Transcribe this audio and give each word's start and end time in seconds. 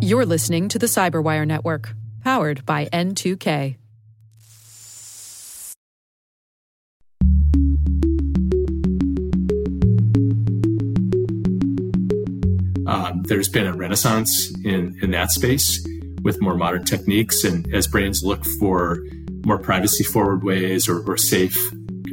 You're 0.00 0.26
listening 0.26 0.68
to 0.68 0.78
the 0.78 0.86
CyberWire 0.86 1.46
Network, 1.46 1.94
powered 2.22 2.66
by 2.66 2.86
N2K. 2.86 3.76
Um, 12.86 13.22
there's 13.22 13.48
been 13.48 13.66
a 13.66 13.74
renaissance 13.74 14.52
in, 14.64 14.98
in 15.00 15.12
that 15.12 15.30
space 15.30 15.86
with 16.22 16.40
more 16.40 16.56
modern 16.56 16.84
techniques. 16.84 17.44
And 17.44 17.72
as 17.72 17.86
brands 17.86 18.22
look 18.22 18.44
for 18.58 18.98
more 19.44 19.58
privacy 19.58 20.04
forward 20.04 20.44
ways 20.44 20.88
or, 20.88 21.00
or 21.08 21.16
safe 21.16 21.56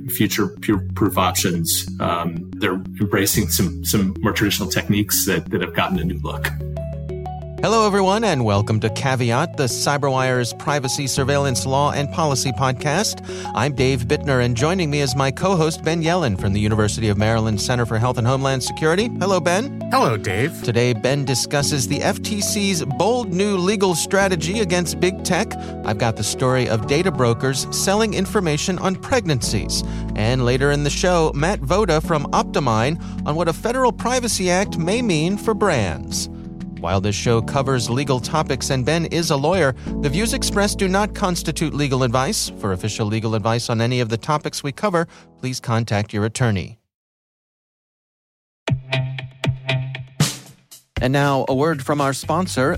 future 0.10 0.48
proof 0.96 1.18
options, 1.18 1.88
um, 2.00 2.48
they're 2.60 2.82
embracing 3.00 3.50
some, 3.50 3.84
some 3.84 4.16
more 4.20 4.32
traditional 4.34 4.70
techniques 4.70 5.25
that, 5.25 5.50
that 5.52 5.62
have 5.62 5.73
gotten 5.73 6.00
a 6.00 6.04
new 6.04 6.20
look. 6.23 6.50
Hello, 7.62 7.86
everyone, 7.86 8.24
and 8.24 8.46
welcome 8.46 8.79
to 8.79 8.89
Caveat, 8.92 9.57
the 9.57 9.65
CyberWire's 9.65 10.54
privacy, 10.54 11.07
surveillance, 11.07 11.66
law, 11.66 11.92
and 11.92 12.10
policy 12.10 12.54
podcast. 12.54 13.21
I'm 13.54 13.75
Dave 13.75 14.06
Bittner, 14.07 14.46
and 14.46 14.56
joining 14.56 14.89
me 14.89 15.02
is 15.02 15.14
my 15.14 15.29
co 15.29 15.57
host, 15.57 15.83
Ben 15.83 16.02
Yelin 16.02 16.39
from 16.39 16.54
the 16.54 16.61
University 16.61 17.10
of 17.10 17.18
Maryland 17.18 17.60
Center 17.60 17.86
for 17.86 17.97
Health 17.97 18.18
and 18.18 18.25
Homeland 18.25 18.64
Security. 18.64 19.10
Hello, 19.19 19.42
Ben. 19.42 19.82
Hello, 19.92 20.16
Dave. 20.16 20.64
Today, 20.64 20.93
Ben 20.93 21.25
discusses 21.25 21.86
the 21.86 22.00
FTC's 22.00 22.86
bold 22.97 23.33
new 23.33 23.57
legal 23.57 23.94
strategy 23.94 24.61
against 24.61 25.02
big 25.02 25.21
tech. 25.25 25.54
I've 25.83 25.97
got 25.97 26.16
the 26.16 26.24
story 26.24 26.69
of 26.69 26.88
data 26.88 27.11
brokers 27.11 27.68
selling 27.75 28.14
information 28.14 28.80
on 28.80 28.96
pregnancies. 28.96 29.83
And 30.16 30.46
later 30.46 30.71
in 30.71 30.86
the 30.86 30.89
show, 30.89 31.33
Matt 31.36 31.60
Voda 31.60 32.00
from 32.00 32.23
OptiMine 32.28 33.28
on 33.28 33.36
what 33.36 33.50
a 33.50 33.53
federal 33.53 33.91
privacy 33.91 34.50
act 34.50 34.78
may 34.78 35.02
mean 35.02 35.36
for 35.36 35.53
brands. 35.53 36.30
While 36.80 37.02
this 37.02 37.16
show 37.16 37.42
covers 37.42 37.89
legal 37.89 38.22
topics 38.22 38.69
and 38.69 38.86
Ben 38.86 39.06
is 39.08 39.31
a 39.31 39.36
lawyer, 39.36 39.73
the 40.02 40.08
views 40.08 40.33
expressed 40.33 40.77
do 40.77 40.88
not 40.88 41.13
constitute 41.13 41.73
legal 41.73 42.03
advice. 42.03 42.53
For 42.59 42.72
official 42.72 43.05
legal 43.05 43.35
advice 43.35 43.69
on 43.69 43.81
any 43.81 43.99
of 43.99 44.08
the 44.08 44.17
topics 44.17 44.63
we 44.63 44.72
cover, 44.72 45.05
please 45.39 45.59
contact 45.59 46.13
your 46.13 46.23
attorney. 46.23 46.80
And 51.02 51.13
now, 51.13 51.45
a 51.50 51.55
word 51.55 51.83
from 51.83 52.00
our 52.00 52.13
sponsor, 52.13 52.77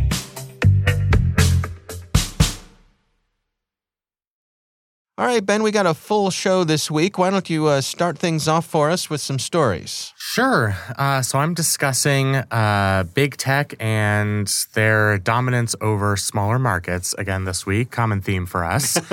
All 5.21 5.27
right, 5.27 5.45
Ben, 5.45 5.61
we 5.61 5.69
got 5.69 5.85
a 5.85 5.93
full 5.93 6.31
show 6.31 6.63
this 6.63 6.89
week. 6.89 7.19
Why 7.19 7.29
don't 7.29 7.47
you 7.47 7.67
uh, 7.67 7.81
start 7.81 8.17
things 8.17 8.47
off 8.47 8.65
for 8.65 8.89
us 8.89 9.07
with 9.07 9.21
some 9.21 9.37
stories? 9.37 10.13
Sure. 10.17 10.75
Uh, 10.97 11.21
so 11.21 11.37
I'm 11.37 11.53
discussing 11.53 12.37
uh, 12.37 13.03
big 13.13 13.37
tech 13.37 13.75
and 13.79 14.51
their 14.73 15.19
dominance 15.19 15.75
over 15.79 16.17
smaller 16.17 16.57
markets 16.57 17.13
again 17.19 17.45
this 17.45 17.67
week. 17.67 17.91
Common 17.91 18.21
theme 18.21 18.47
for 18.47 18.65
us. 18.65 18.97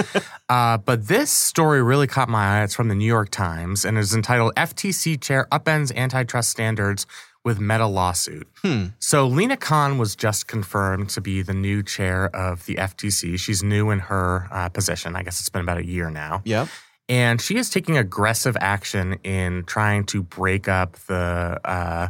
Uh, 0.50 0.78
but 0.78 1.08
this 1.08 1.30
story 1.30 1.82
really 1.82 2.06
caught 2.06 2.26
my 2.26 2.60
eye. 2.60 2.64
It's 2.64 2.74
from 2.74 2.88
the 2.88 2.94
New 2.94 3.04
York 3.04 3.28
Times 3.28 3.84
and 3.84 3.98
is 3.98 4.14
entitled 4.14 4.54
FTC 4.56 5.20
Chair 5.20 5.47
Upends 5.52 5.94
Antitrust 5.94 6.48
Standards 6.48 7.06
with 7.44 7.60
Meta 7.60 7.87
lawsuit. 7.87 8.47
Hmm. 8.62 8.87
So 8.99 9.26
Lina 9.26 9.56
Khan 9.56 9.97
was 9.99 10.15
just 10.16 10.47
confirmed 10.49 11.09
to 11.10 11.21
be 11.21 11.41
the 11.43 11.54
new 11.54 11.82
chair 11.82 12.34
of 12.34 12.66
the 12.66 12.75
FTC. 12.75 13.38
She's 13.38 13.62
new 13.62 13.91
in 13.91 14.00
her 14.00 14.49
uh, 14.50 14.69
position. 14.69 15.16
I 15.16 15.22
guess 15.22 15.41
it's 15.41 15.48
been 15.48 15.62
about 15.62 15.78
a 15.78 15.84
year 15.87 16.10
now. 16.10 16.43
Yep. 16.44 16.69
And 17.09 17.41
she 17.41 17.56
is 17.56 17.71
taking 17.71 17.97
aggressive 17.97 18.56
action 18.60 19.15
in 19.25 19.65
trying 19.65 20.04
to 20.06 20.22
break 20.22 20.69
up 20.69 20.97
the 21.06 21.59
uh, 21.65 22.09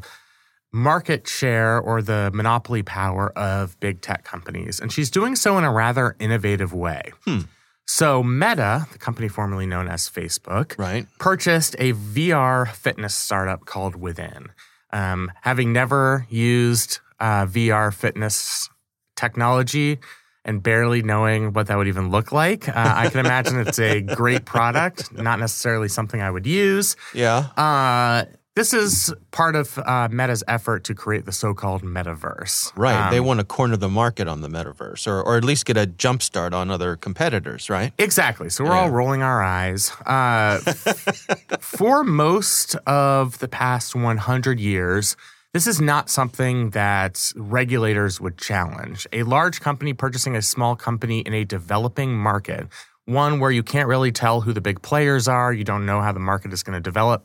market 0.72 1.28
share 1.28 1.78
or 1.78 2.02
the 2.02 2.30
monopoly 2.34 2.82
power 2.82 3.30
of 3.38 3.78
big 3.80 4.00
tech 4.00 4.24
companies. 4.24 4.80
And 4.80 4.90
she's 4.92 5.10
doing 5.10 5.36
so 5.36 5.56
in 5.56 5.64
a 5.64 5.72
rather 5.72 6.16
innovative 6.18 6.72
way. 6.72 7.12
Hmm. 7.24 7.40
So, 7.86 8.22
Meta, 8.22 8.86
the 8.92 8.98
company 8.98 9.28
formerly 9.28 9.64
known 9.66 9.88
as 9.88 10.10
Facebook, 10.10 10.76
Right. 10.78 11.06
purchased 11.18 11.74
a 11.78 11.94
VR 11.94 12.70
fitness 12.70 13.14
startup 13.14 13.64
called 13.64 13.96
Within. 13.96 14.48
Um, 14.90 15.30
having 15.42 15.72
never 15.72 16.26
used 16.30 17.00
uh, 17.20 17.46
VR 17.46 17.92
fitness 17.92 18.70
technology 19.16 19.98
and 20.44 20.62
barely 20.62 21.02
knowing 21.02 21.52
what 21.52 21.66
that 21.66 21.76
would 21.76 21.88
even 21.88 22.10
look 22.10 22.32
like, 22.32 22.68
uh, 22.68 22.72
I 22.74 23.10
can 23.10 23.20
imagine 23.20 23.58
it's 23.60 23.78
a 23.78 24.00
great 24.00 24.46
product, 24.46 25.12
not 25.12 25.38
necessarily 25.40 25.88
something 25.88 26.22
I 26.22 26.30
would 26.30 26.46
use. 26.46 26.96
Yeah. 27.12 27.48
Uh, 27.56 28.24
this 28.58 28.74
is 28.74 29.14
part 29.30 29.54
of 29.54 29.78
uh, 29.78 30.08
Meta's 30.10 30.42
effort 30.48 30.82
to 30.84 30.92
create 30.94 31.24
the 31.26 31.30
so-called 31.32 31.82
metaverse. 31.82 32.72
Right. 32.76 33.08
they 33.12 33.20
Um, 33.20 33.26
want 33.26 33.38
to 33.38 33.44
corner 33.46 33.76
the 33.76 33.88
market 33.88 34.26
on 34.26 34.40
the 34.40 34.48
metaverse 34.48 35.06
or, 35.06 35.22
or 35.22 35.36
at 35.36 35.44
least 35.44 35.64
get 35.64 35.76
a 35.76 35.86
jump 35.86 36.22
start 36.22 36.52
on 36.52 36.68
other 36.68 36.96
competitors, 36.96 37.70
right? 37.70 37.92
Exactly. 37.98 38.50
So 38.50 38.64
we're 38.64 38.72
Yeah. 38.74 38.80
all 38.80 38.90
rolling 38.90 39.22
our 39.22 39.40
eyes. 39.44 39.92
Uh, 40.04 40.58
for 41.60 42.02
most 42.02 42.74
of 42.86 43.38
the 43.38 43.46
past 43.48 43.94
100 43.94 44.58
years, 44.58 45.16
this 45.54 45.68
is 45.68 45.80
not 45.80 46.10
something 46.10 46.70
that 46.70 47.32
regulators 47.36 48.20
would 48.20 48.38
challenge. 48.38 49.06
A 49.12 49.22
large 49.22 49.60
company 49.60 49.92
purchasing 49.94 50.34
a 50.34 50.42
small 50.42 50.74
company 50.74 51.20
in 51.20 51.32
a 51.32 51.44
developing 51.44 52.18
market, 52.18 52.66
one 53.04 53.38
where 53.40 53.52
you 53.52 53.62
can't 53.62 53.88
really 53.88 54.10
tell 54.12 54.40
who 54.40 54.52
the 54.52 54.60
big 54.60 54.82
players 54.82 55.28
are, 55.28 55.52
you 55.52 55.62
don't 55.64 55.86
know 55.86 56.00
how 56.02 56.10
the 56.12 56.18
market 56.20 56.52
is 56.52 56.62
going 56.64 56.74
to 56.74 56.80
develop. 56.80 57.24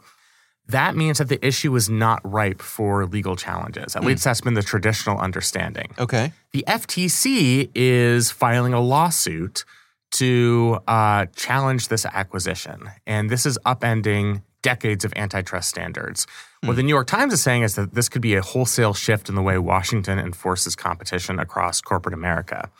That 0.74 0.96
means 0.96 1.20
that 1.20 1.30
the 1.30 1.44
issue 1.46 1.76
is 1.76 1.88
not 1.88 2.20
ripe 2.24 2.60
for 2.60 3.06
legal 3.06 3.36
challenges. 3.36 3.96
At 3.96 4.04
least 4.04 4.24
that's 4.24 4.42
been 4.42 4.56
the 4.56 4.64
traditional 4.64 5.20
understanding. 5.20 5.94
Okay. 6.00 6.34
The 6.52 6.66
FTC 6.68 7.70
is 7.76 8.32
filing 8.32 8.74
a 8.74 8.82
lawsuit 8.82 9.66
to 10.14 10.80
uh, 10.88 11.28
challenge 11.36 11.90
this 11.90 12.08
acquisition. 12.08 12.90
And 13.06 13.30
this 13.30 13.46
is 13.46 13.60
upending 13.68 14.42
decades 14.64 15.06
of 15.06 15.14
antitrust 15.16 15.70
standards. 15.70 16.26
What 16.62 16.76
the 16.76 16.82
New 16.82 16.90
York 16.90 17.06
Times 17.06 17.34
is 17.34 17.44
saying 17.44 17.62
is 17.62 17.76
that 17.76 17.94
this 17.94 18.10
could 18.10 18.24
be 18.24 18.34
a 18.34 18.42
wholesale 18.42 18.96
shift 18.96 19.30
in 19.30 19.36
the 19.36 19.44
way 19.44 19.60
Washington 19.60 20.18
enforces 20.18 20.76
competition 20.76 21.38
across 21.38 21.82
corporate 21.82 22.16
America. 22.16 22.72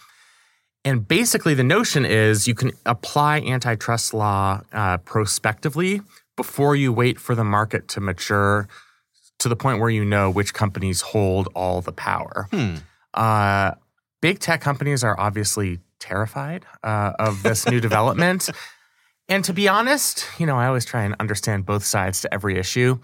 And 0.84 1.08
basically, 1.08 1.54
the 1.54 1.64
notion 1.64 2.06
is 2.06 2.48
you 2.48 2.56
can 2.56 2.72
apply 2.86 3.42
antitrust 3.42 4.16
law 4.16 4.62
uh, 4.72 4.98
prospectively 4.98 6.02
before 6.36 6.76
you 6.76 6.92
wait 6.92 7.20
for 7.20 7.36
the 7.36 7.44
market 7.44 7.88
to 7.90 8.02
mature 8.02 8.68
to 9.40 9.50
the 9.50 9.56
point 9.56 9.80
where 9.80 9.90
you 9.90 10.06
know 10.06 10.30
which 10.30 10.54
companies 10.54 11.02
hold 11.02 11.50
all 11.56 11.82
the 11.82 11.92
power. 11.92 12.48
Hmm. 12.52 12.76
Uh, 13.14 13.72
big 14.22 14.40
tech 14.40 14.62
companies 14.62 15.04
are 15.04 15.20
obviously 15.20 15.80
terrified 16.00 16.66
uh, 16.84 17.14
of 17.20 17.44
this 17.44 17.68
new 17.68 17.80
development. 17.90 18.50
And 19.30 19.44
to 19.46 19.54
be 19.54 19.68
honest, 19.68 20.26
you 20.38 20.46
know, 20.46 20.58
I 20.58 20.68
always 20.68 20.86
try 20.86 21.04
and 21.04 21.16
understand 21.20 21.66
both 21.66 21.86
sides 21.86 22.22
to 22.22 22.34
every 22.34 22.58
issue. 22.58 23.00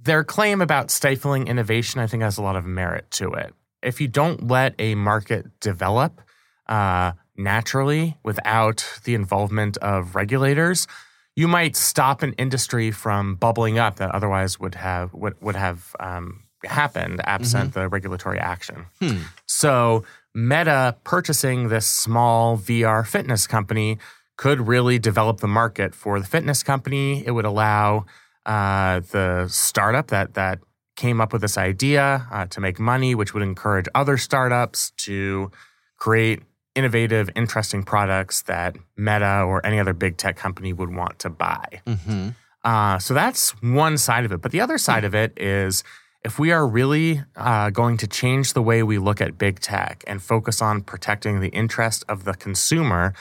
Their 0.00 0.22
claim 0.22 0.60
about 0.60 0.90
stifling 0.90 1.48
innovation, 1.48 2.00
I 2.00 2.06
think, 2.06 2.22
has 2.22 2.36
a 2.36 2.42
lot 2.42 2.56
of 2.56 2.64
merit 2.64 3.10
to 3.12 3.32
it. 3.32 3.54
If 3.82 4.00
you 4.00 4.08
don't 4.08 4.48
let 4.48 4.74
a 4.78 4.94
market 4.94 5.60
develop 5.60 6.20
uh, 6.68 7.12
naturally 7.36 8.16
without 8.22 9.00
the 9.04 9.14
involvement 9.14 9.76
of 9.78 10.14
regulators, 10.14 10.86
you 11.36 11.48
might 11.48 11.76
stop 11.76 12.22
an 12.22 12.32
industry 12.34 12.90
from 12.90 13.34
bubbling 13.34 13.78
up 13.78 13.96
that 13.96 14.10
otherwise 14.14 14.60
would 14.60 14.74
have 14.76 15.12
would, 15.12 15.40
would 15.40 15.56
have 15.56 15.94
um, 16.00 16.44
happened 16.64 17.20
absent 17.24 17.74
the 17.74 17.88
regulatory 17.88 18.38
action. 18.38 18.86
Hmm. 19.00 19.22
So 19.46 20.04
Meta 20.34 20.96
purchasing 21.04 21.68
this 21.68 21.86
small 21.86 22.56
VR 22.56 23.06
fitness 23.06 23.46
company 23.46 23.98
could 24.36 24.66
really 24.66 24.98
develop 24.98 25.40
the 25.40 25.48
market 25.48 25.94
for 25.94 26.18
the 26.18 26.26
fitness 26.26 26.62
company. 26.62 27.24
It 27.26 27.32
would 27.32 27.44
allow 27.44 28.06
uh, 28.46 29.00
the 29.00 29.46
startup 29.48 30.08
that 30.08 30.34
that 30.34 30.60
came 30.96 31.20
up 31.20 31.32
with 31.32 31.42
this 31.42 31.58
idea 31.58 32.26
uh, 32.30 32.46
to 32.46 32.60
make 32.60 32.78
money, 32.78 33.14
which 33.14 33.34
would 33.34 33.42
encourage 33.42 33.86
other 33.94 34.16
startups 34.16 34.90
to 34.92 35.50
create 35.96 36.42
innovative, 36.74 37.30
interesting 37.36 37.82
products 37.82 38.42
that 38.42 38.76
Meta 38.96 39.42
or 39.46 39.64
any 39.64 39.78
other 39.78 39.92
big 39.92 40.16
tech 40.16 40.36
company 40.36 40.72
would 40.72 40.94
want 40.94 41.18
to 41.20 41.30
buy. 41.30 41.82
Mm-hmm. 41.86 42.30
Uh, 42.64 42.98
so 42.98 43.14
that's 43.14 43.50
one 43.62 43.98
side 43.98 44.24
of 44.24 44.32
it. 44.32 44.40
But 44.40 44.52
the 44.52 44.60
other 44.60 44.78
side 44.78 45.04
of 45.04 45.14
it 45.14 45.32
is 45.36 45.84
if 46.24 46.38
we 46.38 46.50
are 46.50 46.66
really 46.66 47.22
uh, 47.36 47.70
going 47.70 47.98
to 47.98 48.06
change 48.06 48.54
the 48.54 48.62
way 48.62 48.82
we 48.82 48.98
look 48.98 49.20
at 49.20 49.36
big 49.36 49.60
tech 49.60 50.02
and 50.06 50.22
focus 50.22 50.62
on 50.62 50.80
protecting 50.80 51.40
the 51.40 51.48
interest 51.48 52.04
of 52.08 52.24
the 52.24 52.32
consumer, 52.34 53.12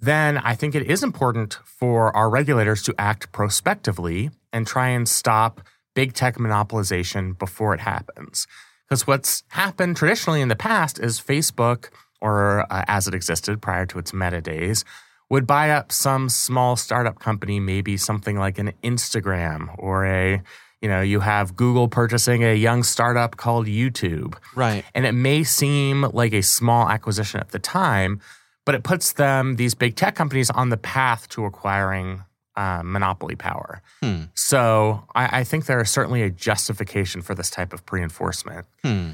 then 0.00 0.38
I 0.38 0.54
think 0.54 0.76
it 0.76 0.86
is 0.86 1.02
important 1.02 1.58
for 1.64 2.16
our 2.16 2.30
regulators 2.30 2.84
to 2.84 2.94
act 2.96 3.32
prospectively 3.32 4.30
and 4.52 4.66
try 4.66 4.88
and 4.88 5.08
stop 5.08 5.60
big 5.94 6.12
tech 6.12 6.36
monopolization 6.36 7.36
before 7.36 7.74
it 7.74 7.80
happens. 7.80 8.46
Because 8.88 9.06
what's 9.06 9.42
happened 9.48 9.96
traditionally 9.96 10.40
in 10.40 10.48
the 10.48 10.56
past 10.56 11.00
is 11.00 11.20
Facebook, 11.20 11.90
or 12.20 12.60
uh, 12.72 12.84
as 12.88 13.06
it 13.06 13.14
existed 13.14 13.60
prior 13.60 13.86
to 13.86 13.98
its 13.98 14.12
meta 14.12 14.40
days, 14.40 14.84
would 15.30 15.46
buy 15.46 15.70
up 15.70 15.92
some 15.92 16.28
small 16.28 16.76
startup 16.76 17.18
company, 17.18 17.60
maybe 17.60 17.96
something 17.96 18.38
like 18.38 18.58
an 18.58 18.72
Instagram 18.82 19.74
or 19.78 20.06
a, 20.06 20.42
you 20.80 20.88
know, 20.88 21.00
you 21.00 21.20
have 21.20 21.54
Google 21.54 21.88
purchasing 21.88 22.44
a 22.44 22.54
young 22.54 22.82
startup 22.82 23.36
called 23.36 23.66
YouTube. 23.66 24.34
Right. 24.54 24.84
And 24.94 25.04
it 25.04 25.12
may 25.12 25.44
seem 25.44 26.02
like 26.02 26.32
a 26.32 26.42
small 26.42 26.88
acquisition 26.88 27.40
at 27.40 27.50
the 27.50 27.58
time, 27.58 28.20
but 28.64 28.74
it 28.74 28.84
puts 28.84 29.12
them, 29.12 29.56
these 29.56 29.74
big 29.74 29.96
tech 29.96 30.14
companies, 30.14 30.50
on 30.50 30.70
the 30.70 30.76
path 30.76 31.28
to 31.30 31.44
acquiring 31.44 32.22
uh, 32.56 32.82
monopoly 32.84 33.36
power. 33.36 33.82
Hmm. 34.02 34.22
So 34.34 35.04
I, 35.14 35.40
I, 35.40 35.44
think 35.44 35.66
there 35.66 35.80
is 35.80 35.90
certainly 35.90 36.22
a 36.22 36.30
justification 36.30 37.22
for 37.22 37.36
this 37.36 37.50
type 37.50 37.72
of 37.72 37.86
pre 37.86 38.02
enforcement. 38.02 38.66
Hmm. 38.82 39.10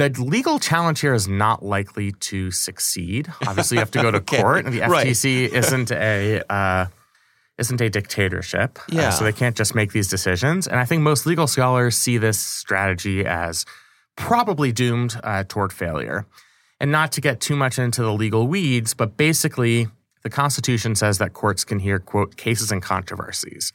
The 0.00 0.08
legal 0.22 0.58
challenge 0.58 1.00
here 1.00 1.12
is 1.12 1.28
not 1.28 1.62
likely 1.62 2.12
to 2.12 2.50
succeed. 2.50 3.30
Obviously, 3.46 3.74
you 3.74 3.80
have 3.80 3.90
to 3.90 4.00
go 4.00 4.10
to 4.10 4.16
okay. 4.24 4.40
court, 4.40 4.64
and 4.64 4.74
the 4.74 4.80
right. 4.80 5.08
FTC 5.08 5.52
isn't 5.52 5.92
a 5.92 6.42
uh, 6.50 6.86
isn't 7.58 7.80
a 7.82 7.90
dictatorship. 7.90 8.78
Uh, 8.78 8.82
yeah. 8.88 9.08
Uh, 9.08 9.10
so 9.10 9.24
they 9.24 9.32
can't 9.32 9.54
just 9.54 9.74
make 9.74 9.92
these 9.92 10.08
decisions. 10.08 10.66
And 10.66 10.80
I 10.80 10.86
think 10.86 11.02
most 11.02 11.26
legal 11.26 11.46
scholars 11.46 11.98
see 11.98 12.16
this 12.16 12.40
strategy 12.40 13.26
as 13.26 13.66
probably 14.16 14.72
doomed 14.72 15.20
uh, 15.22 15.44
toward 15.46 15.70
failure. 15.70 16.24
And 16.80 16.90
not 16.90 17.12
to 17.12 17.20
get 17.20 17.42
too 17.42 17.54
much 17.54 17.78
into 17.78 18.02
the 18.02 18.14
legal 18.14 18.46
weeds, 18.46 18.94
but 18.94 19.18
basically, 19.18 19.88
the 20.22 20.30
Constitution 20.30 20.94
says 20.94 21.18
that 21.18 21.34
courts 21.34 21.62
can 21.62 21.78
hear, 21.78 21.98
quote, 21.98 22.38
cases 22.38 22.72
and 22.72 22.80
controversies. 22.80 23.74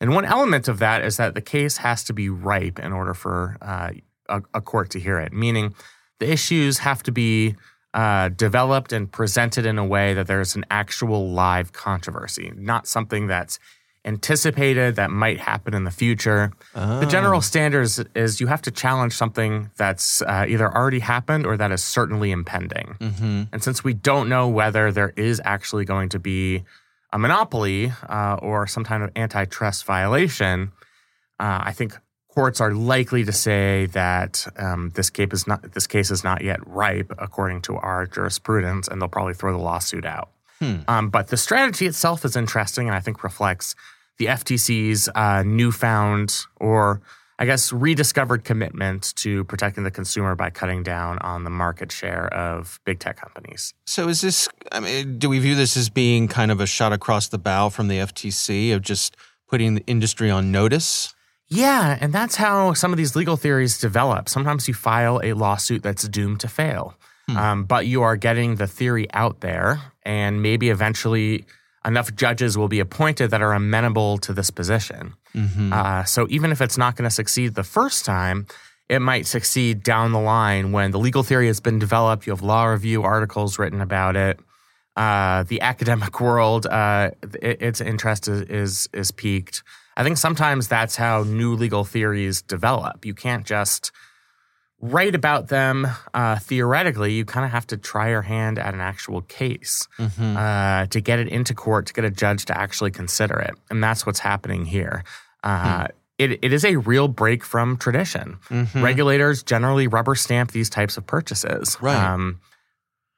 And 0.00 0.14
one 0.14 0.24
element 0.24 0.68
of 0.68 0.78
that 0.78 1.04
is 1.04 1.18
that 1.18 1.34
the 1.34 1.42
case 1.42 1.78
has 1.78 2.02
to 2.04 2.14
be 2.14 2.30
ripe 2.30 2.78
in 2.78 2.94
order 2.94 3.12
for 3.12 3.58
uh, 3.60 3.90
a, 4.28 4.42
a, 4.54 4.60
court 4.60 4.90
to 4.90 5.00
hear 5.00 5.18
it, 5.18 5.32
meaning 5.32 5.74
the 6.18 6.30
issues 6.30 6.78
have 6.78 7.02
to 7.04 7.12
be 7.12 7.54
uh, 7.94 8.28
developed 8.28 8.92
and 8.92 9.10
presented 9.10 9.66
in 9.66 9.78
a 9.78 9.84
way 9.84 10.14
that 10.14 10.26
there's 10.26 10.54
an 10.56 10.64
actual 10.70 11.30
live 11.30 11.72
controversy, 11.72 12.52
not 12.56 12.86
something 12.86 13.26
that's 13.26 13.58
anticipated 14.06 14.96
that 14.96 15.10
might 15.10 15.40
happen 15.40 15.74
in 15.74 15.84
the 15.84 15.90
future. 15.90 16.52
Oh. 16.74 17.00
The 17.00 17.06
general 17.06 17.40
standards 17.40 17.98
is 18.14 18.40
you 18.40 18.46
have 18.46 18.62
to 18.62 18.70
challenge 18.70 19.12
something 19.12 19.70
that's 19.76 20.22
uh, 20.22 20.46
either 20.48 20.72
already 20.72 21.00
happened 21.00 21.44
or 21.44 21.56
that 21.56 21.72
is 21.72 21.82
certainly 21.82 22.30
impending. 22.30 22.96
Mm-hmm. 23.00 23.42
And 23.52 23.62
since 23.62 23.82
we 23.82 23.94
don't 23.94 24.28
know 24.28 24.48
whether 24.48 24.92
there 24.92 25.12
is 25.16 25.42
actually 25.44 25.84
going 25.84 26.08
to 26.10 26.20
be 26.20 26.62
a 27.12 27.18
monopoly 27.18 27.92
uh, 28.08 28.38
or 28.40 28.66
some 28.66 28.84
kind 28.84 29.02
of 29.02 29.10
antitrust 29.16 29.84
violation, 29.84 30.72
uh, 31.40 31.62
I 31.64 31.72
think 31.72 31.98
courts 32.36 32.60
are 32.60 32.74
likely 32.74 33.24
to 33.24 33.32
say 33.32 33.86
that 33.86 34.46
um, 34.58 34.90
this 34.90 35.08
case 35.08 35.30
is 35.32 35.46
not 35.46 35.62
this 35.72 35.86
case 35.86 36.10
is 36.10 36.22
not 36.22 36.44
yet 36.44 36.60
ripe 36.66 37.10
according 37.18 37.62
to 37.62 37.76
our 37.76 38.06
jurisprudence, 38.06 38.88
and 38.88 39.00
they'll 39.00 39.08
probably 39.08 39.32
throw 39.32 39.52
the 39.52 39.62
lawsuit 39.62 40.04
out. 40.04 40.28
Hmm. 40.58 40.76
Um, 40.86 41.08
but 41.08 41.28
the 41.28 41.38
strategy 41.38 41.86
itself 41.86 42.26
is 42.26 42.36
interesting, 42.36 42.88
and 42.88 42.94
I 42.94 43.00
think 43.00 43.24
reflects 43.24 43.74
the 44.18 44.26
FTC's 44.26 45.08
uh, 45.14 45.42
newfound 45.44 46.40
or 46.60 47.00
I 47.38 47.46
guess 47.46 47.72
rediscovered 47.72 48.44
commitment 48.44 49.14
to 49.16 49.44
protecting 49.44 49.84
the 49.84 49.90
consumer 49.90 50.34
by 50.34 50.50
cutting 50.50 50.82
down 50.82 51.18
on 51.20 51.44
the 51.44 51.50
market 51.50 51.90
share 51.90 52.32
of 52.32 52.80
big 52.84 52.98
tech 52.98 53.18
companies. 53.18 53.72
So 53.86 54.08
is 54.08 54.20
this 54.20 54.46
I 54.72 54.80
mean 54.80 55.18
do 55.18 55.30
we 55.30 55.38
view 55.38 55.54
this 55.54 55.74
as 55.74 55.88
being 55.88 56.28
kind 56.28 56.50
of 56.50 56.60
a 56.60 56.66
shot 56.66 56.92
across 56.92 57.28
the 57.28 57.38
bow 57.38 57.70
from 57.70 57.88
the 57.88 57.96
FTC 57.96 58.74
of 58.74 58.82
just 58.82 59.16
putting 59.48 59.74
the 59.74 59.84
industry 59.86 60.30
on 60.30 60.52
notice? 60.52 61.14
Yeah, 61.48 61.96
and 62.00 62.12
that's 62.12 62.36
how 62.36 62.72
some 62.72 62.92
of 62.92 62.96
these 62.96 63.14
legal 63.14 63.36
theories 63.36 63.78
develop. 63.78 64.28
Sometimes 64.28 64.66
you 64.66 64.74
file 64.74 65.20
a 65.22 65.32
lawsuit 65.32 65.82
that's 65.82 66.08
doomed 66.08 66.40
to 66.40 66.48
fail, 66.48 66.96
hmm. 67.28 67.36
um, 67.36 67.64
but 67.64 67.86
you 67.86 68.02
are 68.02 68.16
getting 68.16 68.56
the 68.56 68.66
theory 68.66 69.06
out 69.12 69.40
there, 69.40 69.80
and 70.02 70.42
maybe 70.42 70.70
eventually 70.70 71.44
enough 71.84 72.14
judges 72.16 72.58
will 72.58 72.68
be 72.68 72.80
appointed 72.80 73.30
that 73.30 73.40
are 73.40 73.52
amenable 73.52 74.18
to 74.18 74.32
this 74.32 74.50
position. 74.50 75.14
Mm-hmm. 75.34 75.72
Uh, 75.72 76.04
so 76.04 76.26
even 76.30 76.50
if 76.50 76.60
it's 76.60 76.76
not 76.76 76.96
going 76.96 77.08
to 77.08 77.14
succeed 77.14 77.54
the 77.54 77.62
first 77.62 78.04
time, 78.04 78.46
it 78.88 79.00
might 79.00 79.26
succeed 79.26 79.82
down 79.82 80.12
the 80.12 80.20
line 80.20 80.72
when 80.72 80.90
the 80.90 80.98
legal 80.98 81.22
theory 81.22 81.46
has 81.46 81.60
been 81.60 81.78
developed. 81.78 82.26
You 82.26 82.32
have 82.32 82.42
law 82.42 82.64
review 82.64 83.02
articles 83.02 83.58
written 83.58 83.80
about 83.80 84.16
it. 84.16 84.40
Uh, 84.96 85.44
the 85.44 85.60
academic 85.60 86.20
world, 86.20 86.66
uh, 86.66 87.10
it, 87.40 87.62
its 87.62 87.80
interest 87.80 88.28
is, 88.28 88.42
is 88.42 88.88
is 88.92 89.10
peaked. 89.10 89.62
I 89.96 90.04
think 90.04 90.18
sometimes 90.18 90.68
that's 90.68 90.96
how 90.96 91.22
new 91.22 91.54
legal 91.54 91.84
theories 91.84 92.42
develop. 92.42 93.04
You 93.06 93.14
can't 93.14 93.46
just 93.46 93.92
write 94.80 95.14
about 95.14 95.48
them 95.48 95.86
uh, 96.12 96.38
theoretically. 96.38 97.14
You 97.14 97.24
kind 97.24 97.46
of 97.46 97.52
have 97.52 97.66
to 97.68 97.76
try 97.76 98.10
your 98.10 98.22
hand 98.22 98.58
at 98.58 98.74
an 98.74 98.80
actual 98.80 99.22
case 99.22 99.88
mm-hmm. 99.98 100.36
uh, 100.36 100.86
to 100.86 101.00
get 101.00 101.18
it 101.18 101.28
into 101.28 101.54
court, 101.54 101.86
to 101.86 101.92
get 101.94 102.04
a 102.04 102.10
judge 102.10 102.44
to 102.46 102.58
actually 102.58 102.90
consider 102.90 103.38
it. 103.38 103.54
And 103.70 103.82
that's 103.82 104.04
what's 104.04 104.20
happening 104.20 104.66
here. 104.66 105.04
Uh, 105.42 105.86
hmm. 105.86 105.86
It, 106.18 106.38
it 106.42 106.52
is 106.54 106.64
a 106.64 106.76
real 106.76 107.08
break 107.08 107.44
from 107.44 107.76
tradition. 107.76 108.38
Mm-hmm. 108.48 108.82
Regulators 108.82 109.42
generally 109.42 109.86
rubber 109.86 110.14
stamp 110.14 110.50
these 110.50 110.70
types 110.70 110.96
of 110.96 111.06
purchases. 111.06 111.76
Right. 111.80 111.94
Um, 111.94 112.40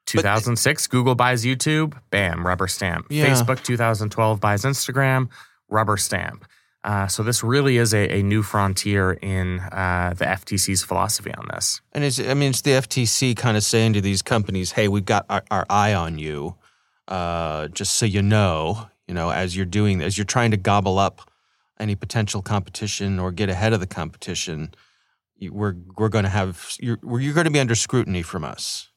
2006, 0.06 0.86
but, 0.86 0.90
Google 0.90 1.14
buys 1.14 1.44
YouTube, 1.44 1.96
bam, 2.10 2.44
rubber 2.44 2.66
stamp. 2.66 3.06
Yeah. 3.08 3.26
Facebook 3.26 3.62
2012 3.62 4.40
buys 4.40 4.62
Instagram, 4.62 5.28
rubber 5.68 5.96
stamp. 5.96 6.44
Uh, 6.88 7.06
so 7.06 7.22
this 7.22 7.44
really 7.44 7.76
is 7.76 7.92
a, 7.92 8.08
a 8.16 8.22
new 8.22 8.42
frontier 8.42 9.12
in 9.12 9.60
uh, 9.60 10.14
the 10.16 10.24
FTC's 10.24 10.82
philosophy 10.82 11.30
on 11.34 11.46
this. 11.52 11.82
And 11.92 12.02
it's, 12.02 12.18
I 12.18 12.32
mean, 12.32 12.48
it's 12.48 12.62
the 12.62 12.70
FTC 12.70 13.36
kind 13.36 13.58
of 13.58 13.62
saying 13.62 13.92
to 13.92 14.00
these 14.00 14.22
companies, 14.22 14.72
"Hey, 14.72 14.88
we've 14.88 15.04
got 15.04 15.26
our, 15.28 15.44
our 15.50 15.66
eye 15.68 15.92
on 15.92 16.18
you, 16.18 16.54
uh, 17.06 17.68
just 17.68 17.96
so 17.96 18.06
you 18.06 18.22
know, 18.22 18.88
you 19.06 19.12
know, 19.12 19.28
as 19.28 19.54
you're 19.54 19.66
doing, 19.66 20.00
as 20.00 20.16
you're 20.16 20.24
trying 20.24 20.50
to 20.50 20.56
gobble 20.56 20.98
up 20.98 21.30
any 21.78 21.94
potential 21.94 22.40
competition 22.40 23.18
or 23.18 23.32
get 23.32 23.50
ahead 23.50 23.74
of 23.74 23.80
the 23.80 23.86
competition, 23.86 24.74
you, 25.36 25.52
we're 25.52 25.74
we're 25.98 26.08
going 26.08 26.24
to 26.24 26.30
have 26.30 26.74
you're 26.80 26.98
you're 27.02 27.34
going 27.34 27.44
to 27.44 27.50
be 27.50 27.60
under 27.60 27.74
scrutiny 27.74 28.22
from 28.22 28.44
us." 28.44 28.88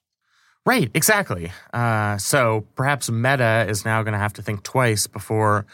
Right, 0.66 0.90
exactly. 0.94 1.52
Uh, 1.74 2.18
so 2.18 2.68
perhaps 2.76 3.10
Meta 3.10 3.66
is 3.68 3.84
now 3.84 4.02
going 4.02 4.14
to 4.14 4.20
have 4.20 4.34
to 4.34 4.42
think 4.42 4.64
twice 4.64 5.08
before 5.08 5.66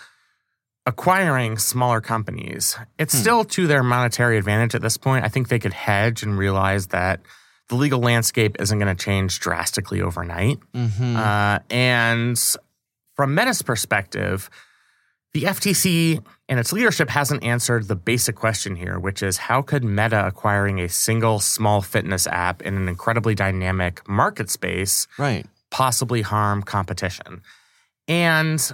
acquiring 0.88 1.58
smaller 1.58 2.00
companies. 2.00 2.78
It's 2.98 3.14
hmm. 3.14 3.20
still 3.20 3.44
to 3.44 3.68
their 3.68 3.84
monetary 3.84 4.38
advantage 4.38 4.74
at 4.74 4.82
this 4.82 4.98
point. 4.98 5.26
I 5.26 5.28
think 5.28 5.50
they 5.50 5.60
could 5.60 5.74
hedge 5.74 6.24
and 6.24 6.38
realize 6.38 6.88
that 6.88 7.20
the 7.68 7.76
legal 7.76 8.00
landscape 8.00 8.56
isn't 8.60 8.80
going 8.80 8.96
to 8.96 9.04
change 9.04 9.42
drastically 9.42 10.02
overnight. 10.02 10.60
Mm-hmm. 10.74 11.18
Uh, 11.18 11.60
and 11.70 12.40
from 13.16 13.36
Meta's 13.36 13.62
perspective, 13.62 14.50
the 15.34 15.44
FTC 15.44 16.24
and 16.48 16.60
its 16.60 16.72
leadership 16.72 17.10
hasn't 17.10 17.44
answered 17.44 17.90
the 17.90 17.96
basic 17.96 18.38
question 18.38 18.78
here, 18.78 18.98
which 18.98 19.22
is 19.22 19.36
how 19.36 19.62
could 19.62 19.84
Meta 19.84 20.26
acquiring 20.26 20.80
a 20.80 20.88
single 20.88 21.40
small 21.42 21.82
fitness 21.82 22.26
app 22.28 22.62
in 22.62 22.78
an 22.78 22.88
incredibly 22.88 23.36
dynamic 23.36 24.08
market 24.08 24.50
space 24.50 25.06
right. 25.18 25.46
possibly 25.70 26.22
harm 26.22 26.64
competition? 26.64 27.42
And 28.08 28.72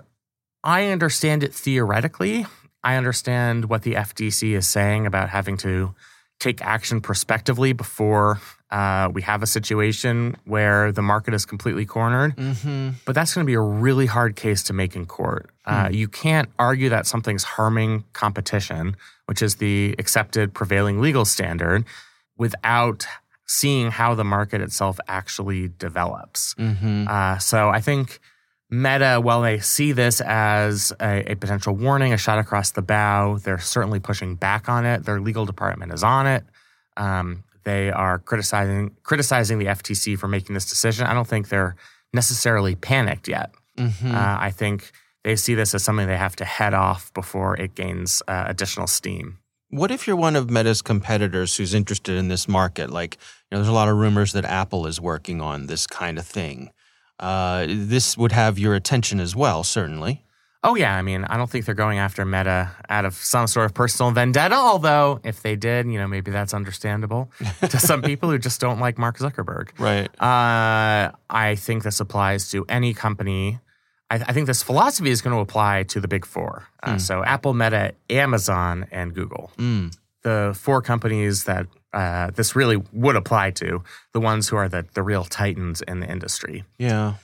I 0.63 0.87
understand 0.87 1.43
it 1.43 1.53
theoretically. 1.53 2.45
I 2.83 2.95
understand 2.95 3.65
what 3.65 3.83
the 3.83 3.93
FTC 3.93 4.55
is 4.55 4.67
saying 4.67 5.05
about 5.05 5.29
having 5.29 5.57
to 5.57 5.93
take 6.39 6.61
action 6.61 6.99
prospectively 6.99 7.73
before 7.73 8.41
uh, 8.69 9.09
we 9.13 9.21
have 9.21 9.43
a 9.43 9.47
situation 9.47 10.35
where 10.45 10.91
the 10.91 11.01
market 11.01 11.33
is 11.33 11.45
completely 11.45 11.85
cornered. 11.85 12.35
Mm-hmm. 12.35 12.89
But 13.05 13.13
that's 13.13 13.33
going 13.33 13.45
to 13.45 13.49
be 13.49 13.53
a 13.53 13.61
really 13.61 14.07
hard 14.07 14.35
case 14.35 14.63
to 14.63 14.73
make 14.73 14.95
in 14.95 15.05
court. 15.05 15.51
Uh, 15.65 15.87
hmm. 15.87 15.93
You 15.93 16.07
can't 16.07 16.49
argue 16.57 16.89
that 16.89 17.05
something's 17.05 17.43
harming 17.43 18.03
competition, 18.13 18.97
which 19.27 19.41
is 19.41 19.55
the 19.55 19.95
accepted 19.99 20.53
prevailing 20.53 20.99
legal 20.99 21.23
standard, 21.23 21.85
without 22.35 23.05
seeing 23.45 23.91
how 23.91 24.15
the 24.15 24.23
market 24.23 24.59
itself 24.59 24.99
actually 25.07 25.67
develops. 25.77 26.55
Mm-hmm. 26.55 27.07
Uh, 27.07 27.37
so 27.37 27.69
I 27.69 27.79
think 27.79 28.19
Meta, 28.73 29.21
while 29.21 29.43
they 29.43 29.59
see 29.59 29.91
this 29.91 30.19
as 30.19 30.91
a, 30.99 31.31
a, 31.33 31.35
potential 31.35 31.75
warning, 31.75 32.11
a 32.11 32.17
shot 32.17 32.39
across 32.39 32.71
the 32.71 32.81
bow, 32.81 33.37
they're 33.37 33.59
certainly 33.59 33.99
pushing 33.99 34.33
back 34.33 34.67
on 34.67 34.83
it. 34.83 35.05
Their 35.05 35.21
legal 35.21 35.45
department 35.45 35.93
is 35.93 36.03
on 36.03 36.25
it. 36.25 36.43
Um, 36.97 37.43
they 37.65 37.91
are 37.91 38.17
criticizing 38.17 38.95
criticizing 39.03 39.59
the 39.59 39.65
FTC 39.65 40.17
for 40.17 40.27
making 40.27 40.55
this 40.55 40.65
decision. 40.65 41.05
I 41.05 41.13
don't 41.13 41.27
think 41.27 41.49
they're 41.49 41.75
necessarily 42.13 42.73
panicked 42.73 43.27
yet. 43.27 43.51
Mm-hmm. 43.77 44.15
Uh, 44.15 44.37
I 44.39 44.49
think 44.49 44.91
they 45.23 45.35
see 45.35 45.53
this 45.53 45.75
as 45.75 45.83
something 45.83 46.07
they 46.07 46.17
have 46.17 46.35
to 46.37 46.45
head 46.45 46.73
off 46.73 47.13
before 47.13 47.55
it 47.55 47.75
gains 47.75 48.23
uh, 48.27 48.45
additional 48.47 48.87
steam. 48.87 49.37
What 49.69 49.91
if 49.91 50.07
you're 50.07 50.15
one 50.15 50.35
of 50.35 50.49
Meta's 50.49 50.81
competitors 50.81 51.57
who's 51.57 51.75
interested 51.75 52.17
in 52.17 52.27
this 52.27 52.47
market? 52.47 52.89
Like, 52.89 53.17
you 53.51 53.55
know, 53.55 53.57
there's 53.59 53.69
a 53.69 53.71
lot 53.71 53.87
of 53.87 53.97
rumors 53.97 54.33
that 54.33 54.45
Apple 54.45 54.87
is 54.87 54.99
working 54.99 55.41
on 55.41 55.67
this 55.67 55.85
kind 55.85 56.17
of 56.17 56.25
thing. 56.25 56.71
Uh, 57.19 57.65
this 57.67 58.17
would 58.17 58.31
have 58.31 58.59
your 58.59 58.75
attention 58.75 59.19
as 59.19 59.35
well, 59.35 59.63
certainly. 59.63 60.23
Oh, 60.65 60.75
yeah. 60.75 60.95
I 60.95 61.01
mean, 61.01 61.25
I 61.25 61.35
don't 61.35 61.49
think 61.49 61.65
they're 61.65 61.75
going 61.75 61.99
after 61.99 62.23
Meta 62.23 62.71
out 62.87 63.03
of 63.03 63.15
some 63.15 63.47
sort 63.47 63.65
of 63.65 63.73
personal 63.73 64.11
vendetta, 64.11 64.55
although 64.55 65.19
if 65.23 65.41
they 65.41 65.57
did, 65.57 65.87
you 65.87 65.97
know, 65.97 66.07
maybe 66.07 66.31
that's 66.31 66.53
understandable 66.53 67.29
to 67.61 67.79
some 67.79 68.01
people 68.01 68.29
who 68.29 68.37
just 68.37 68.61
don't 68.61 68.79
like 68.79 68.97
Mark 68.97 69.17
Zuckerberg. 69.17 69.77
Right. 69.77 70.07
Uh, 70.21 71.11
I 71.29 71.55
think 71.55 71.83
this 71.83 71.99
applies 71.99 72.49
to 72.51 72.65
any 72.69 72.93
company. 72.93 73.59
I, 74.09 74.15
I, 74.15 74.33
think 74.33 74.47
this 74.47 74.63
philosophy 74.63 75.09
is 75.09 75.21
going 75.21 75.35
to 75.35 75.41
apply 75.41 75.83
to 75.83 75.99
the 75.99 76.07
big 76.07 76.25
four. 76.25 76.65
Uh, 76.81 76.93
mm. 76.93 77.01
So 77.01 77.25
Apple, 77.25 77.53
Meta, 77.53 77.93
Amazon, 78.09 78.87
and 78.89 79.13
Google. 79.13 79.51
Mm. 79.57 79.97
The 80.23 80.57
four 80.57 80.81
companies 80.81 81.43
that 81.45 81.67
uh, 81.93 82.31
this 82.31 82.55
really 82.55 82.77
would 82.91 83.15
apply 83.15 83.51
to, 83.51 83.83
the 84.13 84.19
ones 84.19 84.49
who 84.49 84.55
are 84.55 84.67
the, 84.67 84.85
the 84.93 85.03
real 85.03 85.23
titans 85.25 85.81
in 85.81 85.99
the 85.99 86.09
industry. 86.09 86.63
Yeah. 86.77 87.15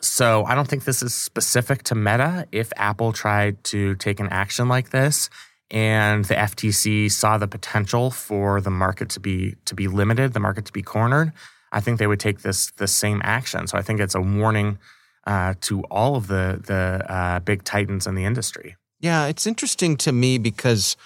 So 0.00 0.44
I 0.44 0.54
don't 0.54 0.68
think 0.68 0.84
this 0.84 1.02
is 1.02 1.14
specific 1.14 1.82
to 1.84 1.94
Meta. 1.94 2.46
If 2.52 2.72
Apple 2.76 3.12
tried 3.12 3.62
to 3.64 3.94
take 3.96 4.20
an 4.20 4.28
action 4.28 4.68
like 4.68 4.90
this 4.90 5.28
and 5.70 6.24
the 6.24 6.34
FTC 6.34 7.10
saw 7.10 7.38
the 7.38 7.48
potential 7.48 8.10
for 8.10 8.60
the 8.60 8.70
market 8.70 9.08
to 9.10 9.20
be 9.20 9.56
to 9.64 9.74
be 9.74 9.88
limited, 9.88 10.34
the 10.34 10.40
market 10.40 10.66
to 10.66 10.72
be 10.72 10.82
cornered, 10.82 11.32
I 11.72 11.80
think 11.80 11.98
they 11.98 12.06
would 12.06 12.20
take 12.20 12.42
this 12.42 12.70
the 12.72 12.86
same 12.86 13.20
action. 13.24 13.66
So 13.66 13.76
I 13.76 13.82
think 13.82 14.00
it's 14.00 14.14
a 14.14 14.20
warning 14.20 14.78
uh, 15.26 15.54
to 15.62 15.82
all 15.84 16.16
of 16.16 16.28
the 16.28 16.60
the 16.64 17.04
uh, 17.12 17.40
big 17.40 17.64
titans 17.64 18.06
in 18.06 18.14
the 18.14 18.24
industry. 18.24 18.76
Yeah, 19.00 19.26
it's 19.26 19.46
interesting 19.46 19.96
to 19.98 20.12
me 20.12 20.38
because 20.38 20.96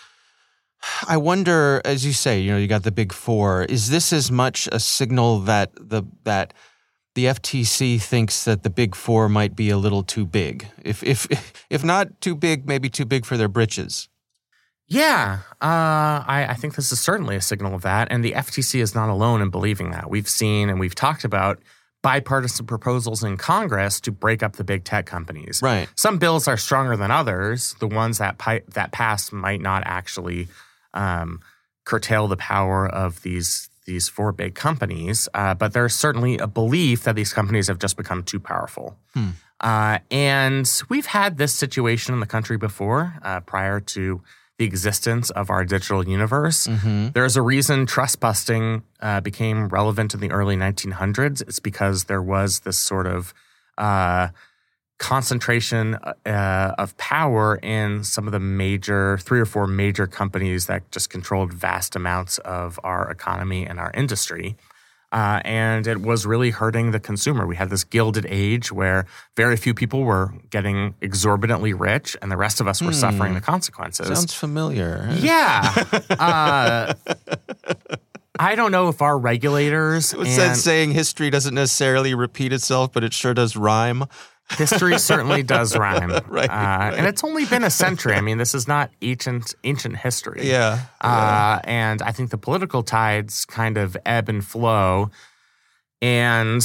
I 1.06 1.16
wonder, 1.16 1.80
as 1.84 2.04
you 2.04 2.12
say, 2.12 2.40
you 2.40 2.50
know, 2.50 2.58
you 2.58 2.66
got 2.66 2.82
the 2.82 2.92
big 2.92 3.12
four. 3.12 3.64
Is 3.64 3.90
this 3.90 4.12
as 4.12 4.30
much 4.30 4.68
a 4.72 4.80
signal 4.80 5.40
that 5.40 5.70
the 5.76 6.02
that 6.24 6.52
the 7.14 7.26
FTC 7.26 8.00
thinks 8.00 8.44
that 8.44 8.62
the 8.62 8.70
big 8.70 8.94
four 8.94 9.28
might 9.28 9.54
be 9.54 9.70
a 9.70 9.76
little 9.76 10.02
too 10.02 10.24
big. 10.24 10.66
If 10.82 11.02
if 11.02 11.26
if 11.70 11.84
not 11.84 12.20
too 12.20 12.34
big, 12.34 12.66
maybe 12.66 12.88
too 12.88 13.04
big 13.04 13.24
for 13.24 13.36
their 13.36 13.48
britches. 13.48 14.08
Yeah, 14.88 15.38
uh, 15.62 16.20
I, 16.26 16.46
I, 16.50 16.54
think 16.54 16.74
this 16.74 16.92
is 16.92 17.00
certainly 17.00 17.34
a 17.34 17.40
signal 17.40 17.74
of 17.74 17.80
that, 17.80 18.08
and 18.10 18.22
the 18.22 18.32
FTC 18.32 18.80
is 18.80 18.94
not 18.94 19.08
alone 19.08 19.40
in 19.40 19.48
believing 19.48 19.90
that. 19.92 20.10
We've 20.10 20.28
seen 20.28 20.68
and 20.68 20.78
we've 20.78 20.94
talked 20.94 21.24
about 21.24 21.62
bipartisan 22.02 22.66
proposals 22.66 23.22
in 23.22 23.38
Congress 23.38 24.00
to 24.02 24.12
break 24.12 24.42
up 24.42 24.56
the 24.56 24.64
big 24.64 24.84
tech 24.84 25.06
companies. 25.06 25.60
Right. 25.62 25.88
Some 25.96 26.18
bills 26.18 26.46
are 26.46 26.58
stronger 26.58 26.96
than 26.96 27.10
others. 27.10 27.74
The 27.78 27.86
ones 27.86 28.18
that 28.18 28.36
pi- 28.36 28.62
that 28.74 28.92
pass 28.92 29.32
might 29.32 29.62
not 29.62 29.82
actually 29.86 30.48
um, 30.94 31.40
curtail 31.84 32.28
the 32.28 32.36
power 32.36 32.86
of 32.86 33.22
these 33.22 33.68
these 33.84 34.08
four 34.08 34.30
big 34.30 34.54
companies, 34.54 35.28
uh, 35.34 35.54
but 35.54 35.72
there's 35.72 35.92
certainly 35.92 36.38
a 36.38 36.46
belief 36.46 37.02
that 37.02 37.16
these 37.16 37.32
companies 37.32 37.66
have 37.66 37.80
just 37.80 37.96
become 37.96 38.22
too 38.22 38.38
powerful. 38.38 38.96
Hmm. 39.12 39.30
Uh, 39.58 39.98
and 40.10 40.82
we've 40.88 41.06
had 41.06 41.36
this 41.36 41.52
situation 41.52 42.14
in 42.14 42.20
the 42.20 42.26
country 42.26 42.56
before, 42.56 43.14
uh, 43.22 43.40
prior 43.40 43.80
to 43.80 44.22
the 44.58 44.64
existence 44.64 45.30
of 45.30 45.50
our 45.50 45.64
digital 45.64 46.06
universe. 46.06 46.66
Mm-hmm. 46.66 47.08
There's 47.14 47.36
a 47.36 47.42
reason 47.42 47.86
trust 47.86 48.20
busting 48.20 48.82
uh, 49.00 49.20
became 49.20 49.68
relevant 49.68 50.14
in 50.14 50.20
the 50.20 50.30
early 50.30 50.56
1900s. 50.56 51.42
It's 51.42 51.58
because 51.58 52.04
there 52.04 52.22
was 52.22 52.60
this 52.60 52.78
sort 52.78 53.06
of 53.06 53.32
uh, 53.78 54.28
concentration 55.02 55.96
uh, 55.96 56.74
of 56.78 56.96
power 56.96 57.56
in 57.56 58.04
some 58.04 58.26
of 58.26 58.32
the 58.32 58.38
major, 58.38 59.18
three 59.18 59.40
or 59.40 59.44
four 59.44 59.66
major 59.66 60.06
companies 60.06 60.66
that 60.66 60.88
just 60.92 61.10
controlled 61.10 61.52
vast 61.52 61.96
amounts 61.96 62.38
of 62.38 62.78
our 62.84 63.10
economy 63.10 63.66
and 63.66 63.80
our 63.80 63.90
industry. 63.94 64.56
Uh, 65.10 65.40
and 65.44 65.88
it 65.88 66.00
was 66.00 66.24
really 66.24 66.50
hurting 66.50 66.92
the 66.92 67.00
consumer. 67.00 67.46
We 67.46 67.56
had 67.56 67.68
this 67.68 67.82
gilded 67.84 68.26
age 68.30 68.70
where 68.70 69.04
very 69.36 69.56
few 69.56 69.74
people 69.74 70.04
were 70.04 70.32
getting 70.48 70.94
exorbitantly 71.02 71.74
rich, 71.74 72.16
and 72.22 72.30
the 72.30 72.36
rest 72.36 72.60
of 72.60 72.68
us 72.68 72.80
were 72.80 72.88
hmm. 72.88 72.94
suffering 72.94 73.34
the 73.34 73.40
consequences. 73.40 74.06
Sounds 74.06 74.32
familiar. 74.32 75.08
Yeah. 75.18 75.84
Uh, 76.10 76.94
I 78.38 78.54
don't 78.54 78.70
know 78.72 78.88
if 78.88 79.02
our 79.02 79.18
regulators. 79.18 80.12
What's 80.12 80.36
that 80.36 80.56
saying? 80.56 80.92
History 80.92 81.30
doesn't 81.30 81.54
necessarily 81.54 82.14
repeat 82.14 82.52
itself, 82.52 82.92
but 82.92 83.04
it 83.04 83.12
sure 83.12 83.34
does 83.34 83.56
rhyme. 83.56 84.04
History 84.50 84.98
certainly 84.98 85.42
does 85.42 85.76
rhyme, 85.78 86.10
right, 86.10 86.20
uh, 86.20 86.28
right, 86.28 86.94
And 86.94 87.06
it's 87.06 87.24
only 87.24 87.46
been 87.46 87.64
a 87.64 87.70
century. 87.70 88.14
I 88.14 88.20
mean, 88.20 88.38
this 88.38 88.54
is 88.54 88.68
not 88.68 88.90
ancient 89.00 89.54
ancient 89.64 89.96
history. 89.96 90.48
Yeah, 90.48 90.80
uh, 91.00 91.60
And 91.64 92.02
I 92.02 92.12
think 92.12 92.30
the 92.30 92.38
political 92.38 92.82
tides 92.82 93.44
kind 93.44 93.78
of 93.78 93.96
ebb 94.04 94.28
and 94.28 94.44
flow, 94.44 95.10
and 96.00 96.62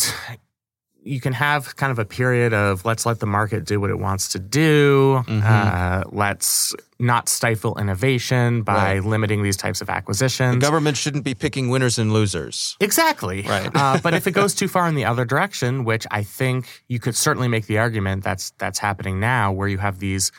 you 1.07 1.21
can 1.21 1.33
have 1.33 1.75
kind 1.77 1.91
of 1.91 1.99
a 1.99 2.05
period 2.05 2.53
of 2.53 2.83
let's 2.83 3.05
let 3.05 3.19
the 3.19 3.25
market 3.25 3.63
do 3.63 3.79
what 3.79 3.89
it 3.89 3.97
wants 3.97 4.29
to 4.29 4.39
do. 4.39 5.23
Mm-hmm. 5.25 5.41
Uh, 5.43 6.03
let's 6.11 6.75
not 6.99 7.29
stifle 7.29 7.77
innovation 7.77 8.61
by 8.61 8.95
right. 8.95 9.03
limiting 9.03 9.41
these 9.41 9.55
types 9.55 9.81
of 9.81 9.89
acquisitions. 9.89 10.55
The 10.55 10.59
government 10.59 10.97
shouldn't 10.97 11.23
be 11.23 11.33
picking 11.33 11.69
winners 11.69 11.97
and 11.97 12.11
losers. 12.11 12.75
Exactly. 12.81 13.43
Right. 13.43 13.71
uh, 13.73 13.99
but 14.03 14.13
if 14.13 14.27
it 14.27 14.31
goes 14.31 14.53
too 14.61 14.67
far 14.67 14.87
in 14.87 14.95
the 14.95 15.05
other 15.05 15.23
direction, 15.23 15.85
which 15.85 16.05
I 16.11 16.23
think 16.23 16.83
you 16.87 16.99
could 16.99 17.15
certainly 17.15 17.47
make 17.47 17.67
the 17.67 17.77
argument 17.77 18.23
that's 18.23 18.51
that's 18.57 18.79
happening 18.79 19.19
now, 19.19 19.53
where 19.53 19.69
you 19.69 19.77
have 19.77 19.99
these 19.99 20.31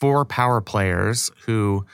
four 0.00 0.24
power 0.24 0.60
players 0.60 1.30
who. 1.46 1.86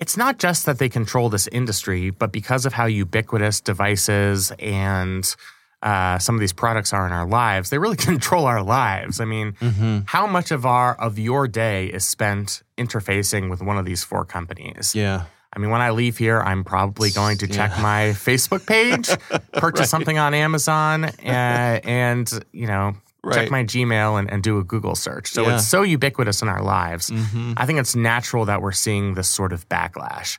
It's 0.00 0.16
not 0.16 0.38
just 0.38 0.64
that 0.64 0.78
they 0.78 0.88
control 0.88 1.28
this 1.28 1.46
industry, 1.48 2.08
but 2.08 2.32
because 2.32 2.64
of 2.64 2.72
how 2.72 2.86
ubiquitous 2.86 3.60
devices 3.60 4.50
and 4.58 5.36
uh, 5.82 6.18
some 6.18 6.34
of 6.34 6.40
these 6.40 6.52
products 6.52 6.92
are 6.92 7.06
in 7.06 7.12
our 7.12 7.26
lives, 7.26 7.70
they 7.70 7.78
really 7.78 7.96
control 8.10 8.46
our 8.46 8.62
lives. 8.62 9.20
I 9.20 9.24
mean, 9.24 9.52
mm-hmm. 9.52 10.00
how 10.06 10.26
much 10.26 10.50
of 10.50 10.66
our 10.66 10.94
of 11.00 11.18
your 11.18 11.48
day 11.48 11.86
is 11.86 12.04
spent 12.04 12.62
interfacing 12.76 13.50
with 13.50 13.62
one 13.62 13.78
of 13.78 13.84
these 13.84 14.04
four 14.04 14.24
companies? 14.24 14.94
Yeah. 14.94 15.24
I 15.52 15.58
mean, 15.58 15.70
when 15.70 15.80
I 15.80 15.90
leave 15.90 16.16
here, 16.16 16.40
I'm 16.40 16.62
probably 16.62 17.10
going 17.10 17.38
to 17.38 17.48
check 17.48 17.72
yeah. 17.74 17.82
my 17.82 18.00
Facebook 18.14 18.66
page, 18.66 19.08
purchase 19.52 19.80
right. 19.80 19.88
something 19.88 20.16
on 20.16 20.32
Amazon, 20.32 21.04
uh, 21.04 21.80
and 21.82 22.30
you 22.52 22.68
know, 22.68 22.94
right. 23.24 23.34
check 23.34 23.50
my 23.50 23.64
Gmail 23.64 24.18
and, 24.18 24.30
and, 24.30 24.42
do 24.42 24.58
a 24.58 24.64
Google 24.64 24.94
search. 24.94 25.30
So 25.32 25.42
yeah. 25.42 25.56
it's 25.56 25.66
so 25.66 25.82
ubiquitous 25.82 26.42
in 26.42 26.48
our 26.48 26.62
lives. 26.62 27.10
Mm-hmm. 27.10 27.54
I 27.56 27.66
think 27.66 27.80
it's 27.80 27.96
natural 27.96 28.44
that 28.44 28.62
we're 28.62 28.72
seeing 28.72 29.14
this 29.14 29.28
sort 29.28 29.52
of 29.52 29.68
backlash. 29.68 30.38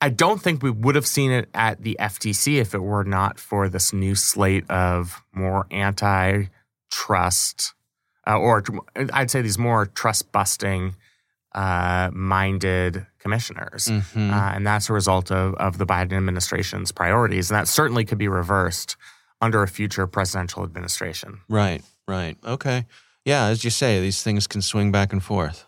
I 0.00 0.10
don't 0.10 0.40
think 0.40 0.62
we 0.62 0.70
would 0.70 0.94
have 0.94 1.06
seen 1.06 1.32
it 1.32 1.48
at 1.54 1.82
the 1.82 1.96
FTC 1.98 2.60
if 2.60 2.74
it 2.74 2.82
were 2.82 3.04
not 3.04 3.40
for 3.40 3.68
this 3.68 3.92
new 3.92 4.14
slate 4.14 4.68
of 4.70 5.22
more 5.32 5.66
antitrust, 5.72 7.74
uh, 8.26 8.38
or 8.38 8.62
I'd 9.12 9.30
say 9.30 9.42
these 9.42 9.58
more 9.58 9.86
trust 9.86 10.30
busting 10.30 10.94
uh, 11.52 12.10
minded 12.12 13.06
commissioners. 13.18 13.86
Mm-hmm. 13.86 14.32
Uh, 14.32 14.52
and 14.52 14.66
that's 14.66 14.88
a 14.88 14.92
result 14.92 15.32
of, 15.32 15.54
of 15.54 15.78
the 15.78 15.86
Biden 15.86 16.12
administration's 16.12 16.92
priorities. 16.92 17.50
And 17.50 17.58
that 17.58 17.66
certainly 17.66 18.04
could 18.04 18.18
be 18.18 18.28
reversed 18.28 18.96
under 19.40 19.62
a 19.62 19.68
future 19.68 20.06
presidential 20.06 20.62
administration. 20.62 21.40
Right, 21.48 21.82
right. 22.06 22.36
Okay. 22.44 22.86
Yeah, 23.24 23.46
as 23.46 23.64
you 23.64 23.70
say, 23.70 24.00
these 24.00 24.22
things 24.22 24.46
can 24.46 24.62
swing 24.62 24.92
back 24.92 25.12
and 25.12 25.22
forth. 25.22 25.66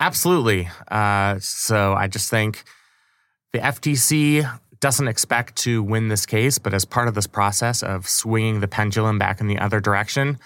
Absolutely. 0.00 0.68
Uh, 0.90 1.38
so 1.38 1.92
I 1.92 2.08
just 2.08 2.30
think 2.30 2.64
the 3.52 3.58
FTC 3.58 4.60
doesn't 4.80 5.08
expect 5.08 5.56
to 5.56 5.82
win 5.82 6.08
this 6.08 6.24
case, 6.26 6.58
but 6.58 6.72
as 6.72 6.84
part 6.84 7.08
of 7.08 7.14
this 7.14 7.26
process 7.26 7.82
of 7.82 8.08
swinging 8.08 8.60
the 8.60 8.68
pendulum 8.68 9.18
back 9.18 9.40
in 9.40 9.46
the 9.46 9.58
other 9.58 9.80
direction, 9.80 10.38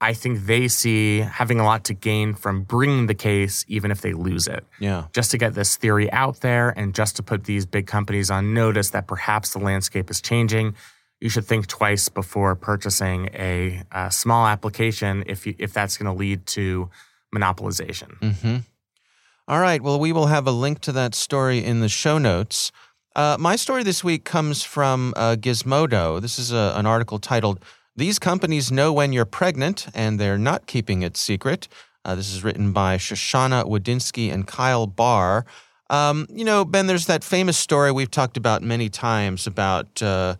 I 0.00 0.12
think 0.12 0.44
they 0.44 0.68
see 0.68 1.20
having 1.20 1.58
a 1.58 1.64
lot 1.64 1.84
to 1.84 1.94
gain 1.94 2.34
from 2.34 2.62
bringing 2.62 3.06
the 3.06 3.14
case, 3.14 3.64
even 3.68 3.90
if 3.90 4.02
they 4.02 4.12
lose 4.12 4.46
it. 4.46 4.66
Yeah. 4.78 5.04
Just 5.12 5.30
to 5.30 5.38
get 5.38 5.54
this 5.54 5.76
theory 5.76 6.10
out 6.12 6.40
there 6.40 6.70
and 6.70 6.94
just 6.94 7.16
to 7.16 7.22
put 7.22 7.44
these 7.44 7.64
big 7.64 7.86
companies 7.86 8.30
on 8.30 8.52
notice 8.52 8.90
that 8.90 9.06
perhaps 9.06 9.52
the 9.52 9.58
landscape 9.58 10.10
is 10.10 10.20
changing. 10.20 10.74
You 11.20 11.30
should 11.30 11.46
think 11.46 11.66
twice 11.66 12.10
before 12.10 12.54
purchasing 12.56 13.30
a, 13.32 13.82
a 13.90 14.10
small 14.10 14.46
application 14.46 15.24
if 15.26 15.46
you, 15.46 15.54
if 15.58 15.72
that's 15.72 15.96
going 15.96 16.12
to 16.12 16.18
lead 16.18 16.44
to 16.46 16.90
monopolization. 17.34 18.18
Mm-hmm. 18.18 18.56
All 19.48 19.60
right. 19.60 19.80
Well, 19.80 20.00
we 20.00 20.12
will 20.12 20.26
have 20.26 20.48
a 20.48 20.50
link 20.50 20.80
to 20.80 20.92
that 20.92 21.14
story 21.14 21.64
in 21.64 21.78
the 21.78 21.88
show 21.88 22.18
notes. 22.18 22.72
Uh, 23.14 23.36
my 23.38 23.54
story 23.54 23.84
this 23.84 24.02
week 24.02 24.24
comes 24.24 24.64
from 24.64 25.14
uh, 25.16 25.36
Gizmodo. 25.38 26.20
This 26.20 26.36
is 26.36 26.50
a, 26.50 26.72
an 26.74 26.84
article 26.84 27.20
titled 27.20 27.60
These 27.94 28.18
companies 28.18 28.72
know 28.72 28.92
when 28.92 29.12
you're 29.12 29.24
pregnant, 29.24 29.86
and 29.94 30.18
they're 30.18 30.36
not 30.36 30.66
keeping 30.66 31.02
it 31.02 31.16
secret. 31.16 31.68
Uh, 32.04 32.16
this 32.16 32.34
is 32.34 32.42
written 32.42 32.72
by 32.72 32.96
Shoshana 32.96 33.64
Wodinsky 33.64 34.32
and 34.32 34.48
Kyle 34.48 34.88
Barr. 34.88 35.46
Um, 35.90 36.26
you 36.28 36.44
know, 36.44 36.64
Ben, 36.64 36.88
there's 36.88 37.06
that 37.06 37.22
famous 37.22 37.56
story 37.56 37.92
we've 37.92 38.10
talked 38.10 38.36
about 38.36 38.62
many 38.64 38.88
times 38.88 39.46
about, 39.46 40.02
uh, 40.02 40.34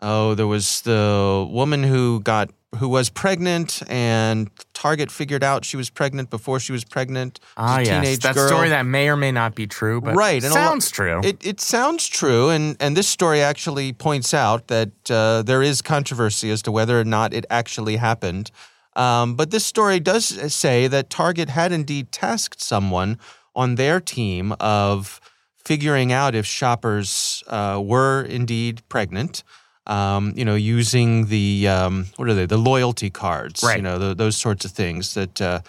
oh, 0.00 0.34
there 0.34 0.46
was 0.46 0.82
the 0.82 1.48
woman 1.50 1.82
who 1.82 2.20
got 2.20 2.50
who 2.78 2.88
was 2.88 3.10
pregnant, 3.10 3.82
and 3.88 4.50
Target 4.72 5.10
figured 5.10 5.44
out 5.44 5.64
she 5.64 5.76
was 5.76 5.90
pregnant 5.90 6.30
before 6.30 6.58
she 6.58 6.72
was 6.72 6.84
pregnant. 6.84 7.38
Ah, 7.56 7.78
a 7.78 7.82
yes. 7.82 8.18
That 8.18 8.34
girl. 8.34 8.48
story 8.48 8.70
that 8.70 8.86
may 8.86 9.08
or 9.08 9.16
may 9.16 9.30
not 9.30 9.54
be 9.54 9.66
true, 9.66 10.00
but 10.00 10.14
Right, 10.14 10.42
and 10.42 10.52
sounds 10.52 10.90
true. 10.90 11.20
It, 11.22 11.44
it 11.44 11.60
sounds 11.60 12.08
true, 12.08 12.48
and, 12.48 12.76
and 12.80 12.96
this 12.96 13.08
story 13.08 13.42
actually 13.42 13.92
points 13.92 14.32
out 14.32 14.68
that 14.68 14.90
uh, 15.10 15.42
there 15.42 15.62
is 15.62 15.82
controversy 15.82 16.50
as 16.50 16.62
to 16.62 16.72
whether 16.72 16.98
or 16.98 17.04
not 17.04 17.34
it 17.34 17.44
actually 17.50 17.96
happened. 17.96 18.50
Um, 18.96 19.36
but 19.36 19.50
this 19.50 19.64
story 19.64 20.00
does 20.00 20.26
say 20.54 20.86
that 20.86 21.10
Target 21.10 21.50
had 21.50 21.72
indeed 21.72 22.10
tasked 22.12 22.60
someone 22.60 23.18
on 23.54 23.74
their 23.74 24.00
team 24.00 24.52
of 24.60 25.20
figuring 25.64 26.12
out 26.12 26.34
if 26.34 26.44
shoppers 26.46 27.42
uh, 27.46 27.80
were 27.82 28.22
indeed 28.22 28.82
pregnant. 28.88 29.44
Um, 29.86 30.32
you 30.36 30.44
know, 30.44 30.54
using 30.54 31.26
the 31.26 31.66
um, 31.68 32.06
what 32.16 32.28
are 32.28 32.34
they? 32.34 32.46
The 32.46 32.56
loyalty 32.58 33.10
cards. 33.10 33.62
You 33.62 33.82
know, 33.82 33.98
th 33.98 34.16
those 34.16 34.36
sorts 34.36 34.64
of 34.64 34.70
things 34.72 35.14
that 35.14 35.40
uh, 35.40 35.60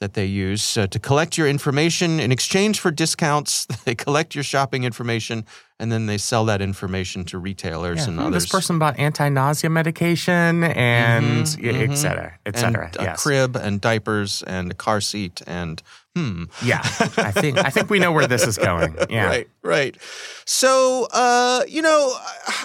that 0.00 0.14
they 0.14 0.24
use 0.26 0.76
uh, 0.76 0.86
to 0.88 0.98
collect 0.98 1.36
your 1.38 1.46
information 1.48 2.20
in 2.20 2.32
exchange 2.32 2.80
for 2.80 2.90
discounts. 2.90 3.66
They 3.84 3.94
collect 3.94 4.34
your 4.34 4.44
shopping 4.44 4.84
information 4.84 5.44
and 5.78 5.90
then 5.92 6.06
they 6.06 6.18
sell 6.18 6.44
that 6.46 6.60
information 6.60 7.24
to 7.24 7.38
retailers 7.38 7.98
Yeah, 7.98 8.08
and 8.08 8.18
hmm, 8.18 8.26
others. 8.26 8.42
This 8.42 8.50
person 8.50 8.78
bought 8.78 8.98
anti-nausea 8.98 9.70
medication 9.70 10.64
and 10.64 11.46
Mhm, 11.46 11.62
yeah, 11.62 11.72
et 11.72 11.90
mhm. 11.90 11.96
cetera, 11.96 12.32
et 12.46 12.54
and 12.56 12.74
cetera. 12.74 12.90
a 12.98 13.16
crib 13.16 13.56
and 13.56 13.80
diapers 13.80 14.42
and 14.46 14.70
a 14.70 14.74
car 14.74 15.00
seat 15.00 15.42
and 15.46 15.82
hmm. 16.16 16.44
Yeah, 16.64 16.80
I 17.16 17.30
think 17.32 17.58
I 17.58 17.70
think 17.70 17.90
we 17.90 17.98
know 17.98 18.12
where 18.12 18.26
this 18.26 18.46
is 18.46 18.58
going. 18.58 18.96
Yeah. 19.10 19.26
Right, 19.26 19.48
right. 19.62 19.96
So, 20.44 21.08
uh, 21.12 21.62
you 21.68 21.82
know, 21.82 22.12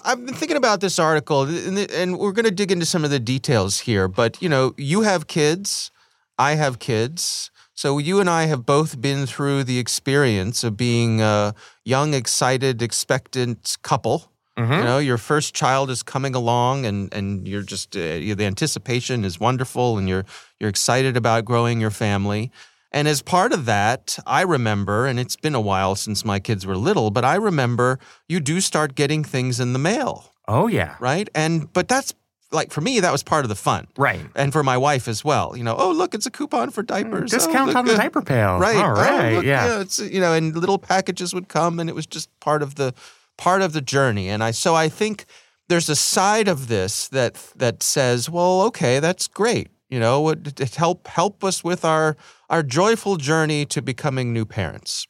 I've 0.04 0.24
been 0.26 0.36
thinking 0.36 0.58
about 0.58 0.82
this 0.82 1.00
article, 1.00 1.44
and 1.44 1.78
and 1.92 2.18
we're 2.20 2.34
going 2.34 2.46
to 2.46 2.52
dig 2.52 2.72
into 2.72 2.86
some 2.86 3.04
of 3.04 3.12
the 3.12 3.20
details 3.20 3.80
here. 3.80 4.08
But 4.08 4.42
you 4.42 4.50
know, 4.50 4.74
you 4.78 5.02
have 5.02 5.28
kids, 5.28 5.92
I 6.38 6.56
have 6.56 6.80
kids. 6.80 7.52
So 7.78 7.98
you 7.98 8.22
and 8.22 8.30
I 8.30 8.46
have 8.46 8.66
both 8.66 9.02
been 9.02 9.26
through 9.26 9.66
the 9.66 9.80
experience 9.80 10.64
of 10.64 10.78
being 10.78 11.22
a 11.22 11.54
young, 11.84 12.14
excited, 12.14 12.82
expectant 12.82 13.76
couple. 13.82 14.32
Mhm. 14.58 14.78
You 14.78 14.84
know, 14.84 14.98
your 15.00 15.18
first 15.18 15.54
child 15.54 15.90
is 15.90 16.02
coming 16.04 16.36
along, 16.36 16.86
and 16.86 17.14
and 17.14 17.46
you're 17.48 17.64
just 17.64 17.96
uh, 17.96 18.00
the 18.00 18.46
anticipation 18.46 19.26
is 19.26 19.40
wonderful, 19.40 19.98
and 19.98 20.08
you're 20.08 20.26
you're 20.60 20.70
excited 20.70 21.18
about 21.18 21.44
growing 21.44 21.82
your 21.82 21.92
family. 21.92 22.52
And 22.92 23.08
as 23.08 23.22
part 23.22 23.52
of 23.52 23.66
that, 23.66 24.18
I 24.26 24.42
remember, 24.42 25.06
and 25.06 25.20
it's 25.20 25.36
been 25.36 25.56
a 25.56 25.62
while 25.62 25.96
since 25.96 26.24
my 26.24 26.40
kids 26.40 26.66
were 26.66 26.78
little, 26.78 27.12
but 27.12 27.26
I 27.26 27.36
remember 27.36 28.00
you 28.30 28.40
do 28.40 28.62
start 28.62 28.96
getting 28.96 29.24
things 29.24 29.60
in 29.60 29.74
the 29.74 29.80
mail, 29.80 30.32
Oh 30.48 30.68
yeah. 30.68 30.96
right? 31.00 31.28
And 31.36 31.72
but 31.74 31.88
that's 31.88 32.14
like 32.52 32.72
for 32.72 32.80
me, 32.80 33.02
that 33.02 33.12
was 33.12 33.22
part 33.24 33.44
of 33.44 33.50
the 33.50 33.56
fun. 33.56 33.88
Right. 33.98 34.22
And 34.36 34.54
for 34.54 34.64
my 34.64 34.78
wife 34.78 35.10
as 35.10 35.26
well, 35.26 35.58
you 35.58 35.64
know, 35.64 35.76
oh 35.78 35.92
look, 35.92 36.14
it's 36.14 36.26
a 36.26 36.32
coupon 36.32 36.70
for 36.70 36.82
hmm, 36.84 36.86
diapers. 36.86 37.34
Oh, 37.34 37.38
Discount 37.38 37.68
look 37.68 37.76
on 37.76 37.86
the 37.86 37.96
diaper 37.96 38.22
pail. 38.22 38.60
Right. 38.60 38.78
All 38.78 38.92
Oh, 38.92 38.94
right. 38.94 39.34
look, 39.34 39.46
yeah. 39.46 39.82
It's 39.82 40.00
you 40.00 40.22
know, 40.22 40.32
and 40.34 40.56
little 40.56 40.78
packages 40.78 41.34
would 41.34 41.50
come, 41.50 41.80
and 41.82 41.90
it 41.90 41.96
was 41.96 42.06
just 42.06 42.30
part 42.40 42.62
of 42.64 42.76
the 42.76 42.94
part 43.38 43.62
of 43.62 43.74
the 43.74 43.82
journey. 43.82 44.30
And 44.30 44.42
I 44.42 44.52
so 44.52 44.74
I 44.74 44.88
think 44.88 45.26
there's 45.68 45.90
a 45.90 45.96
side 45.96 46.48
of 46.48 46.68
this 46.70 47.10
that 47.10 47.34
that 47.58 47.84
says, 47.84 48.30
well, 48.30 48.62
okay, 48.62 49.00
that's 49.02 49.28
great. 49.28 49.68
You 49.96 50.02
know, 50.02 50.20
would 50.24 50.60
it 50.60 50.76
help 50.76 51.08
help 51.08 51.42
us 51.42 51.64
with 51.64 51.86
our 51.86 52.18
our 52.50 52.64
joyful 52.64 53.16
journey 53.16 53.66
to 53.68 53.82
becoming 53.82 54.34
new 54.34 54.44
parents. 54.44 55.08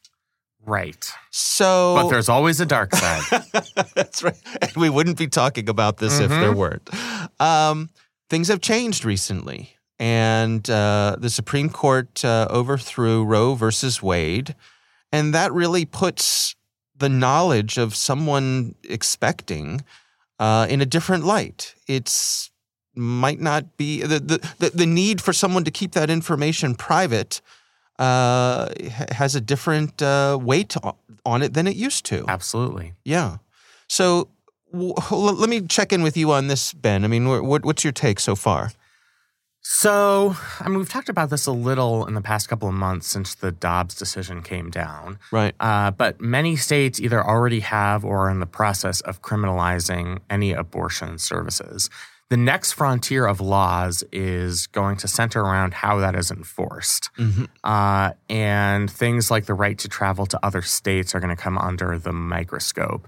Right. 0.64 1.10
So, 1.32 1.96
But 1.96 2.10
there's 2.10 2.28
always 2.28 2.60
a 2.60 2.66
dark 2.66 2.94
side. 2.94 3.42
that's 3.96 4.22
right. 4.22 4.38
And 4.62 4.70
we 4.76 4.88
wouldn't 4.88 5.18
be 5.18 5.26
talking 5.26 5.68
about 5.68 5.96
this 5.96 6.20
if 6.20 6.30
there 6.30 6.52
weren't. 6.52 6.88
Um, 7.40 7.90
things 8.30 8.46
have 8.46 8.60
changed 8.60 9.04
recently, 9.04 9.76
and 9.98 10.70
uh, 10.70 11.16
the 11.18 11.30
Supreme 11.30 11.68
Court 11.68 12.24
uh, 12.24 12.46
overthrew 12.48 13.24
Roe 13.24 13.56
versus 13.56 14.00
Wade, 14.00 14.54
and 15.10 15.34
that 15.34 15.52
really 15.52 15.84
puts 15.84 16.54
the 16.96 17.08
knowledge 17.08 17.76
of 17.76 17.96
someone 17.96 18.76
expecting 18.88 19.82
uh, 20.38 20.68
in 20.70 20.80
a 20.80 20.86
different 20.86 21.24
light. 21.24 21.74
It's 21.88 22.52
might 22.96 23.40
not 23.40 23.76
be 23.76 24.02
the, 24.02 24.18
the 24.18 24.50
the 24.58 24.70
the 24.70 24.86
need 24.86 25.20
for 25.20 25.32
someone 25.32 25.64
to 25.64 25.70
keep 25.70 25.92
that 25.92 26.10
information 26.10 26.74
private 26.74 27.40
uh, 27.98 28.68
has 29.10 29.34
a 29.34 29.40
different 29.40 30.02
uh, 30.02 30.38
weight 30.40 30.76
on 31.24 31.42
it 31.42 31.54
than 31.54 31.66
it 31.66 31.76
used 31.76 32.04
to. 32.06 32.24
Absolutely. 32.28 32.94
Yeah. 33.04 33.38
So 33.88 34.28
w- 34.72 34.94
let 35.10 35.48
me 35.48 35.62
check 35.62 35.92
in 35.92 36.02
with 36.02 36.16
you 36.16 36.32
on 36.32 36.48
this, 36.48 36.72
Ben. 36.72 37.04
I 37.04 37.08
mean, 37.08 37.24
wh- 37.26 37.64
what's 37.64 37.84
your 37.84 37.92
take 37.92 38.20
so 38.20 38.34
far? 38.34 38.72
So, 39.68 40.36
I 40.60 40.68
mean, 40.68 40.78
we've 40.78 40.88
talked 40.88 41.08
about 41.08 41.28
this 41.28 41.46
a 41.46 41.52
little 41.52 42.06
in 42.06 42.14
the 42.14 42.20
past 42.20 42.48
couple 42.48 42.68
of 42.68 42.74
months 42.74 43.08
since 43.08 43.34
the 43.34 43.50
Dobbs 43.50 43.96
decision 43.96 44.40
came 44.40 44.70
down. 44.70 45.18
Right. 45.32 45.56
Uh, 45.58 45.90
but 45.90 46.20
many 46.20 46.54
states 46.54 47.00
either 47.00 47.20
already 47.20 47.60
have 47.60 48.04
or 48.04 48.26
are 48.26 48.30
in 48.30 48.38
the 48.38 48.46
process 48.46 49.00
of 49.00 49.22
criminalizing 49.22 50.20
any 50.30 50.52
abortion 50.52 51.18
services. 51.18 51.90
The 52.28 52.36
next 52.36 52.72
frontier 52.72 53.24
of 53.26 53.40
laws 53.40 54.02
is 54.10 54.66
going 54.66 54.96
to 54.96 55.06
center 55.08 55.40
around 55.42 55.74
how 55.74 55.98
that 55.98 56.16
is 56.16 56.30
enforced. 56.32 57.10
Uh, 57.62 58.12
and 58.28 58.90
things 58.90 59.30
like 59.30 59.46
the 59.46 59.54
right 59.54 59.78
to 59.78 59.88
travel 59.88 60.26
to 60.26 60.38
other 60.44 60.62
states 60.62 61.14
are 61.14 61.20
going 61.20 61.34
to 61.34 61.40
come 61.40 61.56
under 61.56 61.98
the 61.98 62.12
microscope. 62.12 63.06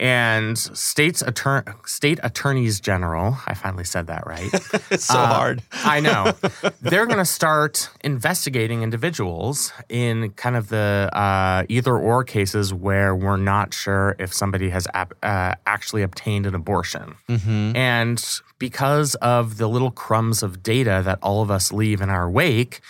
And 0.00 0.56
states 0.56 1.22
attor- 1.22 1.86
state 1.86 2.18
attorneys 2.22 2.80
general, 2.80 3.36
I 3.46 3.52
finally 3.52 3.84
said 3.84 4.06
that 4.06 4.26
right. 4.26 4.48
It's 4.90 5.04
so 5.12 5.18
Uh, 5.18 5.26
hard. 5.26 5.62
I 5.84 6.00
know. 6.00 6.32
They're 6.80 7.04
going 7.04 7.18
to 7.18 7.24
start 7.26 7.90
investigating 8.02 8.82
individuals 8.82 9.74
in 9.90 10.30
kind 10.30 10.56
of 10.56 10.70
the 10.70 11.10
uh, 11.12 11.64
either 11.68 11.94
or 11.98 12.24
cases 12.24 12.72
where 12.72 13.14
we're 13.14 13.36
not 13.36 13.74
sure 13.74 14.16
if 14.18 14.32
somebody 14.32 14.70
has 14.70 14.88
ap- 14.94 15.12
uh, 15.22 15.54
actually 15.66 16.00
obtained 16.02 16.46
an 16.46 16.54
abortion. 16.54 17.16
Mm-hmm. 17.28 17.76
And 17.76 18.40
because 18.58 19.14
of 19.16 19.58
the 19.58 19.68
little 19.68 19.90
crumbs 19.90 20.42
of 20.42 20.62
data 20.62 21.02
that 21.04 21.18
all 21.22 21.42
of 21.42 21.50
us 21.50 21.72
leave 21.72 22.00
in 22.00 22.08
our 22.08 22.30
wake 22.30 22.80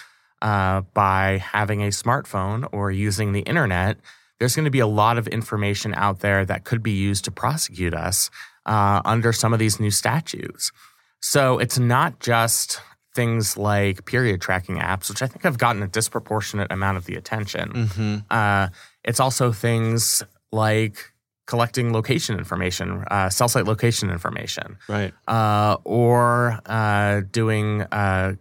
uh, 0.43 0.83
by 0.95 1.39
having 1.39 1.83
a 1.83 1.89
smartphone 1.89 2.69
or 2.71 2.93
using 2.93 3.33
the 3.33 3.41
internet, 3.41 3.97
there's 4.41 4.57
going 4.57 4.65
to 4.65 4.71
be 4.73 4.81
a 4.81 4.87
lot 4.89 5.17
of 5.19 5.29
information 5.29 5.95
out 5.95 6.19
there 6.21 6.45
that 6.45 6.65
could 6.65 6.83
be 6.83 6.91
used 6.91 7.25
to 7.27 7.31
prosecute 7.31 7.95
us 7.95 8.29
uh, 8.67 9.01
under 9.05 9.33
some 9.33 9.53
of 9.53 9.59
these 9.61 9.79
new 9.79 9.91
statutes. 9.93 10.73
So 11.21 11.59
it's 11.59 11.79
not 11.79 12.19
just 12.19 12.81
things 13.15 13.57
like 13.57 14.05
period 14.07 14.41
tracking 14.41 14.77
apps, 14.79 15.09
which 15.11 15.23
I 15.23 15.27
think 15.27 15.43
have 15.45 15.59
gotten 15.59 15.83
a 15.83 15.89
disproportionate 15.89 16.73
amount 16.73 16.97
of 16.97 17.05
the 17.05 17.15
attention. 17.17 17.71
Mm-hmm. 17.73 18.17
Uh, 18.31 18.69
it's 19.05 19.21
also 19.21 19.53
things 19.53 20.23
like 20.53 21.13
collecting 21.47 21.93
location 21.93 22.39
information, 22.39 23.05
uh, 23.11 23.29
cell 23.29 23.49
site 23.49 23.65
location 23.67 24.09
information, 24.11 24.79
Right. 24.89 25.13
uh, 25.29 25.77
or 25.85 26.59
uh, 26.67 27.23
doing 27.31 27.83
uh, 27.83 28.35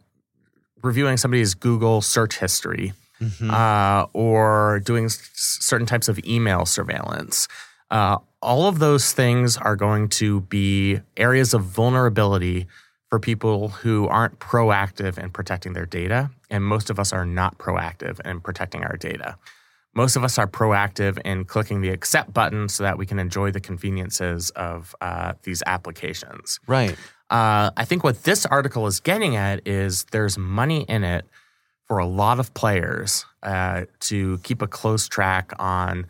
reviewing 0.82 1.18
somebody's 1.18 1.56
Google 1.56 2.02
search 2.02 2.38
history, 2.38 2.94
Mm-hmm. 3.22 3.52
uh, 3.52 4.06
or 4.14 4.80
doing 4.86 5.06
s- 5.06 5.20
certain 5.34 5.86
types 5.86 6.08
of 6.08 6.20
email 6.26 6.66
surveillance. 6.66 7.48
Uh, 7.92 8.18
all 8.42 8.68
of 8.68 8.80
those 8.80 9.12
things 9.12 9.58
are 9.58 9.76
going 9.76 10.08
to 10.10 10.42
be 10.42 11.02
areas 11.18 11.54
of 11.54 11.64
vulnerability 11.64 12.68
for 13.10 13.20
people 13.20 13.70
who 13.70 14.08
aren't 14.08 14.40
proactive 14.40 15.18
in 15.18 15.32
protecting 15.32 15.74
their 15.74 15.86
data, 15.86 16.30
and 16.50 16.64
most 16.64 16.90
of 16.90 17.00
us 17.00 17.12
are 17.12 17.26
not 17.26 17.58
proactive 17.58 18.20
in 18.26 18.40
protecting 18.40 18.84
our 18.84 18.96
data. 18.96 19.36
Most 19.96 20.16
of 20.16 20.24
us 20.24 20.38
are 20.38 20.46
proactive 20.48 21.20
in 21.26 21.44
clicking 21.46 21.82
the 21.82 21.90
accept 21.90 22.32
button 22.32 22.70
so 22.70 22.84
that 22.84 22.98
we 23.00 23.08
can 23.08 23.18
enjoy 23.18 23.50
the 23.52 23.60
conveniences 23.60 24.52
of 24.52 24.96
uh, 25.02 25.34
these 25.44 25.64
applications. 25.66 26.60
Right. 26.68 26.96
Uh, 27.32 27.72
I 27.76 27.86
think 27.86 28.04
what 28.04 28.24
this 28.24 28.46
article 28.46 28.86
is 28.86 29.00
getting 29.00 29.36
at 29.36 29.68
is 29.68 30.06
there's 30.12 30.38
money 30.38 30.86
in 30.88 31.04
it 31.04 31.26
for 31.90 31.98
a 31.98 32.06
lot 32.06 32.40
of 32.40 32.54
players 32.54 33.26
uh, 33.42 33.86
to 34.00 34.38
keep 34.44 34.62
a 34.62 34.68
close 34.68 35.08
track 35.08 35.52
on 35.58 36.06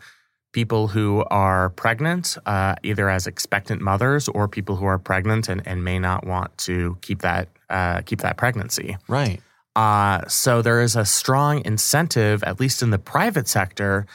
people 0.52 0.88
who 0.88 1.24
are 1.30 1.70
pregnant, 1.70 2.36
uh, 2.44 2.74
either 2.82 3.08
as 3.08 3.26
expectant 3.26 3.80
mothers 3.80 4.28
or 4.28 4.46
people 4.46 4.76
who 4.76 4.84
are 4.84 4.98
pregnant 4.98 5.48
and, 5.48 5.66
and 5.66 5.82
may 5.82 5.98
not 5.98 6.26
want 6.26 6.56
to 6.58 6.98
keep 7.00 7.22
that 7.22 7.48
uh, 7.70 8.02
keep 8.02 8.20
that 8.20 8.36
pregnancy. 8.36 8.98
Right. 9.08 9.40
Uh, 9.74 10.26
so 10.28 10.60
there 10.60 10.82
is 10.82 10.96
a 10.96 11.04
strong 11.06 11.64
incentive, 11.64 12.42
at 12.42 12.60
least 12.60 12.82
in 12.82 12.90
the 12.90 12.98
private 12.98 13.48
sector, 13.48 14.06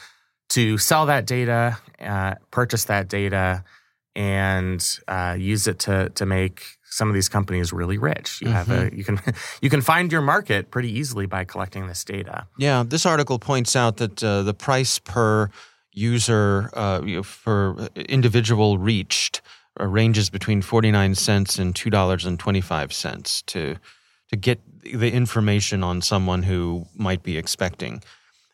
to 0.50 0.78
sell 0.78 1.06
that 1.06 1.26
data, 1.26 1.78
uh, 2.00 2.34
purchase 2.52 2.84
that 2.84 3.08
data, 3.08 3.64
and 4.14 5.00
uh, 5.08 5.34
use 5.36 5.66
it 5.66 5.80
to 5.80 6.10
to 6.10 6.26
make 6.26 6.75
some 6.90 7.08
of 7.08 7.14
these 7.14 7.28
companies 7.28 7.72
really 7.72 7.98
rich. 7.98 8.40
You 8.40 8.48
have 8.48 8.68
Mm-hmm. 8.68 8.94
a 8.94 8.96
you 8.98 9.04
can 9.04 9.20
you 9.62 9.70
can 9.70 9.80
find 9.82 10.10
your 10.12 10.22
market 10.22 10.70
pretty 10.70 10.90
easily 10.90 11.26
by 11.26 11.44
collecting 11.44 11.86
this 11.88 12.04
data. 12.04 12.46
Yeah, 12.58 12.84
this 12.86 13.04
article 13.06 13.38
points 13.38 13.76
out 13.76 13.96
that 13.98 14.22
uh, 14.24 14.42
the 14.42 14.54
price 14.54 14.98
per 14.98 15.50
user 15.92 16.70
uh, 16.74 17.00
you 17.04 17.16
know, 17.16 17.22
for 17.22 17.88
individual 17.96 18.78
reached 18.78 19.40
uh, 19.80 19.86
ranges 19.86 20.30
between 20.30 20.62
49 20.62 21.14
cents 21.14 21.58
and 21.58 21.74
$2.25 21.74 23.46
to 23.46 23.76
to 24.28 24.36
get 24.36 24.60
the 24.82 25.12
information 25.12 25.82
on 25.84 26.02
someone 26.02 26.42
who 26.42 26.86
might 26.96 27.22
be 27.22 27.36
expecting. 27.38 28.02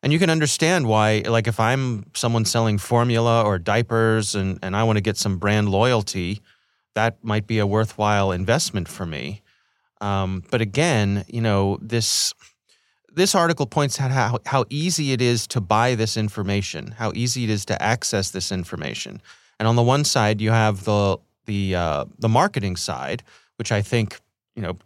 And 0.03 0.13
you 0.13 0.19
can 0.19 0.31
understand 0.31 0.87
why 0.87 1.23
like 1.27 1.47
if 1.47 1.59
I'm 1.61 2.05
someone 2.15 2.45
selling 2.45 2.79
formula 2.79 3.43
or 3.45 3.59
diapers 3.59 4.35
and 4.35 4.59
and 4.63 4.77
I 4.77 4.83
want 4.85 4.97
to 4.97 5.01
get 5.03 5.17
some 5.17 5.39
brand 5.39 5.69
loyalty, 5.69 6.41
that 6.95 7.23
might 7.23 7.47
be 7.47 7.59
a 7.59 7.67
worthwhile 7.67 8.33
investment 8.33 8.89
for 8.89 9.07
me. 9.07 9.43
Um, 10.01 10.43
but 10.51 10.61
again, 10.61 11.25
you 11.29 11.41
know, 11.41 11.79
this 11.81 12.35
this 13.15 13.35
article 13.35 13.67
points 13.67 14.01
out 14.01 14.11
how, 14.11 14.39
how 14.47 14.65
easy 14.71 15.13
it 15.13 15.21
is 15.21 15.47
to 15.47 15.61
buy 15.61 15.95
this 15.95 16.17
information, 16.17 16.93
how 16.93 17.13
easy 17.15 17.45
it 17.45 17.51
is 17.51 17.67
to 17.67 17.83
access 17.83 18.31
this 18.31 18.51
information. 18.51 19.21
And 19.59 19.69
on 19.69 19.77
the 19.77 19.83
one 19.83 20.05
side, 20.05 20.41
you 20.41 20.51
have 20.51 20.85
the 20.85 21.19
the 21.47 21.75
uh, 21.75 22.05
the 22.19 22.29
marketing 22.29 22.77
side, 22.77 23.23
which 23.57 23.71
I 23.71 23.83
think 23.83 24.21
you 24.55 24.63
know, 24.63 24.77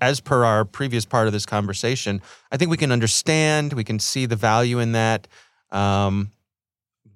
as 0.00 0.20
per 0.20 0.44
our 0.44 0.64
previous 0.64 1.04
part 1.04 1.26
of 1.26 1.32
this 1.32 1.46
conversation, 1.46 2.20
I 2.52 2.56
think 2.56 2.70
we 2.70 2.76
can 2.76 2.92
understand, 2.92 3.72
we 3.72 3.84
can 3.84 3.98
see 3.98 4.26
the 4.26 4.36
value 4.36 4.78
in 4.78 4.92
that. 4.92 5.26
Um, 5.70 6.32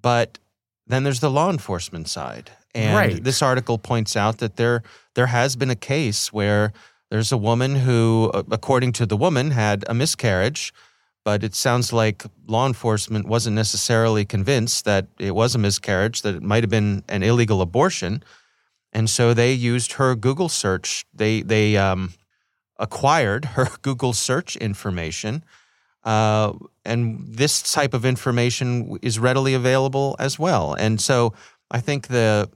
but 0.03 0.39
then 0.87 1.05
there's 1.05 1.21
the 1.21 1.31
law 1.31 1.51
enforcement 1.51 2.09
side, 2.09 2.51
and 2.75 2.95
Right. 2.97 3.25
this 3.25 3.43
article 3.43 3.79
points 3.79 4.17
out 4.17 4.39
that 4.39 4.57
there 4.57 4.83
there 5.15 5.27
has 5.27 5.57
been 5.57 5.71
a 5.71 5.77
case 5.77 6.33
where 6.33 6.73
there's 7.11 7.33
a 7.33 7.37
woman 7.37 7.75
who, 7.77 8.31
uh, 8.33 8.45
according 8.51 8.93
to 8.93 9.07
the 9.07 9.17
woman, 9.17 9.51
had 9.51 9.85
a 9.89 9.95
miscarriage, 9.95 10.73
but 11.25 11.43
it 11.43 11.55
sounds 11.55 11.93
like 11.93 12.25
law 12.47 12.67
enforcement 12.67 13.27
wasn't 13.27 13.57
necessarily 13.57 14.25
convinced 14.25 14.85
that 14.85 15.07
it 15.19 15.35
was 15.35 15.55
a 15.55 15.59
miscarriage, 15.59 16.23
that 16.23 16.37
it 16.37 16.43
might 16.43 16.63
have 16.63 16.71
been 16.71 17.03
an 17.09 17.23
illegal 17.25 17.61
abortion, 17.61 18.23
and 18.93 19.11
so 19.11 19.35
they 19.35 19.53
used 19.53 19.93
her 19.95 20.15
Google 20.15 20.49
search. 20.49 21.05
They 21.13 21.43
they 21.43 21.77
um, 21.77 22.13
acquired 22.79 23.45
her 23.57 23.69
Google 23.83 24.13
search 24.13 24.57
information, 24.57 25.45
uh, 26.05 26.53
and 26.85 27.27
this 27.27 27.73
type 27.73 27.93
of 27.95 28.05
information 28.05 28.99
is 29.03 29.19
readily 29.19 29.55
available 29.55 30.17
as 30.19 30.39
well. 30.39 30.75
And 30.75 31.01
so 31.01 31.35
I 31.71 31.81
think 31.81 32.07
the 32.09 32.49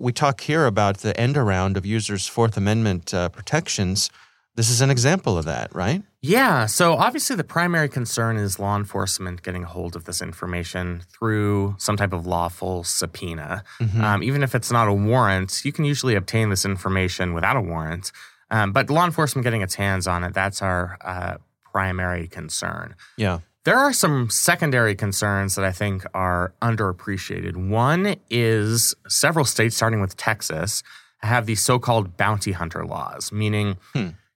we 0.00 0.12
talk 0.12 0.40
here 0.40 0.66
about 0.66 0.98
the 0.98 1.18
end 1.20 1.36
around 1.36 1.76
of 1.76 1.84
users' 1.84 2.26
Fourth 2.26 2.56
Amendment 2.56 3.12
uh, 3.12 3.28
protections. 3.28 4.10
This 4.56 4.68
is 4.68 4.80
an 4.80 4.90
example 4.90 5.38
of 5.38 5.44
that, 5.44 5.72
right? 5.74 6.02
Yeah. 6.22 6.66
So 6.66 6.94
obviously, 6.94 7.36
the 7.36 7.44
primary 7.44 7.88
concern 7.88 8.36
is 8.36 8.58
law 8.58 8.76
enforcement 8.76 9.42
getting 9.42 9.62
a 9.62 9.66
hold 9.66 9.94
of 9.96 10.04
this 10.04 10.20
information 10.20 11.02
through 11.08 11.76
some 11.78 11.96
type 11.96 12.12
of 12.12 12.26
lawful 12.26 12.82
subpoena. 12.84 13.62
Um, 14.02 14.22
even 14.22 14.42
if 14.42 14.54
it's 14.54 14.72
not 14.72 14.88
a 14.88 14.92
warrant, 14.92 15.64
you 15.64 15.72
can 15.72 15.84
usually 15.84 16.14
obtain 16.14 16.50
this 16.50 16.64
information 16.64 17.32
without 17.32 17.56
a 17.56 17.60
warrant. 17.60 18.10
Um, 18.50 18.72
but 18.72 18.90
law 18.90 19.04
enforcement 19.04 19.44
getting 19.44 19.62
its 19.62 19.76
hands 19.76 20.06
on 20.06 20.24
it, 20.24 20.34
that's 20.34 20.60
our 20.60 20.98
uh, 21.00 21.36
primary 21.72 22.26
concern. 22.26 22.96
Yeah. 23.16 23.40
There 23.64 23.76
are 23.76 23.92
some 23.92 24.30
secondary 24.30 24.94
concerns 24.94 25.54
that 25.54 25.64
I 25.64 25.72
think 25.72 26.04
are 26.14 26.54
underappreciated. 26.62 27.56
One 27.56 28.16
is 28.30 28.94
several 29.06 29.44
states, 29.44 29.76
starting 29.76 30.00
with 30.00 30.16
Texas, 30.16 30.82
have 31.18 31.44
these 31.44 31.60
so 31.60 31.78
called 31.78 32.16
bounty 32.16 32.52
hunter 32.52 32.86
laws, 32.86 33.30
meaning 33.30 33.76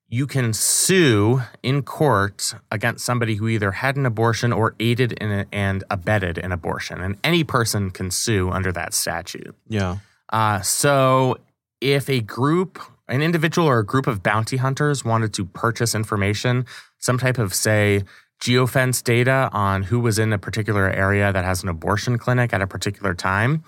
you 0.08 0.26
can 0.26 0.52
sue 0.52 1.40
in 1.62 1.82
court 1.82 2.54
against 2.70 3.04
somebody 3.04 3.36
who 3.36 3.48
either 3.48 3.70
had 3.72 3.96
an 3.96 4.04
abortion 4.04 4.52
or 4.52 4.74
aided 4.78 5.12
in 5.12 5.32
a, 5.32 5.46
and 5.50 5.82
abetted 5.90 6.36
an 6.36 6.52
abortion. 6.52 7.00
And 7.00 7.16
any 7.24 7.42
person 7.42 7.90
can 7.90 8.10
sue 8.10 8.50
under 8.50 8.70
that 8.72 8.92
statute. 8.92 9.56
Yeah. 9.66 9.98
Uh, 10.30 10.60
so 10.60 11.38
if 11.80 12.10
a 12.10 12.20
group, 12.20 12.78
an 13.08 13.22
individual 13.22 13.66
or 13.66 13.78
a 13.78 13.86
group 13.86 14.06
of 14.06 14.22
bounty 14.22 14.58
hunters 14.58 15.04
wanted 15.04 15.32
to 15.34 15.46
purchase 15.46 15.94
information, 15.94 16.66
some 16.98 17.18
type 17.18 17.38
of, 17.38 17.54
say, 17.54 18.02
geofence 18.40 19.02
data 19.02 19.48
on 19.52 19.82
who 19.84 19.98
was 20.00 20.18
in 20.18 20.32
a 20.32 20.38
particular 20.38 20.90
area 20.90 21.32
that 21.32 21.44
has 21.44 21.62
an 21.62 21.68
abortion 21.68 22.18
clinic 22.18 22.52
at 22.52 22.60
a 22.60 22.66
particular 22.66 23.14
time, 23.14 23.64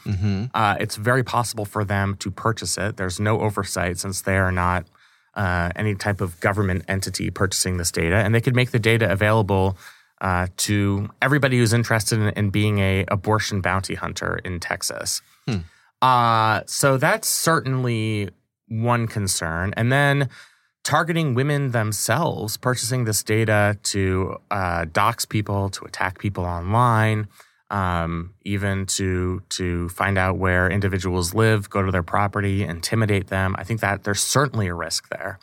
uh, 0.55 0.76
it's 0.79 0.96
very 0.96 1.22
possible 1.24 1.64
for 1.64 1.85
them 1.85 2.14
to 2.16 2.31
purchase 2.31 2.76
it. 2.76 2.96
There's 2.96 3.18
no 3.18 3.40
oversight 3.40 3.98
since 3.98 4.22
they 4.22 4.37
are 4.37 4.52
not 4.52 4.87
uh, 5.35 5.70
any 5.76 5.94
type 5.94 6.20
of 6.20 6.38
government 6.40 6.85
entity 6.88 7.31
purchasing 7.31 7.76
this 7.79 7.90
data, 7.90 8.16
and 8.16 8.35
they 8.35 8.40
could 8.40 8.55
make 8.57 8.70
the 8.70 8.79
data 8.79 9.11
available 9.11 9.76
uh, 10.20 10.46
to 10.57 11.09
everybody 11.20 11.59
who's 11.59 11.72
interested 11.72 12.18
in, 12.18 12.29
in 12.31 12.50
being 12.50 12.79
a 12.79 13.05
abortion 13.09 13.61
bounty 13.61 13.94
hunter 13.94 14.40
in 14.44 14.61
Texas. 14.61 15.22
Uh, 16.02 16.62
so 16.66 16.96
that's 16.96 17.29
certainly 17.29 18.31
one 18.68 19.07
concern. 19.07 19.72
And 19.76 19.92
then 19.92 20.29
targeting 20.87 21.35
women 21.35 21.72
themselves, 21.72 22.57
purchasing 22.57 23.07
this 23.07 23.25
data 23.25 23.77
to 23.83 24.37
uh, 24.53 24.85
dox 24.92 25.25
people, 25.25 25.68
to 25.68 25.85
attack 25.85 26.20
people 26.20 26.44
online, 26.44 27.27
um, 27.70 28.33
even 28.44 28.87
to 28.87 29.42
to 29.49 29.88
find 29.88 30.16
out 30.16 30.38
where 30.38 30.70
individuals 30.70 31.35
live, 31.35 31.68
go 31.68 31.83
to 31.83 31.90
their 31.90 32.05
property, 32.05 32.62
intimidate 32.62 33.27
them. 33.27 33.57
I 33.59 33.64
think 33.64 33.81
that 33.81 34.05
there's 34.05 34.20
certainly 34.20 34.68
a 34.68 34.75
risk 34.75 35.09
there. 35.09 35.40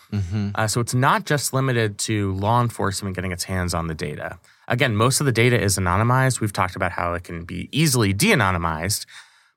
Uh, 0.55 0.65
so 0.67 0.79
it's 0.79 0.93
not 0.93 1.25
just 1.25 1.51
limited 1.53 1.97
to 2.07 2.31
law 2.35 2.61
enforcement 2.61 3.13
getting 3.13 3.33
its 3.33 3.43
hands 3.43 3.73
on 3.73 3.87
the 3.87 3.93
data. 3.93 4.39
Again, 4.69 4.95
most 4.95 5.19
of 5.19 5.25
the 5.25 5.33
data 5.33 5.61
is 5.61 5.77
anonymized. 5.77 6.39
We've 6.39 6.53
talked 6.53 6.77
about 6.77 6.93
how 6.93 7.15
it 7.15 7.25
can 7.25 7.43
be 7.43 7.67
easily 7.73 8.13
de 8.13 8.31
anonymized. 8.31 9.05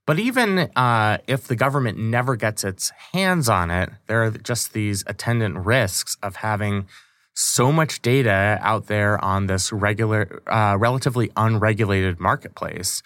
But 0.07 0.21
even 0.21 0.59
uh, 0.77 1.19
if 1.27 1.49
the 1.49 1.57
government 1.57 1.99
never 1.99 2.37
gets 2.37 2.63
its 2.63 2.91
hands 3.13 3.49
on 3.49 3.71
it, 3.71 3.91
there 4.07 4.23
are 4.23 4.31
just 4.31 4.73
these 4.73 5.03
attendant 5.09 5.59
risks 5.67 6.17
of 6.23 6.37
having 6.37 6.87
so 7.35 7.73
much 7.73 8.01
data 8.01 8.59
out 8.63 8.87
there 8.87 9.23
on 9.23 9.47
this 9.47 9.73
regular, 9.73 10.43
uh, 10.47 10.77
relatively 10.79 11.31
unregulated 11.37 12.21
marketplace. 12.21 13.03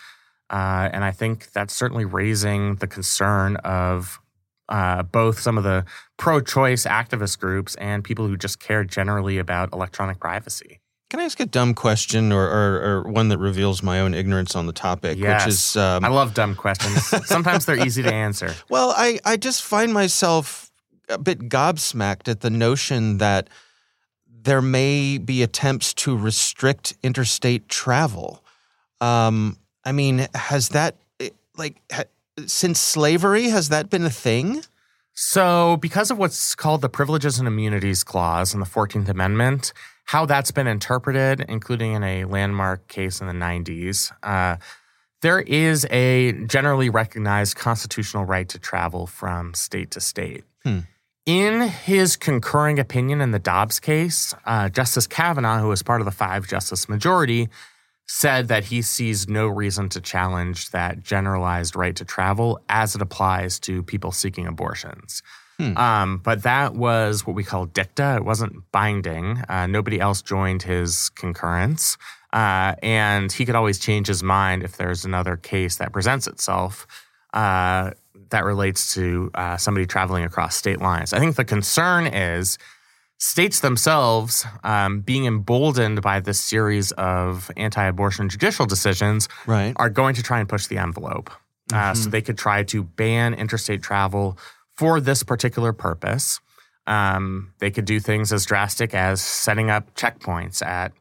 Uh, 0.50 0.90
and 0.92 1.02
I 1.02 1.10
think 1.10 1.50
that's 1.52 1.74
certainly 1.74 2.04
raising 2.04 2.76
the 2.76 2.86
concern 2.86 3.56
of 3.56 4.20
uh, 4.68 5.02
both 5.02 5.40
some 5.40 5.56
of 5.56 5.64
the 5.64 5.84
pro 6.16 6.40
choice 6.40 6.84
activist 6.84 7.40
groups 7.40 7.74
and 7.76 8.04
people 8.04 8.26
who 8.28 8.36
just 8.36 8.60
care 8.60 8.84
generally 8.84 9.38
about 9.38 9.72
electronic 9.72 10.20
privacy. 10.20 10.80
Can 11.10 11.18
I 11.18 11.24
ask 11.24 11.40
a 11.40 11.46
dumb 11.46 11.74
question 11.74 12.30
or, 12.30 12.44
or, 12.44 12.82
or 12.82 13.02
one 13.10 13.30
that 13.30 13.38
reveals 13.38 13.82
my 13.82 13.98
own 13.98 14.14
ignorance 14.14 14.54
on 14.54 14.66
the 14.66 14.72
topic? 14.72 15.18
Yes. 15.18 15.44
Which 15.44 15.54
is, 15.54 15.76
um, 15.76 16.04
I 16.04 16.08
love 16.08 16.34
dumb 16.34 16.54
questions. 16.54 17.04
Sometimes 17.26 17.66
they're 17.66 17.84
easy 17.84 18.04
to 18.04 18.14
answer. 18.14 18.54
well, 18.70 18.94
I, 18.96 19.18
I 19.24 19.36
just 19.36 19.64
find 19.64 19.92
myself 19.92 20.70
a 21.08 21.18
bit 21.18 21.48
gobsmacked 21.48 22.28
at 22.28 22.42
the 22.42 22.50
notion 22.50 23.18
that 23.18 23.50
there 24.28 24.62
may 24.62 25.18
be 25.18 25.42
attempts 25.42 25.92
to 25.94 26.16
restrict 26.16 26.94
interstate 27.02 27.68
travel. 27.68 28.44
Um, 29.00 29.58
I 29.84 29.90
mean, 29.90 30.28
has 30.36 30.68
that, 30.68 30.94
eh, 31.18 31.30
like, 31.56 31.82
ha, 31.90 32.04
since 32.46 32.78
slavery, 32.78 33.48
has 33.48 33.68
that 33.70 33.90
been 33.90 34.04
a 34.04 34.10
thing? 34.10 34.62
So, 35.12 35.76
because 35.78 36.12
of 36.12 36.18
what's 36.18 36.54
called 36.54 36.82
the 36.82 36.88
Privileges 36.88 37.40
and 37.40 37.48
Immunities 37.48 38.04
Clause 38.04 38.54
in 38.54 38.60
the 38.60 38.66
14th 38.66 39.08
Amendment, 39.08 39.72
how 40.10 40.26
that's 40.26 40.50
been 40.50 40.66
interpreted, 40.66 41.44
including 41.48 41.92
in 41.92 42.02
a 42.02 42.24
landmark 42.24 42.88
case 42.88 43.20
in 43.20 43.28
the 43.28 43.32
90s, 43.32 44.10
uh, 44.24 44.56
there 45.22 45.38
is 45.38 45.86
a 45.88 46.32
generally 46.46 46.90
recognized 46.90 47.54
constitutional 47.54 48.24
right 48.24 48.48
to 48.48 48.58
travel 48.58 49.06
from 49.06 49.54
state 49.54 49.92
to 49.92 50.00
state. 50.00 50.42
In 51.26 51.60
his 51.60 52.16
concurring 52.16 52.80
opinion 52.80 53.20
in 53.20 53.30
the 53.30 53.38
Dobbs 53.38 53.78
case, 53.78 54.34
uh, 54.46 54.68
Justice 54.68 55.06
Kavanaugh, 55.06 55.60
who 55.60 55.68
was 55.68 55.84
part 55.84 56.00
of 56.00 56.06
the 56.06 56.10
five 56.10 56.48
justice 56.48 56.88
majority, 56.88 57.48
said 58.08 58.48
that 58.48 58.64
he 58.64 58.82
sees 58.82 59.28
no 59.28 59.46
reason 59.46 59.88
to 59.90 60.00
challenge 60.00 60.70
that 60.70 61.04
generalized 61.04 61.76
right 61.76 61.94
to 61.94 62.04
travel 62.04 62.60
as 62.68 62.96
it 62.96 63.00
applies 63.00 63.60
to 63.60 63.84
people 63.84 64.10
seeking 64.10 64.48
abortions. 64.48 65.22
Um, 65.76 66.18
but 66.18 66.42
that 66.42 66.74
was 66.74 67.26
what 67.26 67.36
we 67.36 67.44
call 67.44 67.66
dicta. 67.66 68.16
It 68.16 68.24
wasn't 68.24 68.70
binding. 68.72 69.42
Uh, 69.48 69.66
nobody 69.66 70.00
else 70.00 70.22
joined 70.22 70.62
his 70.62 71.10
concurrence. 71.10 71.96
Uh, 72.32 72.74
and 72.82 73.32
he 73.32 73.44
could 73.44 73.54
always 73.56 73.78
change 73.78 74.06
his 74.06 74.22
mind 74.22 74.62
if 74.62 74.76
there's 74.76 75.04
another 75.04 75.36
case 75.36 75.76
that 75.76 75.92
presents 75.92 76.26
itself 76.28 76.86
uh, 77.34 77.90
that 78.30 78.44
relates 78.44 78.94
to 78.94 79.30
uh, 79.34 79.56
somebody 79.56 79.84
traveling 79.86 80.24
across 80.24 80.54
state 80.54 80.80
lines. 80.80 81.12
I 81.12 81.18
think 81.18 81.34
the 81.36 81.44
concern 81.44 82.06
is 82.06 82.56
states 83.18 83.60
themselves 83.60 84.46
um, 84.64 85.00
being 85.00 85.26
emboldened 85.26 86.00
by 86.02 86.20
this 86.20 86.40
series 86.40 86.92
of 86.92 87.50
anti 87.56 87.84
abortion 87.84 88.28
judicial 88.28 88.64
decisions 88.66 89.28
Right. 89.46 89.74
are 89.76 89.90
going 89.90 90.14
to 90.14 90.22
try 90.22 90.38
and 90.40 90.48
push 90.48 90.68
the 90.68 90.78
envelope. 90.78 91.30
Uh, 91.72 91.94
so 91.94 92.10
they 92.10 92.20
could 92.22 92.36
try 92.36 92.64
to 92.64 92.82
ban 92.82 93.32
interstate 93.34 93.80
travel 93.80 94.36
for 94.80 94.98
this 94.98 95.22
particular 95.22 95.74
purpose. 95.74 96.40
Um, 96.86 97.52
they 97.58 97.70
could 97.70 97.84
do 97.84 98.00
things 98.00 98.32
as 98.32 98.46
drastic 98.46 98.94
as 98.94 99.20
setting 99.20 99.68
up 99.68 99.94
checkpoints 99.94 100.64
at 100.64 100.92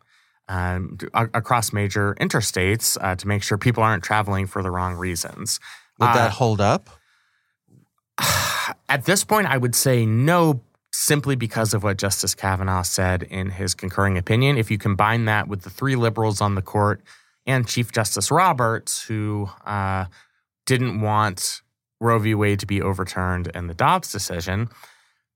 um, 0.49 0.97
across 1.13 1.71
major 1.71 2.13
interstates 2.19 2.97
uh, 2.99 3.15
to 3.15 3.25
make 3.25 3.41
sure 3.41 3.57
people 3.57 3.81
aren't 3.81 4.03
traveling 4.03 4.47
for 4.47 4.61
the 4.61 4.69
wrong 4.69 4.95
reasons. 4.95 5.61
Would 5.97 6.07
that 6.07 6.27
Uh, 6.27 6.29
hold 6.31 6.59
up? 6.59 6.89
At 8.89 9.05
this 9.05 9.23
point, 9.23 9.47
I 9.47 9.55
would 9.57 9.75
say 9.75 10.05
no, 10.05 10.61
simply 10.91 11.37
because 11.37 11.73
of 11.73 11.81
what 11.81 11.97
Justice 11.97 12.35
Kavanaugh 12.35 12.81
said 12.81 13.23
in 13.23 13.51
his 13.51 13.73
concurring 13.73 14.17
opinion. 14.17 14.57
If 14.57 14.69
you 14.69 14.77
combine 14.77 15.23
that 15.25 15.47
with 15.47 15.61
the 15.61 15.69
three 15.69 15.95
liberals 15.95 16.41
on 16.41 16.55
the 16.55 16.61
court 16.61 17.01
and 17.45 17.65
Chief 17.65 17.93
Justice 17.93 18.29
Roberts, 18.29 19.03
who 19.03 19.49
uh, 19.65 20.05
didn't 20.65 20.99
want 20.99 21.61
Roe 21.99 22.19
v. 22.19 22.35
Wade 22.35 22.59
to 22.59 22.65
be 22.65 22.81
overturned 22.81 23.47
in 23.53 23.67
the 23.67 23.73
Dobbs 23.73 24.11
decision, 24.11 24.69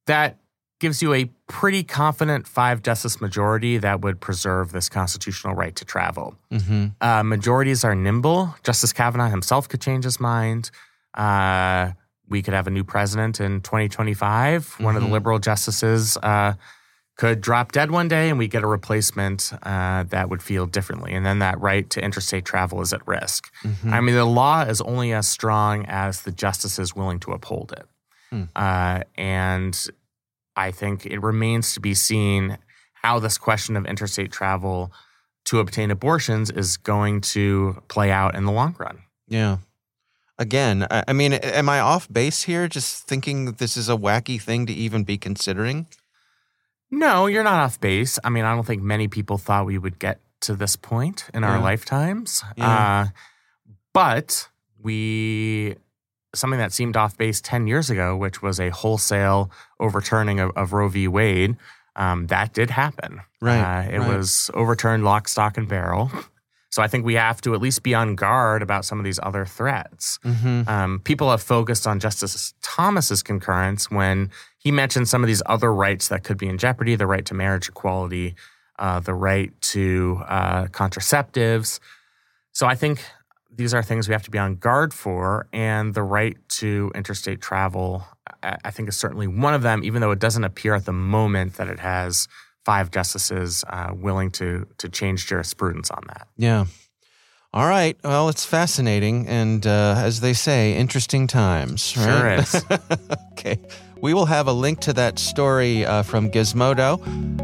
that 0.07 0.37
gives 0.79 1.01
you 1.01 1.13
a 1.13 1.25
pretty 1.47 1.83
confident 1.83 2.45
five 2.47 2.81
justice 2.81 3.21
majority 3.21 3.77
that 3.77 4.01
would 4.01 4.19
preserve 4.19 4.71
this 4.71 4.89
constitutional 4.89 5.53
right 5.55 5.75
to 5.75 5.85
travel. 5.85 6.35
Mm-hmm. 6.51 6.87
Uh, 6.99 7.23
majorities 7.23 7.83
are 7.85 7.95
nimble. 7.95 8.53
Justice 8.63 8.91
Kavanaugh 8.91 9.29
himself 9.29 9.69
could 9.69 9.79
change 9.81 10.03
his 10.03 10.19
mind. 10.19 10.71
Uh, 11.13 11.91
we 12.27 12.41
could 12.41 12.53
have 12.53 12.67
a 12.67 12.71
new 12.71 12.83
president 12.83 13.39
in 13.39 13.61
2025. 13.61 14.75
One 14.79 14.95
of 14.95 15.01
the 15.03 15.07
Mhm. 15.07 15.11
liberal 15.11 15.39
justices 15.39 16.17
uh, 16.17 16.53
could 17.15 17.41
drop 17.41 17.71
dead 17.71 17.91
one 17.91 18.07
day, 18.07 18.29
and 18.29 18.39
we 18.39 18.47
get 18.47 18.63
a 18.63 18.67
replacement 18.67 19.51
uh, 19.63 20.03
that 20.03 20.29
would 20.29 20.41
feel 20.41 20.65
differently. 20.65 21.13
And 21.13 21.25
then 21.25 21.39
that 21.39 21.59
right 21.59 21.87
to 21.91 22.01
interstate 22.01 22.43
travel 22.43 22.81
is 22.81 22.91
at 22.91 23.07
risk. 23.07 23.53
Mm-hmm. 23.63 23.93
I 23.93 24.01
mean, 24.01 24.15
the 24.15 24.25
law 24.25 24.61
is 24.63 24.81
only 24.81 25.13
as 25.13 25.27
strong 25.27 25.85
as 25.85 26.23
the 26.23 26.31
justices 26.31 26.95
willing 26.95 27.19
to 27.19 27.31
uphold 27.31 27.71
it. 27.73 27.85
Hmm. 28.31 28.43
Uh, 28.55 29.01
and 29.15 29.87
I 30.55 30.71
think 30.71 31.05
it 31.05 31.19
remains 31.19 31.73
to 31.75 31.79
be 31.79 31.93
seen 31.93 32.57
how 32.93 33.19
this 33.19 33.37
question 33.37 33.75
of 33.75 33.85
interstate 33.85 34.31
travel 34.31 34.91
to 35.45 35.59
obtain 35.59 35.91
abortions 35.91 36.49
is 36.49 36.77
going 36.77 37.21
to 37.21 37.81
play 37.89 38.09
out 38.11 38.33
in 38.33 38.45
the 38.45 38.51
long 38.51 38.75
run. 38.79 39.03
Yeah. 39.27 39.57
Again, 40.39 40.87
I, 40.89 41.03
I 41.09 41.13
mean, 41.13 41.33
am 41.33 41.69
I 41.69 41.79
off 41.79 42.11
base 42.11 42.43
here? 42.43 42.67
Just 42.67 43.07
thinking 43.07 43.53
this 43.53 43.77
is 43.77 43.87
a 43.87 43.95
wacky 43.95 44.41
thing 44.41 44.65
to 44.65 44.73
even 44.73 45.03
be 45.03 45.17
considering? 45.17 45.85
No, 46.97 47.25
you're 47.25 47.43
not 47.43 47.59
off 47.63 47.79
base. 47.79 48.19
I 48.23 48.29
mean, 48.29 48.45
I 48.45 48.53
don't 48.55 48.65
think 48.65 48.81
many 48.83 49.07
people 49.07 49.37
thought 49.37 49.65
we 49.65 49.77
would 49.77 49.97
get 49.99 50.19
to 50.41 50.55
this 50.55 50.75
point 50.75 51.29
in 51.33 51.43
our 51.43 51.57
Yeah. 51.57 51.63
lifetimes. 51.63 52.43
Yeah. 52.55 52.67
Uh, 52.69 53.07
but 53.93 54.47
we, 54.81 55.75
something 56.35 56.59
that 56.59 56.73
seemed 56.73 56.97
off 56.97 57.17
base 57.17 57.41
10 57.41 57.67
years 57.67 57.89
ago, 57.89 58.15
which 58.15 58.41
was 58.41 58.59
a 58.59 58.69
wholesale 58.69 59.49
overturning 59.79 60.39
of, 60.39 60.51
of 60.55 60.73
Roe 60.73 60.89
v. 60.89 61.07
Wade, 61.07 61.55
um, 61.95 62.27
that 62.27 62.53
did 62.53 62.69
happen. 62.71 63.21
Right, 63.41 63.59
Uh, 63.59 63.89
it 63.91 63.99
right. 63.99 64.17
was 64.17 64.49
overturned 64.53 65.03
lock, 65.03 65.27
stock, 65.27 65.57
and 65.57 65.67
barrel. 65.67 66.11
So 66.71 66.81
I 66.81 66.87
think 66.87 67.05
we 67.05 67.13
have 67.13 67.39
to 67.41 67.53
at 67.53 67.61
least 67.61 67.83
be 67.83 67.93
on 67.93 68.15
guard 68.15 68.63
about 68.63 68.83
some 68.83 68.97
of 68.97 69.05
these 69.05 69.19
other 69.21 69.45
threats. 69.45 70.17
Mm-hmm. 70.25 70.67
Um, 70.67 70.99
people 71.03 71.29
have 71.29 71.41
focused 71.43 71.85
on 71.85 71.99
Justice 71.99 72.55
Thomas's 72.63 73.21
concurrence 73.21 73.91
when 73.91 74.31
he 74.63 74.71
mentioned 74.71 75.09
some 75.09 75.23
of 75.23 75.27
these 75.27 75.43
other 75.45 75.73
rights 75.73 76.07
that 76.07 76.23
could 76.23 76.37
be 76.37 76.47
in 76.47 76.57
jeopardy: 76.57 76.95
the 76.95 77.07
right 77.07 77.25
to 77.25 77.33
marriage 77.33 77.69
equality, 77.69 78.35
uh, 78.79 78.99
the 78.99 79.13
right 79.13 79.51
to 79.61 80.21
uh, 80.27 80.65
contraceptives. 80.67 81.79
So 82.53 82.65
I 82.67 82.75
think 82.75 83.03
these 83.51 83.73
are 83.73 83.83
things 83.83 84.07
we 84.07 84.13
have 84.13 84.23
to 84.23 84.31
be 84.31 84.37
on 84.37 84.55
guard 84.55 84.93
for, 84.93 85.47
and 85.51 85.93
the 85.93 86.03
right 86.03 86.37
to 86.49 86.91
interstate 86.95 87.41
travel, 87.41 88.05
I, 88.41 88.57
I 88.65 88.71
think, 88.71 88.89
is 88.89 88.95
certainly 88.95 89.27
one 89.27 89.53
of 89.53 89.61
them. 89.61 89.83
Even 89.83 90.01
though 90.01 90.11
it 90.11 90.19
doesn't 90.19 90.43
appear 90.43 90.73
at 90.75 90.85
the 90.85 90.93
moment 90.93 91.55
that 91.55 91.67
it 91.67 91.79
has 91.79 92.27
five 92.63 92.89
justices 92.89 93.65
uh, 93.67 93.91
willing 93.93 94.31
to 94.31 94.65
to 94.77 94.87
change 94.87 95.27
jurisprudence 95.27 95.91
on 95.91 96.03
that. 96.07 96.27
Yeah. 96.37 96.65
All 97.53 97.67
right. 97.67 97.95
Well, 98.03 98.29
it's 98.29 98.45
fascinating. 98.45 99.27
And 99.27 99.67
uh, 99.67 99.93
as 99.97 100.21
they 100.21 100.33
say, 100.33 100.75
interesting 100.75 101.27
times. 101.27 101.95
Right? 101.95 102.05
Sure 102.05 102.29
is. 102.31 102.65
okay. 103.33 103.59
We 104.03 104.13
will 104.13 104.25
have 104.25 104.47
a 104.47 104.51
link 104.51 104.81
to 104.81 104.91
that 104.93 105.17
story 105.17 105.85
uh, 105.85 106.03
from 106.03 106.29
Gizmodo. 106.29 106.99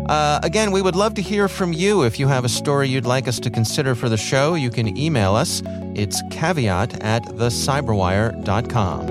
Uh, 0.10 0.42
again, 0.44 0.72
we 0.72 0.82
would 0.82 0.98
love 0.98 1.14
to 1.14 1.22
hear 1.22 1.48
from 1.48 1.72
you. 1.72 2.04
If 2.04 2.20
you 2.20 2.28
have 2.28 2.44
a 2.44 2.50
story 2.50 2.90
you'd 2.90 3.06
like 3.06 3.30
us 3.30 3.40
to 3.40 3.50
consider 3.50 3.96
for 3.96 4.10
the 4.10 4.18
show, 4.18 4.56
you 4.56 4.70
can 4.70 4.98
email 4.98 5.36
us. 5.36 5.62
It's 5.96 6.22
caveat 6.32 7.02
at 7.02 7.24
thecyberwire.com. 7.24 9.10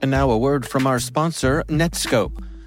And 0.00 0.10
now 0.12 0.30
a 0.30 0.38
word 0.38 0.64
from 0.64 0.86
our 0.86 1.00
sponsor, 1.00 1.64
Netskope. 1.66 2.45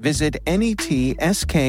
visit 0.00 0.36
netskope.com. 0.46 1.60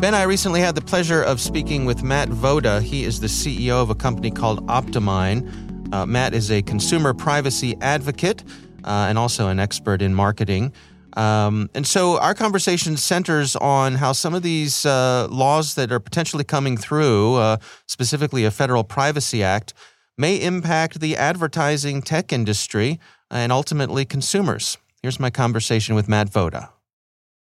Ben, 0.00 0.14
I 0.14 0.22
recently 0.22 0.60
had 0.62 0.74
the 0.74 0.80
pleasure 0.80 1.22
of 1.22 1.42
speaking 1.42 1.84
with 1.84 2.02
Matt 2.02 2.30
Voda. 2.30 2.80
He 2.80 3.04
is 3.04 3.20
the 3.20 3.26
CEO 3.26 3.82
of 3.82 3.90
a 3.90 3.94
company 3.94 4.30
called 4.30 4.66
OptiMine. 4.66 5.92
Uh, 5.92 6.06
Matt 6.06 6.32
is 6.32 6.50
a 6.50 6.62
consumer 6.62 7.12
privacy 7.12 7.76
advocate 7.82 8.42
uh, 8.84 9.06
and 9.10 9.18
also 9.18 9.48
an 9.48 9.60
expert 9.60 10.00
in 10.00 10.14
marketing. 10.14 10.72
Um, 11.16 11.70
and 11.74 11.86
so 11.86 12.18
our 12.18 12.34
conversation 12.34 12.96
centers 12.96 13.56
on 13.56 13.94
how 13.94 14.12
some 14.12 14.34
of 14.34 14.42
these 14.42 14.86
uh, 14.86 15.28
laws 15.30 15.74
that 15.74 15.92
are 15.92 16.00
potentially 16.00 16.44
coming 16.44 16.76
through, 16.76 17.34
uh, 17.34 17.56
specifically 17.86 18.44
a 18.44 18.50
Federal 18.50 18.84
Privacy 18.84 19.42
Act, 19.42 19.74
may 20.16 20.36
impact 20.36 21.00
the 21.00 21.16
advertising 21.16 22.02
tech 22.02 22.32
industry 22.32 23.00
and 23.30 23.52
ultimately 23.52 24.04
consumers. 24.04 24.76
Here's 25.02 25.18
my 25.18 25.30
conversation 25.30 25.94
with 25.94 26.08
Matt 26.08 26.28
Voda. 26.28 26.70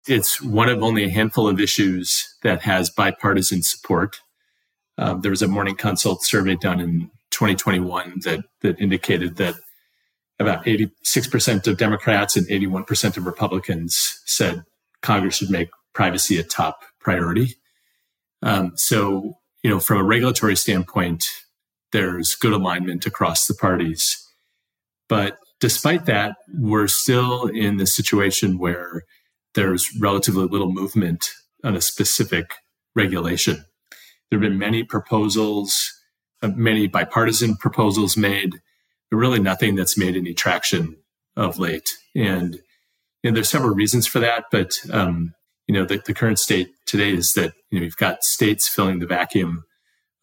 It's 0.08 0.42
one 0.42 0.70
of 0.70 0.82
only 0.82 1.04
a 1.04 1.10
handful 1.10 1.48
of 1.48 1.60
issues 1.60 2.36
that 2.42 2.62
has 2.62 2.90
bipartisan 2.90 3.64
support. 3.64 4.22
Um, 4.98 5.22
there 5.22 5.32
was 5.32 5.42
a 5.42 5.48
Morning 5.48 5.76
Consult 5.76 6.24
survey 6.24 6.56
done 6.56 6.80
in 6.80 7.12
2021 7.32 8.22
that, 8.24 8.40
that 8.62 8.80
indicated 8.80 9.36
that 9.38 9.56
about 10.40 10.66
86% 10.66 11.68
of 11.68 11.78
Democrats 11.78 12.38
and 12.38 12.48
81% 12.48 13.18
of 13.18 13.26
Republicans 13.26 14.22
said 14.26 14.64
Congress 15.02 15.36
should 15.36 15.50
make 15.50 15.70
privacy 15.94 16.40
a 16.40 16.44
top 16.44 16.84
priority. 17.00 17.56
Um, 18.42 18.72
so, 18.76 19.38
you 19.64 19.70
know, 19.70 19.80
from 19.80 19.98
a 19.98 20.04
regulatory 20.04 20.56
standpoint, 20.56 21.26
there's 21.92 22.36
good 22.36 22.54
alignment 22.54 23.06
across 23.06 23.48
the 23.48 23.54
parties. 23.54 24.26
But 25.10 25.38
despite 25.60 26.06
that, 26.06 26.38
we're 26.54 26.88
still 26.88 27.48
in 27.48 27.78
the 27.78 27.88
situation 27.88 28.58
where 28.58 29.04
there's 29.56 29.90
relatively 30.00 30.46
little 30.46 30.72
movement 30.72 31.30
on 31.64 31.76
a 31.76 31.82
specific 31.82 32.54
regulation. 32.96 33.66
There 34.30 34.40
have 34.40 34.50
been 34.50 34.60
many 34.60 34.84
proposals, 34.84 35.92
uh, 36.42 36.50
many 36.56 36.88
bipartisan 36.88 37.58
proposals 37.58 38.16
made, 38.16 38.62
really 39.12 39.40
nothing 39.40 39.76
that's 39.76 39.98
made 39.98 40.16
any 40.16 40.34
traction 40.34 40.98
of 41.36 41.58
late. 41.58 41.90
And, 42.16 42.60
and 43.24 43.36
there's 43.36 43.50
several 43.50 43.74
reasons 43.74 44.08
for 44.08 44.20
that, 44.20 44.46
but 44.52 44.78
um, 44.92 45.34
you 45.70 45.74
know 45.76 45.86
the, 45.86 46.02
the 46.04 46.16
current 46.16 46.40
state 46.40 46.72
today 46.88 47.14
is 47.14 47.34
that 47.34 47.54
you 47.70 47.80
know 47.80 47.86
you've 47.86 47.96
got 47.96 48.24
states 48.24 48.68
filling 48.68 48.98
the 48.98 49.06
vacuum 49.06 49.64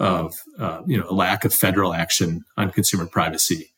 of 0.01 0.35
uh, 0.59 0.83
you 0.87 0.99
know 0.99 1.07
a 1.09 1.15
lack 1.15 1.45
of 1.45 1.55
federal 1.55 1.95
action 1.95 2.43
on 2.57 2.73
consumer 2.73 3.07
privacy, 3.07 3.73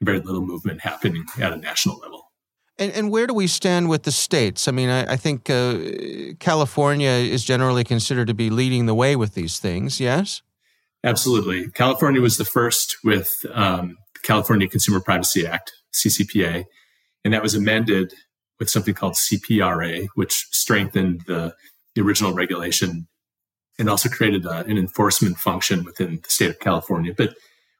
and 0.00 0.06
very 0.06 0.20
little 0.20 0.44
movement 0.44 0.82
happening 0.82 1.24
at 1.40 1.50
a 1.50 1.56
national 1.56 1.98
level. 1.98 2.30
And, 2.76 2.92
and 2.92 3.10
where 3.10 3.26
do 3.26 3.32
we 3.32 3.46
stand 3.46 3.88
with 3.88 4.02
the 4.02 4.12
states? 4.12 4.68
I 4.68 4.72
mean, 4.72 4.90
I, 4.90 5.12
I 5.12 5.16
think 5.16 5.48
uh, 5.48 5.78
California 6.40 7.08
is 7.08 7.42
generally 7.42 7.84
considered 7.84 8.26
to 8.26 8.34
be 8.34 8.50
leading 8.50 8.84
the 8.84 8.94
way 8.94 9.16
with 9.16 9.34
these 9.34 9.58
things, 9.58 10.00
yes? 10.00 10.42
Absolutely. 11.04 11.70
California 11.70 12.20
was 12.20 12.36
the 12.36 12.44
first 12.44 12.96
with 13.04 13.32
um, 13.52 13.96
California 14.24 14.68
Consumer 14.68 15.00
Privacy 15.00 15.46
Act, 15.46 15.72
CCPA, 15.92 16.64
and 17.24 17.32
that 17.32 17.42
was 17.42 17.54
amended 17.54 18.12
with 18.58 18.70
something 18.70 18.94
called 18.94 19.14
CPRA, 19.14 20.08
which 20.14 20.46
strengthened 20.50 21.22
the, 21.26 21.54
the 21.94 22.02
original 22.02 22.32
regulation 22.32 23.06
and 23.78 23.88
also 23.88 24.08
created 24.08 24.46
uh, 24.46 24.64
an 24.66 24.78
enforcement 24.78 25.36
function 25.36 25.84
within 25.84 26.20
the 26.22 26.30
state 26.30 26.50
of 26.50 26.58
California. 26.60 27.12
But 27.16 27.34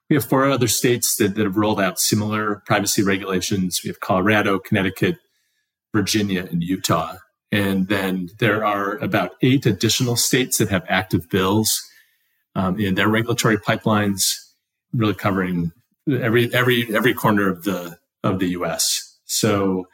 we 0.09 0.15
have 0.15 0.25
four 0.25 0.45
other 0.45 0.67
states 0.67 1.15
that, 1.17 1.35
that 1.35 1.43
have 1.43 1.57
rolled 1.57 1.79
out 1.79 1.99
similar 1.99 2.61
privacy 2.65 3.01
regulations. 3.01 3.81
We 3.83 3.87
have 3.89 3.99
Colorado, 3.99 4.59
Connecticut, 4.59 5.17
Virginia, 5.93 6.45
and 6.51 6.61
Utah. 6.61 7.15
And 7.51 7.87
then 7.87 8.29
there 8.39 8.65
are 8.65 8.97
about 8.97 9.31
eight 9.41 9.65
additional 9.65 10.15
states 10.15 10.57
that 10.57 10.69
have 10.69 10.85
active 10.89 11.29
bills 11.29 11.81
um, 12.55 12.79
in 12.79 12.95
their 12.95 13.07
regulatory 13.07 13.57
pipelines, 13.57 14.35
really 14.93 15.13
covering 15.13 15.71
every 16.09 16.53
every 16.53 16.93
every 16.95 17.13
corner 17.13 17.49
of 17.49 17.63
the 17.63 17.97
of 18.23 18.39
the 18.39 18.49
U.S. 18.49 19.17
So 19.25 19.87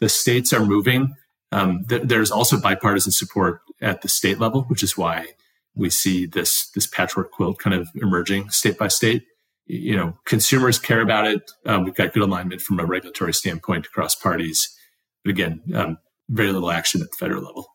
the 0.00 0.08
states 0.08 0.52
are 0.52 0.64
moving. 0.64 1.14
Um, 1.52 1.84
th- 1.88 2.02
there's 2.02 2.30
also 2.30 2.60
bipartisan 2.60 3.12
support 3.12 3.60
at 3.80 4.02
the 4.02 4.08
state 4.08 4.38
level, 4.38 4.62
which 4.64 4.82
is 4.82 4.96
why 4.96 5.28
we 5.74 5.90
see 5.90 6.26
this 6.26 6.70
this 6.70 6.86
patchwork 6.86 7.30
quilt 7.30 7.58
kind 7.58 7.74
of 7.74 7.88
emerging 7.94 8.50
state 8.50 8.78
by 8.78 8.88
state. 8.88 9.24
You 9.66 9.96
know, 9.96 10.18
consumers 10.26 10.78
care 10.78 11.00
about 11.00 11.26
it. 11.26 11.50
Um, 11.64 11.84
we've 11.84 11.94
got 11.94 12.12
good 12.12 12.22
alignment 12.22 12.60
from 12.60 12.78
a 12.80 12.84
regulatory 12.84 13.32
standpoint 13.32 13.86
across 13.86 14.14
parties, 14.14 14.76
but 15.24 15.30
again, 15.30 15.62
um, 15.74 15.98
very 16.28 16.52
little 16.52 16.70
action 16.70 17.00
at 17.00 17.10
the 17.10 17.16
federal 17.16 17.42
level. 17.42 17.68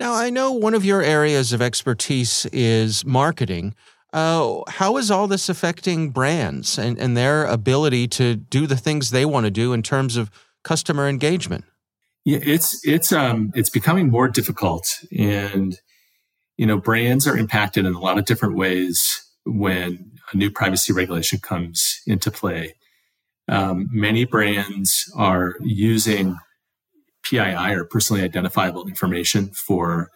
Now, 0.00 0.14
I 0.14 0.30
know 0.30 0.52
one 0.52 0.74
of 0.74 0.84
your 0.84 1.02
areas 1.02 1.52
of 1.52 1.60
expertise 1.60 2.46
is 2.52 3.04
marketing. 3.04 3.74
Uh, 4.12 4.62
how 4.68 4.96
is 4.96 5.10
all 5.10 5.26
this 5.26 5.48
affecting 5.48 6.10
brands 6.10 6.78
and, 6.78 6.98
and 6.98 7.16
their 7.16 7.44
ability 7.44 8.08
to 8.08 8.36
do 8.36 8.66
the 8.66 8.76
things 8.76 9.10
they 9.10 9.26
want 9.26 9.44
to 9.44 9.50
do 9.50 9.72
in 9.72 9.82
terms 9.82 10.16
of 10.16 10.30
customer 10.64 11.08
engagement? 11.08 11.64
Yeah, 12.24 12.40
it's 12.42 12.86
it's 12.86 13.12
um 13.12 13.52
it's 13.54 13.70
becoming 13.70 14.10
more 14.10 14.28
difficult, 14.28 14.86
and 15.16 15.78
you 16.56 16.66
know 16.66 16.78
brands 16.78 17.26
are 17.26 17.36
impacted 17.36 17.86
in 17.86 17.94
a 17.94 18.00
lot 18.00 18.18
of 18.18 18.24
different 18.24 18.56
ways 18.56 19.24
when 19.44 20.12
a 20.32 20.36
new 20.36 20.50
privacy 20.50 20.92
regulation 20.92 21.38
comes 21.38 22.00
into 22.06 22.30
play. 22.30 22.74
Um, 23.48 23.88
many 23.90 24.24
brands 24.26 25.10
are 25.16 25.54
using 25.60 26.36
PII 27.22 27.74
or 27.74 27.84
personally 27.84 28.22
identifiable 28.22 28.86
information 28.86 29.48
for 29.48 30.10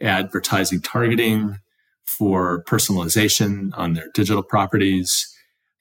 advertising 0.00 0.80
targeting, 0.80 1.58
for 2.08 2.64
personalization 2.64 3.70
on 3.76 3.92
their 3.92 4.08
digital 4.14 4.42
properties. 4.42 5.28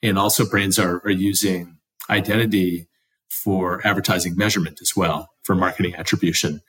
And 0.04 0.20
also 0.20 0.48
brands 0.48 0.78
are, 0.78 0.98
are 1.06 1.10
using 1.10 1.78
identity 2.10 2.88
for 3.30 3.86
advertising 3.88 4.36
measurement 4.36 4.80
as 4.82 4.94
well, 4.96 5.30
for 5.44 5.56
marketing 5.56 5.96
attribution. 5.96 6.62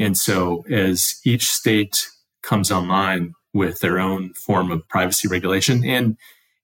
And 0.00 0.18
so 0.18 0.64
as 0.68 1.20
each 1.24 1.48
state 1.48 2.08
comes 2.42 2.72
online 2.72 3.34
with 3.54 3.80
their 3.80 4.00
own 4.00 4.34
form 4.34 4.70
of 4.70 4.86
privacy 4.88 5.28
regulation 5.28 5.84
and 5.84 6.16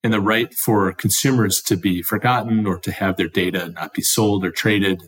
and 0.03 0.13
the 0.13 0.21
right 0.21 0.53
for 0.53 0.93
consumers 0.93 1.63
to 1.63 1.79
be 1.79 2.03
forgotten 2.03 2.67
or 2.67 2.79
to 2.81 2.93
have 2.93 3.17
their 3.17 3.29
data 3.29 3.71
not 3.71 3.95
be 3.95 4.03
sold 4.03 4.45
or 4.45 4.51
traded, 4.51 5.03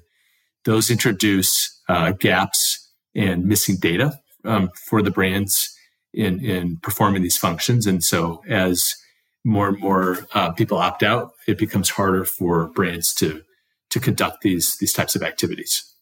those 0.65 0.91
introduce 0.91 1.83
uh, 1.91 2.13
gaps 2.13 2.91
and 3.15 3.45
missing 3.45 3.77
data 3.79 4.19
um, 4.47 4.71
for 4.75 5.03
the 5.03 5.11
brands 5.11 5.76
in 6.17 6.45
in 6.45 6.79
performing 6.79 7.23
these 7.23 7.37
functions. 7.37 7.87
And 7.87 8.03
so 8.03 8.43
as 8.49 8.85
more 9.45 9.69
and 9.69 9.79
more 9.79 10.27
uh, 10.35 10.51
people 10.53 10.79
opt 10.79 11.03
out, 11.03 11.31
it 11.47 11.59
becomes 11.59 11.91
harder 11.91 12.25
for 12.25 12.69
brands 12.69 13.15
to 13.15 13.43
to 13.91 14.01
conduct 14.01 14.41
these 14.41 14.77
these 14.79 14.93
types 14.93 15.15
of 15.15 15.23
activities. 15.23 15.95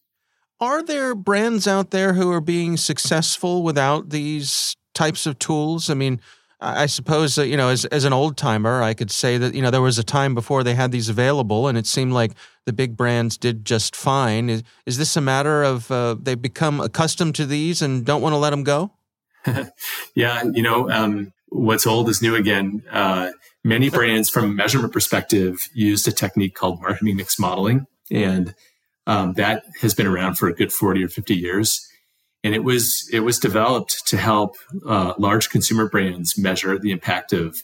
Are 0.59 0.81
there 0.81 1.13
brands 1.13 1.67
out 1.67 1.91
there 1.91 2.13
who 2.13 2.31
are 2.31 2.41
being 2.41 2.77
successful 2.77 3.61
without 3.61 4.09
these 4.09 4.75
types 4.93 5.25
of 5.25 5.37
tools? 5.37 5.89
I 5.89 5.93
mean, 5.95 6.21
I 6.61 6.85
suppose 6.85 7.35
that, 7.35 7.47
you 7.47 7.57
know, 7.57 7.67
as, 7.67 7.83
as 7.85 8.05
an 8.05 8.13
old 8.13 8.37
timer, 8.37 8.81
I 8.81 8.93
could 8.93 9.11
say 9.11 9.37
that, 9.37 9.53
you 9.53 9.61
know, 9.61 9.69
there 9.69 9.81
was 9.81 9.99
a 9.99 10.03
time 10.03 10.33
before 10.33 10.63
they 10.63 10.73
had 10.73 10.91
these 10.91 11.09
available 11.09 11.67
and 11.67 11.77
it 11.77 11.85
seemed 11.85 12.13
like 12.13 12.31
the 12.65 12.71
big 12.71 12.95
brands 12.95 13.37
did 13.37 13.65
just 13.65 13.95
fine. 13.95 14.49
Is, 14.49 14.63
is 14.85 14.97
this 14.97 15.17
a 15.17 15.21
matter 15.21 15.63
of 15.63 15.91
uh, 15.91 16.15
they've 16.19 16.41
become 16.41 16.79
accustomed 16.79 17.35
to 17.35 17.45
these 17.45 17.81
and 17.81 18.05
don't 18.05 18.21
want 18.21 18.31
to 18.31 18.37
let 18.37 18.51
them 18.51 18.63
go? 18.63 18.94
yeah, 20.15 20.43
you 20.53 20.61
know, 20.61 20.89
um, 20.89 21.33
what's 21.49 21.87
old 21.87 22.09
is 22.09 22.21
new 22.21 22.35
again. 22.35 22.83
Uh, 22.91 23.31
many 23.63 23.89
brands, 23.89 24.29
from 24.29 24.45
a 24.45 24.53
measurement 24.53 24.93
perspective, 24.93 25.69
used 25.73 26.07
a 26.07 26.11
technique 26.11 26.55
called 26.55 26.81
marketing 26.81 27.15
mix 27.15 27.39
modeling, 27.39 27.87
and 28.11 28.53
um, 29.07 29.33
that 29.33 29.63
has 29.81 29.93
been 29.93 30.07
around 30.07 30.35
for 30.35 30.47
a 30.47 30.53
good 30.53 30.71
forty 30.71 31.03
or 31.03 31.07
fifty 31.07 31.35
years. 31.35 31.87
And 32.43 32.53
it 32.53 32.63
was 32.63 33.09
it 33.11 33.21
was 33.21 33.39
developed 33.39 34.07
to 34.07 34.17
help 34.17 34.55
uh, 34.87 35.13
large 35.17 35.49
consumer 35.49 35.89
brands 35.89 36.37
measure 36.37 36.77
the 36.77 36.91
impact 36.91 37.33
of, 37.33 37.57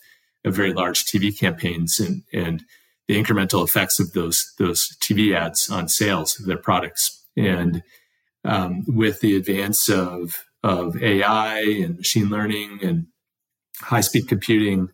of 0.43 0.55
very 0.55 0.73
large 0.73 1.05
TV 1.05 1.37
campaigns 1.37 1.99
and 1.99 2.23
and 2.33 2.63
the 3.07 3.21
incremental 3.21 3.63
effects 3.63 3.99
of 3.99 4.13
those 4.13 4.53
those 4.57 4.95
TV 5.01 5.35
ads 5.35 5.69
on 5.69 5.87
sales 5.87 6.39
of 6.39 6.45
their 6.45 6.57
products. 6.57 7.23
And 7.37 7.83
um, 8.43 8.83
with 8.87 9.19
the 9.21 9.35
advance 9.35 9.87
of 9.87 10.43
of 10.63 11.01
AI 11.01 11.61
and 11.61 11.97
machine 11.97 12.29
learning 12.29 12.79
and 12.83 13.07
high 13.79 14.01
speed 14.01 14.27
computing, 14.27 14.89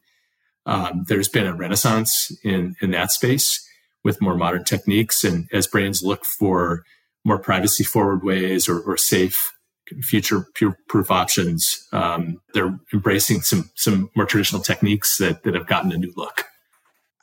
um, 0.66 1.06
there's 1.08 1.30
been 1.30 1.48
a 1.48 1.56
renaissance 1.56 2.32
in, 2.44 2.76
in 2.82 2.92
that 2.92 3.12
space 3.12 3.66
with 4.04 4.22
more 4.22 4.36
modern 4.36 4.64
techniques. 4.64 5.24
And 5.24 5.48
as 5.52 5.68
brands 5.68 6.02
look 6.04 6.26
for 6.26 6.84
more 7.26 7.40
privacy 7.40 7.84
forward 7.84 8.24
ways 8.24 8.70
or, 8.70 8.80
or 8.80 8.98
safe 8.98 9.52
future 10.02 10.46
proof 10.88 11.12
options, 11.12 11.78
um, 11.94 12.42
they're 12.54 12.78
embracing 12.94 13.42
some, 13.42 13.70
some 13.76 14.10
more 14.16 14.26
traditional 14.26 14.62
techniques 14.62 15.18
that, 15.18 15.44
that 15.44 15.56
have 15.56 15.68
gotten 15.68 15.92
a 15.92 15.98
new 15.98 16.14
look. 16.16 16.46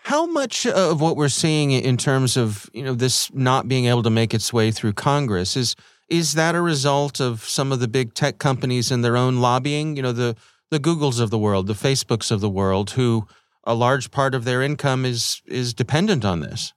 How 0.04 0.26
much 0.26 0.66
of 0.66 1.00
what 1.00 1.16
we're 1.16 1.28
seeing 1.28 1.70
in 1.70 1.96
terms 1.96 2.36
of 2.36 2.68
you 2.74 2.82
know 2.82 2.92
this 2.92 3.32
not 3.32 3.68
being 3.68 3.86
able 3.86 4.02
to 4.02 4.10
make 4.10 4.34
its 4.34 4.52
way 4.52 4.70
through 4.70 4.92
Congress 4.92 5.56
is 5.56 5.74
is 6.08 6.34
that 6.34 6.54
a 6.54 6.60
result 6.60 7.20
of 7.20 7.44
some 7.44 7.72
of 7.72 7.80
the 7.80 7.88
big 7.88 8.14
tech 8.14 8.38
companies 8.38 8.90
and 8.90 9.04
their 9.04 9.16
own 9.16 9.40
lobbying? 9.40 9.96
You 9.96 10.02
know, 10.02 10.12
the 10.12 10.36
the 10.70 10.80
Googles 10.80 11.20
of 11.20 11.30
the 11.30 11.38
world, 11.38 11.66
the 11.66 11.74
Facebooks 11.74 12.30
of 12.30 12.40
the 12.40 12.50
world, 12.50 12.90
who 12.90 13.26
a 13.64 13.74
large 13.74 14.10
part 14.10 14.34
of 14.34 14.44
their 14.44 14.62
income 14.62 15.04
is 15.04 15.42
is 15.46 15.74
dependent 15.74 16.24
on 16.24 16.40
this. 16.40 16.72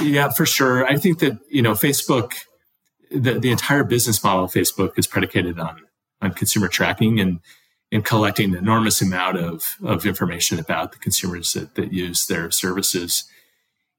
Yeah, 0.00 0.30
for 0.30 0.44
sure. 0.44 0.86
I 0.86 0.96
think 0.96 1.20
that 1.20 1.38
you 1.50 1.62
know 1.62 1.72
Facebook, 1.72 2.34
the 3.10 3.38
the 3.38 3.50
entire 3.50 3.84
business 3.84 4.22
model 4.22 4.44
of 4.44 4.52
Facebook 4.52 4.98
is 4.98 5.06
predicated 5.06 5.58
on 5.58 5.82
on 6.20 6.32
consumer 6.32 6.68
tracking 6.68 7.20
and 7.20 7.40
and 7.92 8.04
collecting 8.04 8.52
an 8.52 8.58
enormous 8.58 9.00
amount 9.00 9.38
of 9.38 9.76
of 9.82 10.04
information 10.04 10.58
about 10.58 10.92
the 10.92 10.98
consumers 10.98 11.52
that, 11.54 11.74
that 11.76 11.92
use 11.92 12.26
their 12.26 12.50
services. 12.50 13.24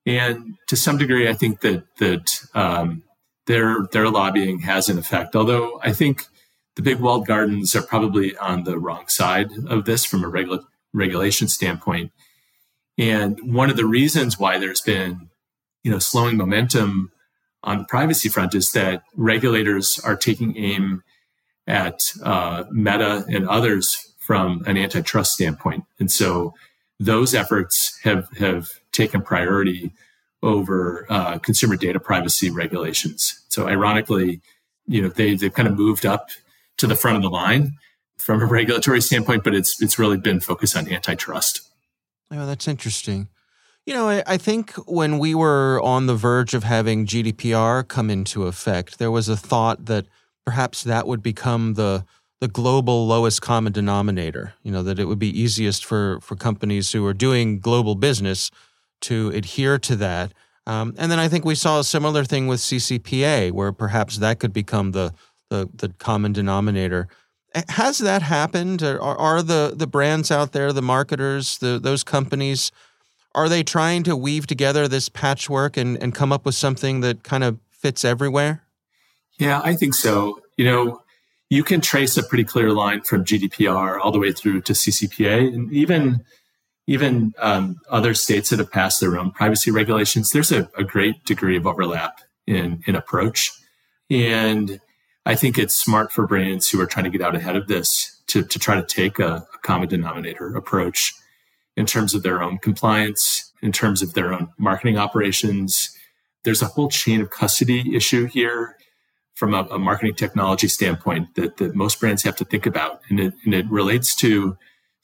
And 0.05 0.55
to 0.67 0.75
some 0.75 0.97
degree, 0.97 1.27
I 1.27 1.33
think 1.33 1.61
that 1.61 1.83
that 1.97 2.29
um, 2.53 3.03
their 3.47 3.87
their 3.91 4.09
lobbying 4.09 4.59
has 4.59 4.89
an 4.89 4.99
effect. 4.99 5.35
Although 5.35 5.79
I 5.83 5.93
think 5.93 6.27
the 6.75 6.83
big 6.83 6.99
walled 6.99 7.25
gardens 7.25 7.75
are 7.75 7.81
probably 7.81 8.37
on 8.37 8.63
the 8.63 8.77
wrong 8.77 9.07
side 9.07 9.49
of 9.67 9.85
this 9.85 10.05
from 10.05 10.23
a 10.23 10.27
regula- 10.27 10.67
regulation 10.93 11.47
standpoint. 11.47 12.11
And 12.97 13.39
one 13.43 13.69
of 13.69 13.77
the 13.77 13.85
reasons 13.85 14.37
why 14.37 14.57
there's 14.57 14.81
been, 14.81 15.29
you 15.83 15.91
know, 15.91 15.99
slowing 15.99 16.37
momentum 16.37 17.11
on 17.63 17.79
the 17.79 17.85
privacy 17.85 18.29
front 18.29 18.53
is 18.53 18.71
that 18.71 19.03
regulators 19.15 19.99
are 20.03 20.15
taking 20.15 20.55
aim 20.57 21.03
at 21.65 21.99
uh, 22.23 22.63
Meta 22.71 23.25
and 23.27 23.47
others 23.47 24.13
from 24.19 24.63
an 24.65 24.77
antitrust 24.77 25.33
standpoint, 25.33 25.85
and 25.99 26.11
so 26.11 26.53
those 26.99 27.33
efforts 27.33 27.97
have 28.03 28.27
have 28.37 28.67
taken 28.91 29.21
priority 29.21 29.91
over 30.43 31.05
uh, 31.09 31.39
consumer 31.39 31.75
data 31.75 31.99
privacy 31.99 32.49
regulations. 32.49 33.43
So 33.49 33.67
ironically, 33.67 34.41
you 34.85 35.01
know, 35.01 35.09
they, 35.09 35.35
they've 35.35 35.53
kind 35.53 35.67
of 35.67 35.75
moved 35.75 36.05
up 36.05 36.29
to 36.77 36.87
the 36.87 36.95
front 36.95 37.17
of 37.17 37.23
the 37.23 37.29
line 37.29 37.73
from 38.17 38.41
a 38.41 38.45
regulatory 38.45 39.01
standpoint, 39.01 39.43
but 39.43 39.53
it's, 39.53 39.81
it's 39.81 39.97
really 39.97 40.17
been 40.17 40.39
focused 40.39 40.77
on 40.77 40.91
antitrust. 40.91 41.61
Oh, 42.31 42.45
that's 42.45 42.67
interesting. 42.67 43.29
You 43.85 43.93
know, 43.93 44.09
I, 44.09 44.23
I 44.27 44.37
think 44.37 44.73
when 44.85 45.17
we 45.17 45.33
were 45.33 45.81
on 45.81 46.07
the 46.07 46.15
verge 46.15 46.53
of 46.53 46.63
having 46.63 47.05
GDPR 47.05 47.87
come 47.87 48.09
into 48.09 48.45
effect, 48.45 48.99
there 48.99 49.11
was 49.11 49.29
a 49.29 49.37
thought 49.37 49.85
that 49.85 50.07
perhaps 50.45 50.83
that 50.83 51.07
would 51.07 51.23
become 51.23 51.75
the 51.75 52.05
the 52.39 52.47
global 52.47 53.07
lowest 53.07 53.41
common 53.41 53.73
denominator. 53.73 54.53
You 54.61 54.71
know, 54.71 54.83
that 54.83 54.99
it 54.99 55.05
would 55.05 55.19
be 55.19 55.41
easiest 55.41 55.85
for 55.85 56.19
for 56.21 56.35
companies 56.35 56.91
who 56.91 57.05
are 57.05 57.13
doing 57.13 57.59
global 57.59 57.95
business 57.95 58.51
to 59.01 59.29
adhere 59.29 59.77
to 59.79 59.95
that. 59.97 60.33
Um, 60.65 60.93
and 60.97 61.11
then 61.11 61.19
I 61.19 61.27
think 61.27 61.45
we 61.45 61.55
saw 61.55 61.79
a 61.79 61.83
similar 61.83 62.25
thing 62.25 62.47
with 62.47 62.59
CCPA, 62.59 63.51
where 63.51 63.71
perhaps 63.71 64.17
that 64.17 64.39
could 64.39 64.51
become 64.53 64.91
the 64.91 65.13
the, 65.49 65.69
the 65.73 65.89
common 65.97 66.33
denominator. 66.33 67.07
Has 67.69 67.99
that 67.99 68.21
happened? 68.21 68.83
Are, 68.83 68.99
are 68.99 69.41
the, 69.41 69.73
the 69.75 69.87
brands 69.87 70.31
out 70.31 70.51
there, 70.51 70.73
the 70.73 70.81
marketers, 70.81 71.57
the, 71.57 71.79
those 71.79 72.03
companies, 72.03 72.71
are 73.33 73.49
they 73.49 73.63
trying 73.63 74.03
to 74.03 74.15
weave 74.15 74.47
together 74.47 74.87
this 74.87 75.09
patchwork 75.09 75.77
and, 75.77 76.01
and 76.01 76.13
come 76.13 76.31
up 76.31 76.45
with 76.45 76.55
something 76.55 77.01
that 77.01 77.23
kind 77.23 77.43
of 77.43 77.57
fits 77.71 78.03
everywhere? 78.03 78.63
Yeah, 79.39 79.61
I 79.63 79.75
think 79.75 79.93
so. 79.93 80.41
You 80.57 80.65
know, 80.65 81.01
you 81.49 81.63
can 81.63 81.79
trace 81.79 82.17
a 82.17 82.23
pretty 82.23 82.43
clear 82.43 82.71
line 82.71 83.01
from 83.01 83.23
GDPR 83.23 83.99
all 83.99 84.11
the 84.11 84.19
way 84.19 84.31
through 84.31 84.61
to 84.61 84.73
CCPA, 84.73 85.53
and 85.53 85.71
even 85.71 86.25
even 86.87 87.33
um, 87.37 87.77
other 87.89 88.13
states 88.13 88.49
that 88.49 88.59
have 88.59 88.71
passed 88.71 88.99
their 88.99 89.17
own 89.17 89.31
privacy 89.31 89.71
regulations. 89.71 90.29
There's 90.29 90.51
a, 90.51 90.69
a 90.77 90.83
great 90.83 91.23
degree 91.25 91.57
of 91.57 91.67
overlap 91.67 92.21
in 92.45 92.81
in 92.87 92.95
approach, 92.95 93.51
and 94.09 94.79
I 95.25 95.35
think 95.35 95.57
it's 95.57 95.75
smart 95.75 96.11
for 96.11 96.25
brands 96.25 96.69
who 96.69 96.79
are 96.81 96.85
trying 96.85 97.03
to 97.03 97.09
get 97.09 97.21
out 97.21 97.35
ahead 97.35 97.55
of 97.55 97.67
this 97.67 98.21
to 98.27 98.43
to 98.43 98.59
try 98.59 98.75
to 98.75 98.83
take 98.83 99.19
a, 99.19 99.45
a 99.53 99.57
common 99.61 99.89
denominator 99.89 100.55
approach 100.55 101.13
in 101.75 101.85
terms 101.85 102.13
of 102.13 102.23
their 102.23 102.41
own 102.41 102.57
compliance, 102.57 103.53
in 103.61 103.71
terms 103.71 104.01
of 104.01 104.13
their 104.13 104.33
own 104.33 104.49
marketing 104.57 104.97
operations. 104.97 105.95
There's 106.43 106.61
a 106.61 106.67
whole 106.67 106.89
chain 106.89 107.21
of 107.21 107.29
custody 107.29 107.95
issue 107.95 108.25
here 108.25 108.77
from 109.35 109.53
a, 109.53 109.63
a 109.69 109.77
marketing 109.77 110.15
technology 110.15 110.67
standpoint 110.67 111.35
that, 111.35 111.57
that 111.57 111.75
most 111.75 111.99
brands 111.99 112.23
have 112.23 112.35
to 112.37 112.45
think 112.45 112.65
about. 112.65 113.01
And 113.09 113.19
it, 113.19 113.33
and 113.45 113.53
it 113.53 113.69
relates 113.69 114.15
to 114.15 114.57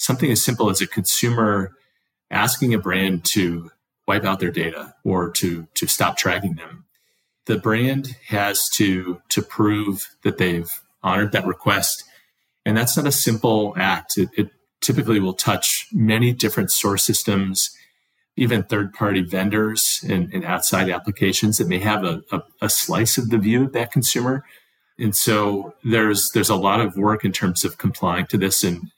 something 0.03 0.29
as 0.29 0.43
simple 0.43 0.69
as 0.69 0.81
a 0.81 0.87
consumer 0.87 1.71
asking 2.29 2.73
a 2.73 2.79
brand 2.79 3.23
to 3.23 3.71
wipe 4.07 4.25
out 4.25 4.39
their 4.39 4.51
data 4.51 4.93
or 5.05 5.31
to, 5.31 5.67
to 5.75 5.87
stop 5.87 6.17
tracking 6.17 6.55
them. 6.55 6.85
The 7.45 7.57
brand 7.57 8.17
has 8.27 8.69
to, 8.75 9.21
to 9.29 9.41
prove 9.41 10.09
that 10.23 10.37
they've 10.37 10.69
honored 11.01 11.31
that 11.31 11.45
request. 11.45 12.03
And 12.65 12.75
that's 12.75 12.97
not 12.97 13.07
a 13.07 13.11
simple 13.11 13.73
act. 13.77 14.17
It, 14.17 14.29
it 14.35 14.49
typically 14.81 15.19
will 15.19 15.33
touch 15.33 15.87
many 15.93 16.33
different 16.33 16.71
source 16.71 17.03
systems 17.03 17.69
even 18.35 18.63
third 18.63 18.93
party 18.93 19.21
vendors 19.21 20.03
and, 20.09 20.33
and, 20.33 20.43
outside 20.43 20.89
applications 20.89 21.57
that 21.57 21.67
may 21.67 21.77
have 21.77 22.03
a, 22.03 22.23
a, 22.31 22.41
a, 22.63 22.69
slice 22.69 23.15
of 23.15 23.29
the 23.29 23.37
view 23.37 23.65
of 23.65 23.73
that 23.73 23.91
consumer. 23.91 24.43
And 24.97 25.15
so 25.15 25.75
there's 25.83 26.31
there's 26.33 26.49
a 26.49 26.55
lot 26.55 26.81
of 26.81 26.97
work 26.97 27.23
in 27.23 27.31
terms 27.31 27.63
of 27.63 27.77
complying 27.77 28.25
to 28.27 28.37
this, 28.39 28.63
and 28.63 28.91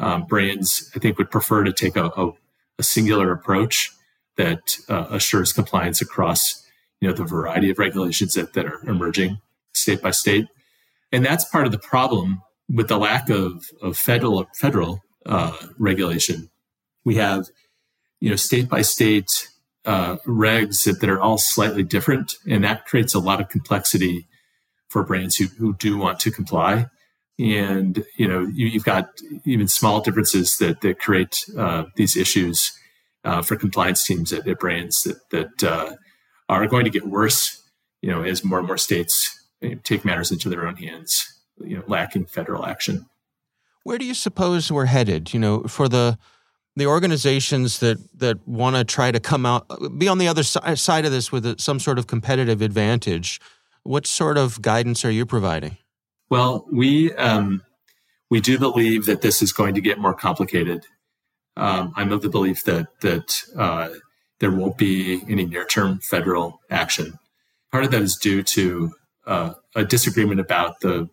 um, 0.00 0.24
brands 0.24 0.90
I 0.94 0.98
think 0.98 1.18
would 1.18 1.30
prefer 1.30 1.64
to 1.64 1.72
take 1.72 1.96
a, 1.96 2.06
a, 2.16 2.32
a 2.78 2.82
singular 2.82 3.32
approach 3.32 3.90
that 4.36 4.76
uh, 4.88 5.06
assures 5.10 5.52
compliance 5.52 6.00
across 6.00 6.66
you 7.00 7.08
know 7.08 7.14
the 7.14 7.24
variety 7.24 7.70
of 7.70 7.78
regulations 7.78 8.34
that, 8.34 8.54
that 8.54 8.66
are 8.66 8.80
emerging 8.88 9.40
state 9.72 10.02
by 10.02 10.10
state. 10.10 10.46
And 11.12 11.24
that's 11.24 11.44
part 11.44 11.66
of 11.66 11.72
the 11.72 11.78
problem 11.78 12.42
with 12.68 12.88
the 12.88 12.98
lack 12.98 13.30
of, 13.30 13.64
of 13.82 13.96
federal 13.96 14.46
federal 14.54 15.02
uh, 15.26 15.56
regulation. 15.78 16.50
We 17.04 17.16
have 17.16 17.46
you 18.20 18.28
know, 18.28 18.36
state 18.36 18.68
by 18.68 18.82
state 18.82 19.48
uh, 19.84 20.16
regs 20.26 20.84
that, 20.84 21.00
that 21.00 21.10
are 21.10 21.20
all 21.20 21.38
slightly 21.38 21.82
different. 21.82 22.34
And 22.48 22.62
that 22.64 22.84
creates 22.84 23.14
a 23.14 23.18
lot 23.18 23.40
of 23.40 23.48
complexity 23.48 24.26
for 24.88 25.02
brands 25.02 25.36
who, 25.36 25.46
who 25.46 25.74
do 25.74 25.96
want 25.96 26.20
to 26.20 26.30
comply. 26.30 26.86
And, 27.40 28.04
you 28.16 28.28
know, 28.28 28.42
you, 28.52 28.70
have 28.72 28.84
got 28.84 29.08
even 29.46 29.66
small 29.66 30.00
differences 30.00 30.58
that, 30.58 30.82
that 30.82 30.98
create 30.98 31.46
uh, 31.56 31.84
these 31.96 32.16
issues 32.16 32.70
uh, 33.24 33.40
for 33.40 33.56
compliance 33.56 34.04
teams 34.04 34.32
at, 34.32 34.46
at 34.46 34.58
brands 34.58 35.02
that, 35.04 35.30
that 35.30 35.64
uh, 35.64 35.94
are 36.48 36.66
going 36.66 36.84
to 36.84 36.90
get 36.90 37.06
worse, 37.06 37.62
you 38.02 38.10
know, 38.10 38.22
as 38.22 38.44
more 38.44 38.58
and 38.58 38.66
more 38.66 38.76
states 38.76 39.40
take 39.84 40.04
matters 40.04 40.30
into 40.30 40.48
their 40.48 40.66
own 40.66 40.76
hands, 40.76 41.40
you 41.58 41.76
know, 41.76 41.84
lacking 41.86 42.26
federal 42.26 42.66
action. 42.66 43.06
Where 43.84 43.98
do 43.98 44.04
you 44.04 44.14
suppose 44.14 44.70
we're 44.70 44.86
headed? 44.86 45.32
You 45.32 45.40
know, 45.40 45.62
for 45.62 45.88
the 45.88 46.18
the 46.76 46.86
organizations 46.86 47.80
that 47.80 47.98
that 48.18 48.46
want 48.46 48.76
to 48.76 48.84
try 48.84 49.10
to 49.10 49.20
come 49.20 49.44
out 49.44 49.66
be 49.98 50.08
on 50.08 50.18
the 50.18 50.28
other 50.28 50.42
si- 50.42 50.76
side 50.76 51.04
of 51.04 51.12
this 51.12 51.32
with 51.32 51.44
a, 51.44 51.56
some 51.58 51.80
sort 51.80 51.98
of 51.98 52.06
competitive 52.06 52.62
advantage 52.62 53.40
what 53.82 54.06
sort 54.06 54.38
of 54.38 54.62
guidance 54.62 55.04
are 55.04 55.10
you 55.10 55.26
providing 55.26 55.76
well 56.30 56.66
we 56.70 57.12
um, 57.14 57.62
we 58.30 58.40
do 58.40 58.58
believe 58.58 59.06
that 59.06 59.22
this 59.22 59.42
is 59.42 59.52
going 59.52 59.74
to 59.74 59.80
get 59.80 59.98
more 59.98 60.14
complicated. 60.14 60.86
Um, 61.56 61.92
i'm 61.96 62.12
of 62.12 62.22
the 62.22 62.28
belief 62.28 62.64
that 62.64 62.88
that 63.00 63.42
uh, 63.56 63.90
there 64.38 64.50
won't 64.50 64.78
be 64.78 65.22
any 65.28 65.44
near-term 65.44 66.00
federal 66.00 66.60
action. 66.70 67.18
Part 67.70 67.84
of 67.84 67.90
that 67.90 68.02
is 68.02 68.16
due 68.16 68.42
to 68.42 68.92
uh, 69.26 69.54
a 69.76 69.84
disagreement 69.84 70.40
about 70.40 70.80
the 70.80 71.08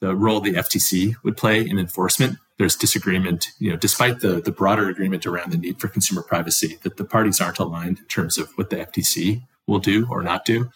the 0.00 0.16
role 0.16 0.40
the 0.40 0.54
ftc 0.54 1.14
would 1.22 1.36
play 1.36 1.60
in 1.60 1.78
enforcement. 1.78 2.38
There's 2.58 2.76
disagreement, 2.76 3.48
you 3.58 3.70
know, 3.70 3.76
despite 3.76 4.20
the, 4.20 4.40
the 4.40 4.52
broader 4.52 4.88
agreement 4.88 5.24
around 5.24 5.52
the 5.52 5.56
need 5.56 5.80
for 5.80 5.88
consumer 5.88 6.22
privacy, 6.22 6.78
that 6.82 6.98
the 6.98 7.04
parties 7.04 7.40
aren't 7.40 7.58
aligned 7.58 8.00
in 8.00 8.04
terms 8.04 8.36
of 8.36 8.50
what 8.56 8.68
the 8.68 8.76
FTC 8.76 9.42
will 9.66 9.78
do 9.78 10.06
or 10.10 10.22
not 10.22 10.44
do. 10.44 10.70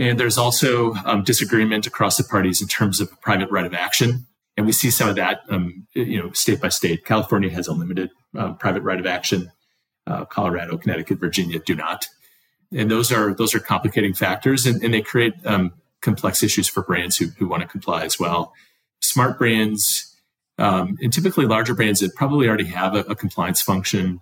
And 0.00 0.18
there's 0.18 0.38
also 0.38 0.94
um, 1.04 1.22
disagreement 1.22 1.86
across 1.86 2.16
the 2.16 2.24
parties 2.24 2.60
in 2.60 2.68
terms 2.68 3.00
of 3.00 3.20
private 3.20 3.50
right 3.50 3.66
of 3.66 3.74
action. 3.74 4.26
And 4.56 4.66
we 4.66 4.72
see 4.72 4.90
some 4.90 5.08
of 5.08 5.16
that, 5.16 5.42
um, 5.48 5.86
you 5.94 6.20
know, 6.20 6.32
state 6.32 6.60
by 6.60 6.70
state. 6.70 7.04
California 7.04 7.50
has 7.50 7.68
a 7.68 7.72
limited 7.72 8.10
um, 8.36 8.56
private 8.56 8.82
right 8.82 8.98
of 8.98 9.06
action. 9.06 9.52
Uh, 10.06 10.24
Colorado, 10.24 10.76
Connecticut, 10.76 11.20
Virginia 11.20 11.60
do 11.60 11.76
not. 11.76 12.08
And 12.72 12.90
those 12.90 13.12
are 13.12 13.34
those 13.34 13.54
are 13.54 13.60
complicating 13.60 14.14
factors, 14.14 14.64
and, 14.64 14.82
and 14.82 14.94
they 14.94 15.02
create 15.02 15.34
um, 15.44 15.72
complex 16.00 16.42
issues 16.42 16.66
for 16.66 16.82
brands 16.82 17.16
who, 17.16 17.26
who 17.38 17.46
want 17.46 17.62
to 17.62 17.68
comply 17.68 18.04
as 18.04 18.18
well. 18.18 18.54
Smart 19.00 19.38
brands 19.38 20.10
um, 20.60 20.98
and 21.00 21.10
typically, 21.10 21.46
larger 21.46 21.74
brands 21.74 22.00
that 22.00 22.14
probably 22.14 22.46
already 22.46 22.66
have 22.66 22.94
a, 22.94 23.00
a 23.00 23.14
compliance 23.14 23.62
function 23.62 24.20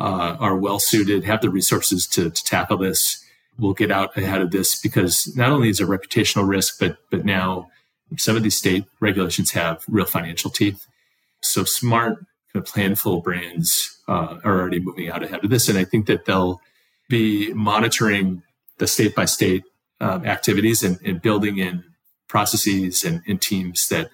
uh, 0.00 0.36
are 0.40 0.56
well 0.56 0.80
suited, 0.80 1.22
have 1.24 1.40
the 1.40 1.48
resources 1.48 2.08
to, 2.08 2.28
to 2.28 2.44
tackle 2.44 2.76
this. 2.76 3.24
Will 3.60 3.74
get 3.74 3.90
out 3.90 4.16
ahead 4.16 4.40
of 4.40 4.50
this 4.50 4.80
because 4.80 5.32
not 5.36 5.50
only 5.50 5.68
is 5.68 5.80
it 5.80 5.84
a 5.84 5.86
reputational 5.86 6.48
risk, 6.48 6.78
but 6.80 6.96
but 7.10 7.24
now 7.24 7.68
some 8.16 8.36
of 8.36 8.42
these 8.42 8.56
state 8.56 8.84
regulations 9.00 9.50
have 9.52 9.82
real 9.88 10.06
financial 10.06 10.50
teeth. 10.50 10.86
So 11.42 11.64
smart, 11.64 12.24
kind 12.52 12.64
of 12.64 12.64
planful 12.64 13.22
brands 13.22 13.98
uh, 14.08 14.38
are 14.44 14.60
already 14.60 14.80
moving 14.80 15.08
out 15.08 15.22
ahead 15.22 15.44
of 15.44 15.50
this, 15.50 15.68
and 15.68 15.78
I 15.78 15.84
think 15.84 16.06
that 16.06 16.24
they'll 16.24 16.60
be 17.08 17.52
monitoring 17.52 18.42
the 18.78 18.86
state 18.86 19.14
by 19.14 19.26
state 19.26 19.64
um, 20.00 20.24
activities 20.24 20.82
and, 20.82 20.98
and, 21.04 21.20
building 21.20 21.58
in 21.58 21.84
processes 22.28 23.04
and, 23.04 23.20
and 23.28 23.42
teams 23.42 23.88
that 23.88 24.10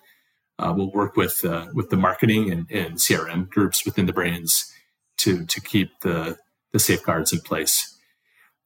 uh, 0.59 0.73
we'll 0.77 0.91
work 0.91 1.17
with 1.17 1.45
uh, 1.45 1.67
with 1.75 1.91
the 1.91 1.97
marketing 1.97 2.51
and, 2.51 2.69
and, 2.71 2.97
CRM 2.97 3.49
groups 3.49 3.85
within 3.85 4.07
the 4.07 4.13
brands 4.13 4.73
to 5.19 5.45
to 5.47 5.61
keep 5.61 5.91
the 6.01 6.37
the 6.73 6.79
safeguards 6.79 7.33
in 7.33 7.41
place. 7.41 7.96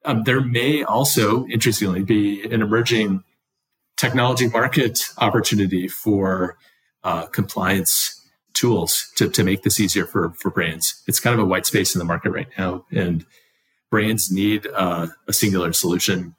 Um, 0.05 0.25
there 0.25 0.41
may 0.41 0.83
also, 0.83 1.47
interestingly, 1.47 2.03
be 2.03 2.43
an 2.45 2.63
emerging 2.63 3.23
technology 3.97 4.49
market 4.49 5.01
opportunity 5.19 5.89
for 5.89 6.57
uh, 7.05 7.27
compliance 7.27 8.17
tools 8.55 9.11
to, 9.17 9.29
to 9.29 9.45
make 9.45 9.63
this 9.63 9.79
easier 9.79 10.07
for, 10.07 10.31
for 10.31 10.51
brands. 10.51 11.03
It's 11.07 11.21
kind 11.21 11.35
of 11.35 11.41
a 11.41 11.49
white 11.49 11.67
space 11.67 11.95
in 11.95 11.99
the 11.99 12.05
market 12.05 12.31
right 12.31 12.49
now, 12.59 12.85
and 12.91 13.25
brands 13.91 14.31
need 14.31 14.67
uh, 14.75 15.09
a 15.29 15.33
singular 15.33 15.73
solution. 15.73 16.35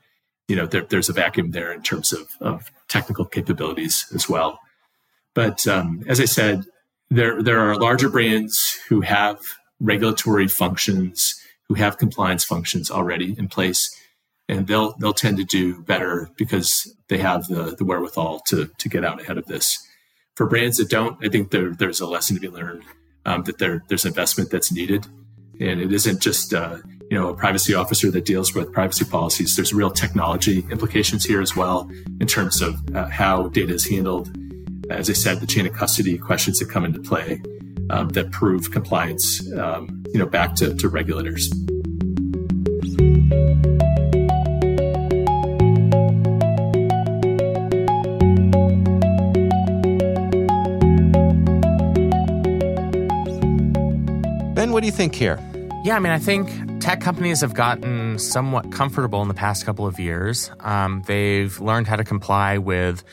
You 0.47 0.55
know, 0.55 0.65
there, 0.65 0.83
there's 0.83 1.09
a 1.09 1.13
vacuum 1.13 1.51
there 1.51 1.71
in 1.71 1.81
terms 1.81 2.11
of, 2.11 2.27
of 2.41 2.71
technical 2.87 3.25
capabilities 3.25 4.05
as 4.13 4.27
well. 4.27 4.59
But 5.33 5.65
um, 5.67 6.03
as 6.07 6.19
I 6.19 6.25
said, 6.25 6.65
there 7.09 7.41
there 7.41 7.59
are 7.59 7.75
larger 7.75 8.09
brands 8.09 8.77
who 8.89 9.01
have 9.01 9.39
regulatory 9.79 10.47
functions, 10.47 11.40
who 11.71 11.75
have 11.75 11.97
compliance 11.97 12.43
functions 12.43 12.91
already 12.91 13.33
in 13.37 13.47
place, 13.47 13.95
and 14.49 14.67
they'll 14.67 14.93
they'll 14.97 15.13
tend 15.13 15.37
to 15.37 15.45
do 15.45 15.81
better 15.83 16.29
because 16.35 16.93
they 17.07 17.17
have 17.17 17.47
the 17.47 17.77
the 17.77 17.85
wherewithal 17.85 18.41
to 18.47 18.69
to 18.77 18.89
get 18.89 19.05
out 19.05 19.21
ahead 19.21 19.37
of 19.37 19.45
this. 19.45 19.79
For 20.35 20.45
brands 20.45 20.77
that 20.77 20.89
don't, 20.89 21.17
I 21.25 21.29
think 21.29 21.51
there, 21.51 21.73
there's 21.73 22.01
a 22.01 22.05
lesson 22.05 22.35
to 22.35 22.41
be 22.41 22.49
learned 22.49 22.83
um, 23.25 23.43
that 23.43 23.57
there 23.57 23.83
there's 23.87 24.03
investment 24.03 24.49
that's 24.49 24.69
needed, 24.69 25.07
and 25.61 25.79
it 25.79 25.93
isn't 25.93 26.21
just 26.21 26.53
uh, 26.53 26.79
you 27.09 27.17
know 27.17 27.29
a 27.29 27.33
privacy 27.33 27.73
officer 27.73 28.11
that 28.11 28.25
deals 28.25 28.53
with 28.53 28.73
privacy 28.73 29.05
policies. 29.05 29.55
There's 29.55 29.73
real 29.73 29.91
technology 29.91 30.65
implications 30.71 31.23
here 31.23 31.39
as 31.39 31.55
well 31.55 31.89
in 32.19 32.27
terms 32.27 32.61
of 32.61 32.75
uh, 32.93 33.07
how 33.07 33.47
data 33.47 33.73
is 33.73 33.87
handled 33.87 34.29
as 34.89 35.09
I 35.09 35.13
said, 35.13 35.39
the 35.39 35.47
chain 35.47 35.65
of 35.65 35.73
custody 35.73 36.17
questions 36.17 36.59
that 36.59 36.69
come 36.69 36.83
into 36.83 36.99
play 36.99 37.41
um, 37.91 38.09
that 38.09 38.31
prove 38.31 38.71
compliance, 38.71 39.51
um, 39.53 40.03
you 40.13 40.19
know, 40.19 40.25
back 40.25 40.55
to, 40.55 40.73
to 40.75 40.87
regulators. 40.87 41.49
Ben, 54.55 54.71
what 54.71 54.81
do 54.81 54.85
you 54.85 54.91
think 54.91 55.13
here? 55.13 55.39
Yeah, 55.83 55.95
I 55.95 55.99
mean, 55.99 56.11
I 56.11 56.19
think 56.19 56.79
tech 56.79 57.01
companies 57.01 57.41
have 57.41 57.55
gotten 57.55 58.19
somewhat 58.19 58.71
comfortable 58.71 59.21
in 59.21 59.27
the 59.27 59.33
past 59.33 59.65
couple 59.65 59.85
of 59.85 59.99
years. 59.99 60.51
Um, 60.59 61.03
they've 61.07 61.59
learned 61.59 61.87
how 61.87 61.95
to 61.95 62.03
comply 62.03 62.57
with 62.57 63.03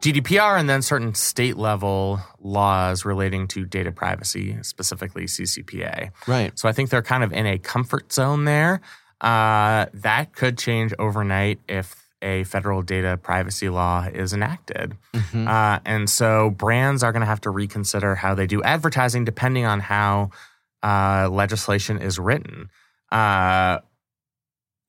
GDPR 0.00 0.58
and 0.58 0.68
then 0.68 0.82
certain 0.82 1.14
state 1.14 1.56
level 1.56 2.20
laws 2.40 3.04
relating 3.04 3.48
to 3.48 3.64
data 3.64 3.90
privacy, 3.90 4.56
specifically 4.62 5.24
CCPA. 5.24 6.10
Right. 6.26 6.56
So 6.58 6.68
I 6.68 6.72
think 6.72 6.90
they're 6.90 7.02
kind 7.02 7.24
of 7.24 7.32
in 7.32 7.46
a 7.46 7.58
comfort 7.58 8.12
zone 8.12 8.44
there. 8.44 8.80
Uh, 9.20 9.86
that 9.94 10.34
could 10.34 10.58
change 10.58 10.92
overnight 10.98 11.58
if 11.68 12.06
a 12.22 12.44
federal 12.44 12.82
data 12.82 13.18
privacy 13.22 13.68
law 13.68 14.06
is 14.12 14.32
enacted. 14.32 14.96
Mm-hmm. 15.14 15.48
Uh, 15.48 15.78
and 15.84 16.08
so 16.08 16.50
brands 16.50 17.02
are 17.02 17.12
going 17.12 17.20
to 17.20 17.26
have 17.26 17.40
to 17.42 17.50
reconsider 17.50 18.14
how 18.14 18.34
they 18.34 18.46
do 18.46 18.62
advertising 18.62 19.24
depending 19.24 19.64
on 19.64 19.80
how 19.80 20.30
uh, 20.82 21.28
legislation 21.30 21.98
is 21.98 22.18
written. 22.18 22.70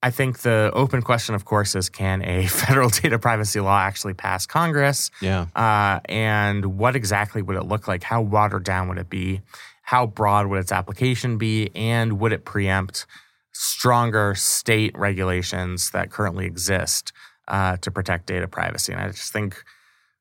I 0.02 0.10
think 0.10 0.40
the 0.40 0.70
open 0.74 1.02
question, 1.02 1.34
of 1.34 1.44
course, 1.44 1.74
is 1.74 1.88
can 1.88 2.22
a 2.22 2.46
federal 2.62 2.88
data 2.88 3.18
privacy 3.18 3.60
law 3.60 3.78
actually 3.78 4.14
pass 4.14 4.46
Congress? 4.46 5.10
Yeah. 5.20 5.46
Uh, 5.56 6.00
and 6.04 6.78
what 6.78 6.94
exactly 6.94 7.42
would 7.42 7.56
it 7.56 7.64
look 7.64 7.88
like? 7.88 8.02
How 8.04 8.20
watered 8.22 8.64
down 8.64 8.88
would 8.88 8.98
it 8.98 9.10
be? 9.10 9.40
How 9.82 10.06
broad 10.06 10.46
would 10.46 10.60
its 10.60 10.70
application 10.72 11.38
be? 11.38 11.70
And 11.74 12.20
would 12.20 12.32
it 12.32 12.44
preempt 12.44 13.06
stronger 13.52 14.34
state 14.36 14.96
regulations 14.96 15.90
that 15.90 16.10
currently 16.10 16.46
exist 16.46 17.12
uh, 17.48 17.76
to 17.78 17.90
protect 17.90 18.26
data 18.26 18.46
privacy? 18.46 18.92
And 18.92 19.00
I 19.02 19.08
just 19.08 19.32
think 19.32 19.64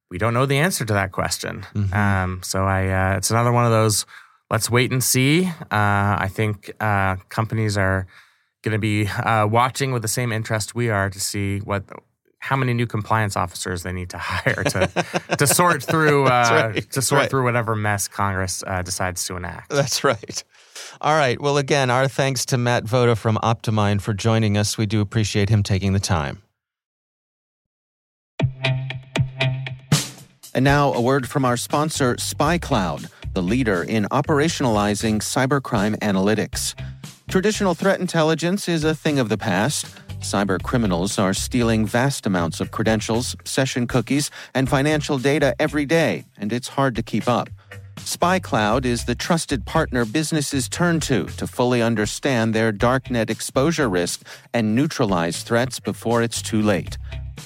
we 0.09 0.17
don't 0.17 0.33
know 0.33 0.45
the 0.45 0.57
answer 0.57 0.85
to 0.85 0.93
that 0.93 1.11
question. 1.11 1.65
Mhm. 1.75 1.93
Um, 1.93 2.39
so 2.43 2.65
I, 2.65 2.87
uh, 2.87 3.17
it's 3.17 3.29
another 3.29 3.51
one 3.51 3.65
of 3.65 3.71
those. 3.71 4.05
Let's 4.49 4.71
wait 4.71 4.91
and 4.91 5.03
see. 5.03 5.45
Uh, 5.45 5.55
I 5.69 6.29
think 6.33 6.71
uh, 6.79 7.17
companies 7.29 7.77
are 7.77 8.07
going 8.63 8.73
to 8.73 8.79
be 8.79 9.07
uh, 9.07 9.45
watching 9.47 9.91
with 9.91 10.01
the 10.01 10.07
same 10.07 10.31
interest 10.31 10.75
we 10.75 10.89
are 10.89 11.09
to 11.09 11.19
see 11.19 11.59
what 11.59 11.83
how 12.39 12.55
many 12.55 12.73
new 12.73 12.85
compliance 12.87 13.35
officers 13.35 13.83
they 13.83 13.91
need 13.91 14.09
to 14.11 14.17
hire 14.21 14.63
to 14.63 14.87
to 15.37 15.47
sort 15.47 15.83
through 15.83 16.25
uh, 16.27 16.71
right. 16.75 16.91
to 16.91 17.01
sort 17.01 17.21
Right. 17.21 17.29
through 17.29 17.43
whatever 17.43 17.75
mess 17.75 18.07
Congress 18.07 18.63
uh, 18.67 18.81
decides 18.83 19.25
to 19.25 19.35
enact. 19.35 19.69
That's 19.69 20.03
right. 20.03 20.43
All 21.01 21.15
right. 21.15 21.39
Well, 21.41 21.57
again, 21.57 21.89
our 21.89 22.07
thanks 22.07 22.45
to 22.47 22.57
Matt 22.57 22.83
Voda 22.85 23.15
from 23.17 23.37
OptiMine 23.43 24.01
for 24.01 24.13
joining 24.13 24.57
us. 24.57 24.77
We 24.77 24.85
do 24.85 25.01
appreciate 25.01 25.49
him 25.49 25.63
taking 25.63 25.93
the 25.93 25.99
time. 25.99 26.41
And 30.53 30.63
now, 30.63 30.93
a 30.93 31.01
word 31.01 31.27
from 31.29 31.45
our 31.45 31.57
sponsor, 31.57 32.15
SpyCloud, 32.15 33.09
the 33.33 33.43
leader 33.43 33.83
in 33.83 34.05
operationalizing 34.05 35.17
cybercrime 35.21 35.95
analytics. 35.99 36.73
Traditional 37.29 37.75
threat 37.75 37.99
intelligence 37.99 38.69
is 38.69 38.85
a 38.85 38.95
thing 38.95 39.19
of 39.19 39.27
the 39.27 39.37
past. 39.37 39.85
Cyber 40.21 40.63
criminals 40.63 41.19
are 41.19 41.33
stealing 41.33 41.85
vast 41.85 42.25
amounts 42.25 42.61
of 42.61 42.71
credentials, 42.71 43.35
session 43.43 43.85
cookies, 43.85 44.31
and 44.53 44.69
financial 44.69 45.17
data 45.17 45.53
every 45.59 45.85
day, 45.85 46.23
and 46.37 46.53
it's 46.53 46.69
hard 46.69 46.95
to 46.95 47.03
keep 47.03 47.27
up. 47.27 47.49
SpyCloud 47.97 48.85
is 48.85 49.03
the 49.03 49.15
trusted 49.15 49.65
partner 49.65 50.05
businesses 50.05 50.69
turn 50.69 51.01
to 51.01 51.25
to 51.25 51.45
fully 51.45 51.81
understand 51.81 52.53
their 52.53 52.71
darknet 52.71 53.29
exposure 53.29 53.89
risk 53.89 54.21
and 54.53 54.73
neutralize 54.73 55.43
threats 55.43 55.81
before 55.81 56.23
it's 56.23 56.41
too 56.41 56.61
late. 56.61 56.97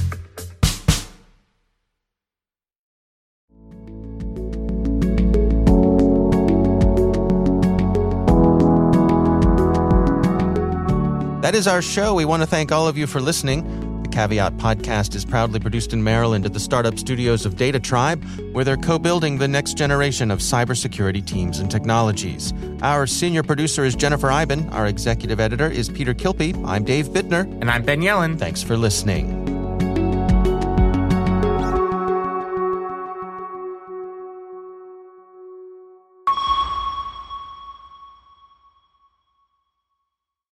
That 11.42 11.56
is 11.56 11.66
our 11.66 11.82
show. 11.82 12.14
We 12.14 12.24
want 12.24 12.42
to 12.42 12.46
thank 12.46 12.70
all 12.70 12.86
of 12.86 12.96
you 12.96 13.08
for 13.08 13.20
listening. 13.20 13.81
Caveat 14.12 14.56
podcast 14.58 15.14
is 15.14 15.24
proudly 15.24 15.58
produced 15.58 15.92
in 15.92 16.04
Maryland 16.04 16.44
at 16.44 16.52
the 16.52 16.60
startup 16.60 16.98
studios 16.98 17.46
of 17.46 17.56
DataTribe, 17.56 18.52
where 18.52 18.64
they're 18.64 18.76
co 18.76 18.98
building 18.98 19.38
the 19.38 19.48
next 19.48 19.76
generation 19.76 20.30
of 20.30 20.40
cybersecurity 20.40 21.24
teams 21.26 21.58
and 21.58 21.70
technologies. 21.70 22.52
Our 22.82 23.06
senior 23.06 23.42
producer 23.42 23.84
is 23.84 23.96
Jennifer 23.96 24.30
Eiben. 24.30 24.68
Our 24.68 24.86
executive 24.86 25.40
editor 25.40 25.68
is 25.68 25.88
Peter 25.88 26.14
Kilpie. 26.14 26.54
I'm 26.66 26.84
Dave 26.84 27.08
Bittner. 27.08 27.42
And 27.60 27.70
I'm 27.70 27.84
Ben 27.84 28.00
Yelin. 28.02 28.38
Thanks 28.38 28.62
for 28.62 28.76
listening. 28.76 29.61